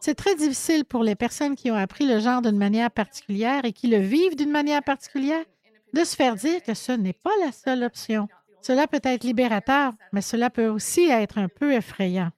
C'est 0.00 0.16
très 0.16 0.34
difficile 0.34 0.84
pour 0.84 1.04
les 1.04 1.14
personnes 1.14 1.54
qui 1.54 1.70
ont 1.70 1.76
appris 1.76 2.04
le 2.04 2.18
genre 2.18 2.42
d'une 2.42 2.56
manière 2.56 2.90
particulière 2.90 3.64
et 3.64 3.72
qui 3.72 3.86
le 3.86 3.98
vivent 3.98 4.34
d'une 4.34 4.50
manière 4.50 4.82
particulière 4.82 5.44
de 5.94 6.02
se 6.02 6.16
faire 6.16 6.34
dire 6.34 6.60
que 6.64 6.74
ce 6.74 6.90
n'est 6.90 7.12
pas 7.12 7.30
la 7.44 7.52
seule 7.52 7.84
option. 7.84 8.26
Cela 8.60 8.88
peut 8.88 9.00
être 9.04 9.22
libérateur, 9.22 9.92
mais 10.12 10.20
cela 10.20 10.50
peut 10.50 10.66
aussi 10.66 11.04
être 11.04 11.38
un 11.38 11.46
peu 11.46 11.74
effrayant. 11.74 12.32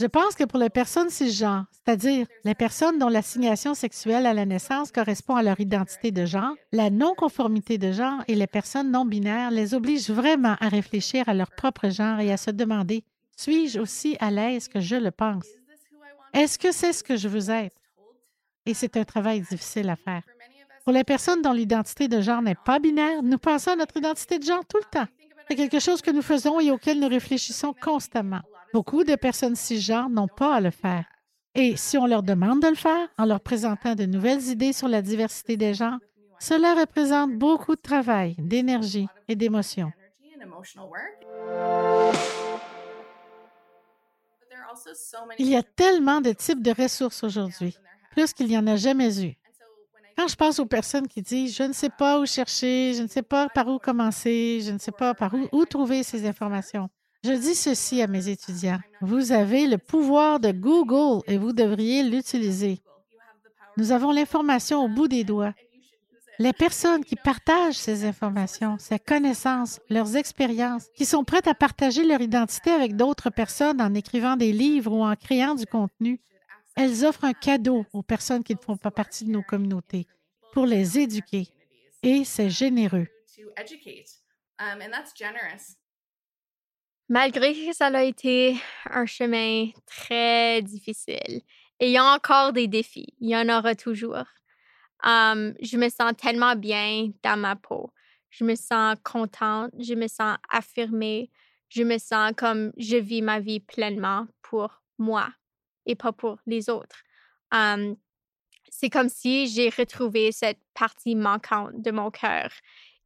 Je 0.00 0.06
pense 0.06 0.34
que 0.34 0.44
pour 0.44 0.58
les 0.58 0.70
personnes 0.70 1.10
cisgenres, 1.10 1.66
c'est-à-dire 1.72 2.26
les 2.44 2.54
personnes 2.54 2.98
dont 2.98 3.10
l'assignation 3.10 3.74
sexuelle 3.74 4.24
à 4.24 4.32
la 4.32 4.46
naissance 4.46 4.90
correspond 4.90 5.36
à 5.36 5.42
leur 5.42 5.60
identité 5.60 6.10
de 6.10 6.24
genre, 6.24 6.54
la 6.72 6.88
non-conformité 6.88 7.76
de 7.76 7.92
genre 7.92 8.22
et 8.26 8.34
les 8.34 8.46
personnes 8.46 8.90
non 8.90 9.04
binaires 9.04 9.50
les 9.50 9.74
obligent 9.74 10.08
vraiment 10.08 10.56
à 10.58 10.70
réfléchir 10.70 11.28
à 11.28 11.34
leur 11.34 11.50
propre 11.50 11.90
genre 11.90 12.18
et 12.18 12.32
à 12.32 12.38
se 12.38 12.50
demander 12.50 13.04
suis-je 13.36 13.78
aussi 13.78 14.16
à 14.20 14.30
l'aise 14.30 14.68
que 14.68 14.80
je 14.80 14.96
le 14.96 15.10
pense? 15.10 15.44
Est-ce 16.32 16.58
que 16.58 16.72
c'est 16.72 16.94
ce 16.94 17.04
que 17.04 17.16
je 17.16 17.28
veux 17.28 17.50
être? 17.50 17.76
Et 18.64 18.72
c'est 18.72 18.96
un 18.96 19.04
travail 19.04 19.42
difficile 19.42 19.90
à 19.90 19.96
faire. 19.96 20.22
Pour 20.84 20.94
les 20.94 21.04
personnes 21.04 21.42
dont 21.42 21.52
l'identité 21.52 22.08
de 22.08 22.22
genre 22.22 22.40
n'est 22.40 22.54
pas 22.54 22.78
binaire, 22.78 23.22
nous 23.22 23.38
pensons 23.38 23.72
à 23.72 23.76
notre 23.76 23.98
identité 23.98 24.38
de 24.38 24.44
genre 24.44 24.64
tout 24.66 24.78
le 24.78 24.90
temps. 24.90 25.08
C'est 25.46 25.56
quelque 25.56 25.78
chose 25.78 26.00
que 26.00 26.10
nous 26.10 26.22
faisons 26.22 26.58
et 26.58 26.70
auquel 26.70 27.00
nous 27.00 27.08
réfléchissons 27.08 27.74
constamment. 27.78 28.40
Beaucoup 28.72 29.02
de 29.02 29.16
personnes 29.16 29.56
cisgenres 29.56 30.08
n'ont 30.08 30.28
pas 30.28 30.54
à 30.54 30.60
le 30.60 30.70
faire. 30.70 31.04
Et 31.54 31.76
si 31.76 31.98
on 31.98 32.06
leur 32.06 32.22
demande 32.22 32.62
de 32.62 32.68
le 32.68 32.76
faire 32.76 33.08
en 33.18 33.24
leur 33.24 33.40
présentant 33.40 33.96
de 33.96 34.04
nouvelles 34.06 34.42
idées 34.48 34.72
sur 34.72 34.86
la 34.86 35.02
diversité 35.02 35.56
des 35.56 35.74
genres, 35.74 35.98
cela 36.38 36.74
représente 36.74 37.36
beaucoup 37.36 37.74
de 37.74 37.80
travail, 37.80 38.36
d'énergie 38.38 39.08
et 39.26 39.34
d'émotion. 39.34 39.92
Il 45.38 45.48
y 45.48 45.56
a 45.56 45.62
tellement 45.62 46.20
de 46.20 46.32
types 46.32 46.62
de 46.62 46.70
ressources 46.70 47.24
aujourd'hui, 47.24 47.76
plus 48.12 48.32
qu'il 48.32 48.46
n'y 48.46 48.56
en 48.56 48.66
a 48.68 48.76
jamais 48.76 49.24
eu. 49.24 49.34
Quand 50.16 50.28
je 50.28 50.36
pense 50.36 50.58
aux 50.60 50.66
personnes 50.66 51.08
qui 51.08 51.22
disent 51.22 51.56
je 51.56 51.62
ne 51.64 51.72
sais 51.72 51.90
pas 51.90 52.20
où 52.20 52.26
chercher, 52.26 52.94
je 52.94 53.02
ne 53.02 53.08
sais 53.08 53.22
pas 53.22 53.48
par 53.48 53.66
où 53.66 53.78
commencer, 53.78 54.60
je 54.62 54.70
ne 54.70 54.78
sais 54.78 54.92
pas 54.92 55.14
par 55.14 55.34
où, 55.34 55.48
où 55.52 55.64
trouver 55.64 56.02
ces 56.02 56.26
informations, 56.26 56.88
Je 57.22 57.32
dis 57.32 57.54
ceci 57.54 58.00
à 58.00 58.06
mes 58.06 58.28
étudiants. 58.28 58.80
Vous 59.02 59.32
avez 59.32 59.66
le 59.66 59.76
pouvoir 59.76 60.40
de 60.40 60.52
Google 60.52 61.22
et 61.26 61.36
vous 61.36 61.52
devriez 61.52 62.02
l'utiliser. 62.02 62.80
Nous 63.76 63.92
avons 63.92 64.10
l'information 64.10 64.84
au 64.84 64.88
bout 64.88 65.06
des 65.06 65.24
doigts. 65.24 65.54
Les 66.38 66.54
personnes 66.54 67.04
qui 67.04 67.16
partagent 67.16 67.76
ces 67.76 68.06
informations, 68.06 68.78
ces 68.78 68.98
connaissances, 68.98 69.78
leurs 69.90 70.16
expériences, 70.16 70.86
qui 70.94 71.04
sont 71.04 71.22
prêtes 71.22 71.46
à 71.46 71.54
partager 71.54 72.02
leur 72.02 72.22
identité 72.22 72.70
avec 72.70 72.96
d'autres 72.96 73.28
personnes 73.28 73.82
en 73.82 73.92
écrivant 73.92 74.36
des 74.36 74.52
livres 74.52 74.92
ou 74.92 75.04
en 75.04 75.14
créant 75.16 75.54
du 75.54 75.66
contenu, 75.66 76.18
elles 76.76 77.04
offrent 77.04 77.24
un 77.24 77.34
cadeau 77.34 77.84
aux 77.92 78.02
personnes 78.02 78.42
qui 78.42 78.54
ne 78.54 78.60
font 78.60 78.78
pas 78.78 78.90
partie 78.90 79.26
de 79.26 79.30
nos 79.30 79.42
communautés 79.42 80.06
pour 80.54 80.64
les 80.64 80.98
éduquer. 80.98 81.48
Et 82.02 82.24
c'est 82.24 82.48
généreux. 82.48 83.06
Malgré 87.10 87.54
que 87.54 87.72
ça 87.74 87.88
a 87.88 88.02
été 88.04 88.56
un 88.88 89.04
chemin 89.04 89.70
très 89.84 90.62
difficile, 90.62 91.42
et 91.80 91.88
il 91.88 91.90
y 91.90 91.96
a 91.96 92.04
encore 92.04 92.52
des 92.52 92.68
défis, 92.68 93.14
il 93.18 93.30
y 93.30 93.36
en 93.36 93.48
aura 93.48 93.74
toujours. 93.74 94.26
je 95.02 95.76
me 95.76 95.88
sens 95.88 96.12
tellement 96.16 96.54
bien 96.54 97.10
dans 97.24 97.36
ma 97.36 97.56
peau. 97.56 97.90
Je 98.30 98.44
me 98.44 98.54
sens 98.54 98.96
contente, 99.02 99.72
je 99.76 99.94
me 99.94 100.06
sens 100.06 100.36
affirmée, 100.50 101.32
je 101.68 101.82
me 101.82 101.98
sens 101.98 102.32
comme 102.36 102.70
je 102.76 102.96
vis 102.96 103.22
ma 103.22 103.40
vie 103.40 103.58
pleinement 103.58 104.28
pour 104.40 104.80
moi 104.96 105.30
et 105.86 105.96
pas 105.96 106.12
pour 106.12 106.38
les 106.46 106.70
autres. 106.70 107.02
c'est 108.68 108.88
comme 108.88 109.08
si 109.08 109.48
j'ai 109.48 109.68
retrouvé 109.68 110.30
cette 110.30 110.60
partie 110.74 111.16
manquante 111.16 111.72
de 111.82 111.90
mon 111.90 112.12
cœur 112.12 112.52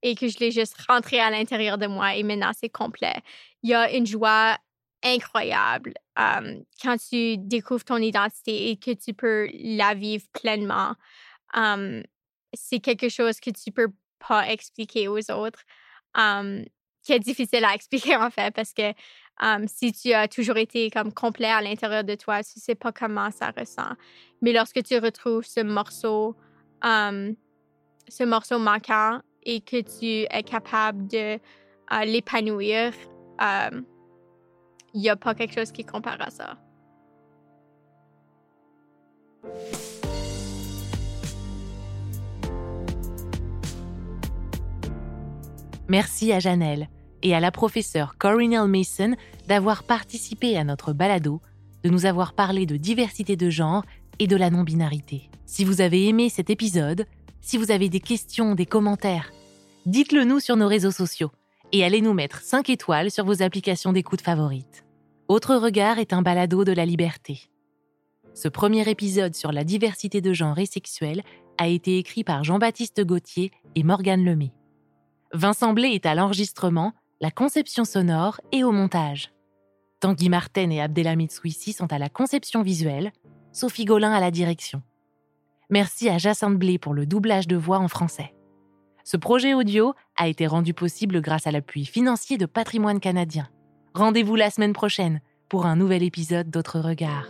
et 0.05 0.15
que 0.15 0.29
je 0.29 0.39
l'ai 0.39 0.51
juste 0.51 0.77
rentrée 0.87 1.19
à 1.19 1.31
l'intérieur 1.31 1.79
de 1.79 1.87
moi 1.87 2.15
et 2.15 2.23
maintenant 2.23 2.53
c'est 2.57 2.69
complet. 2.69 3.17
Il 3.63 3.71
y 3.71 3.75
a 3.75 3.91
une 3.91 4.07
joie 4.07 4.59
incroyable 5.03 5.95
quand 6.15 6.97
tu 7.09 7.39
découvres 7.39 7.85
ton 7.85 7.97
identité 7.97 8.71
et 8.71 8.77
que 8.77 8.91
tu 8.93 9.15
peux 9.15 9.49
la 9.55 9.95
vivre 9.95 10.25
pleinement. 10.33 10.95
c'est 12.53 12.81
quelque 12.81 13.09
chose 13.09 13.41
que 13.41 13.51
tu 13.51 13.73
peux 13.73 13.89
pas 14.29 14.49
expliquer 14.51 15.09
aux 15.09 15.31
autres, 15.31 15.63
qui 17.03 17.13
est 17.13 17.19
difficile 17.19 17.65
à 17.65 17.75
expliquer 17.75 18.17
en 18.29 18.31
fait 18.31 18.55
parce 18.55 18.75
que 18.75 18.93
si 19.67 19.93
tu 19.93 20.13
as 20.13 20.29
toujours 20.29 20.59
été 20.59 20.91
comme 20.91 21.15
complet 21.15 21.51
à 21.51 21.63
l'intérieur 21.63 22.05
de 22.05 22.15
toi, 22.15 22.45
tu 22.45 22.61
sais 22.61 22.75
pas 22.75 22.93
comment 22.93 23.31
ça 23.31 23.53
ressent. 23.57 23.95
Mais 24.43 24.53
lorsque 24.53 24.83
tu 24.83 24.99
retrouves 24.99 25.47
ce 25.47 25.61
morceau, 25.61 26.37
ce 26.83 28.25
morceau 28.25 28.59
manquant 28.59 29.21
et 29.45 29.61
que 29.61 29.81
tu 29.81 30.27
es 30.31 30.43
capable 30.43 31.07
de 31.07 31.39
l'épanouir, 32.05 32.93
il 33.41 35.01
n'y 35.01 35.09
a 35.09 35.17
pas 35.17 35.35
quelque 35.35 35.55
chose 35.55 35.73
qui 35.73 35.85
compare 35.85 36.21
à 36.21 36.31
ça. 36.31 36.57
Merci 45.89 46.33
à 46.33 46.41
Janelle 46.41 46.89
et 47.23 47.35
à 47.35 47.41
la 47.41 47.51
professeure 47.51 48.17
Corinne 48.19 48.67
Mason 48.67 49.17
d'avoir 49.47 49.85
participé 49.85 50.57
à 50.57 50.65
notre 50.65 50.95
balado, 50.95 51.43
de 51.83 51.91
nous 51.91 52.07
avoir 52.07 52.33
parlé 52.33 52.65
de 52.65 52.77
diversité 52.77 53.37
de 53.37 53.51
genre 53.51 53.85
et 54.19 54.27
de 54.27 54.37
la 54.37 54.49
non-binarité. 54.49 55.29
Si 55.45 55.65
vous 55.65 55.83
avez 55.83 56.09
aimé 56.09 56.31
cet 56.31 56.49
épisode, 56.49 57.05
si 57.45 57.59
vous 57.59 57.71
avez 57.71 57.91
des 57.91 58.01
questions, 58.01 58.55
des 58.55 58.65
commentaires, 58.65 59.31
dites-le 59.85 60.25
nous 60.25 60.41
sur 60.41 60.57
nos 60.57 60.67
réseaux 60.67 60.91
sociaux 60.91 61.31
et 61.73 61.85
allez 61.85 62.01
nous 62.01 62.15
mettre 62.15 62.41
5 62.41 62.71
étoiles 62.71 63.11
sur 63.11 63.27
vos 63.27 63.43
applications 63.43 63.93
d'écoute 63.93 64.23
favorites. 64.23 64.87
Autre 65.29 65.55
regard 65.57 65.99
est 65.99 66.15
un 66.15 66.23
balado 66.23 66.65
de 66.65 66.73
la 66.73 66.87
liberté. 66.87 67.43
Ce 68.33 68.49
premier 68.49 68.89
épisode 68.89 69.35
sur 69.35 69.53
la 69.53 69.63
diversité 69.63 70.23
de 70.23 70.33
genre 70.33 70.59
et 70.59 70.67
sexuelle 70.67 71.23
a 71.59 71.69
été 71.69 71.99
écrit 71.99 72.25
par 72.25 72.45
Jean-Baptiste 72.45 73.05
Gauthier 73.05 73.53
et 73.75 73.83
Morgane 73.83 74.25
Lemay. 74.25 74.53
Vincent 75.35 75.75
Blé 75.75 75.89
est 75.89 76.07
à 76.07 76.15
l'enregistrement, 76.15 76.93
la 77.21 77.31
conception 77.31 77.85
sonore 77.85 78.41
et 78.53 78.65
au 78.65 78.73
montage. 78.73 79.33
Tanguy 80.01 80.31
Martin 80.31 80.71
et 80.71 80.81
Abdelhamid 80.81 81.31
Souissi 81.31 81.75
sont 81.75 81.93
à 81.93 81.99
la 81.99 82.09
conception 82.09 82.63
visuelle, 82.63 83.13
Sophie 83.53 83.85
Golin 83.85 84.13
à 84.13 84.21
la 84.21 84.31
direction. 84.31 84.83
Merci 85.71 86.09
à 86.09 86.19
Jacinthe 86.19 86.59
Blé 86.59 86.79
pour 86.79 86.95
le 86.95 87.07
doublage 87.07 87.49
de 87.49 87.57
voix 87.57 87.79
en 87.79 87.89
français. 87.89 88.35
Ce 89.05 89.17
projet 89.17 89.55
audio 89.55 89.95
a 90.17 90.29
été 90.29 90.47
rendu 90.47 90.73
possible 90.73 91.21
grâce 91.21 91.47
à 91.47 91.51
l'appui 91.51 91.85
financier 91.85 92.39
de 92.39 92.47
Patrimoine 92.47 93.01
canadien. 93.01 93.49
Rendez-vous 93.95 94.35
la 94.35 94.51
semaine 94.51 94.73
prochaine 94.73 95.21
pour 95.49 95.67
un 95.67 95.77
nouvel 95.77 96.03
épisode 96.03 96.51
d'Autre 96.51 96.81
Regard. 96.81 97.27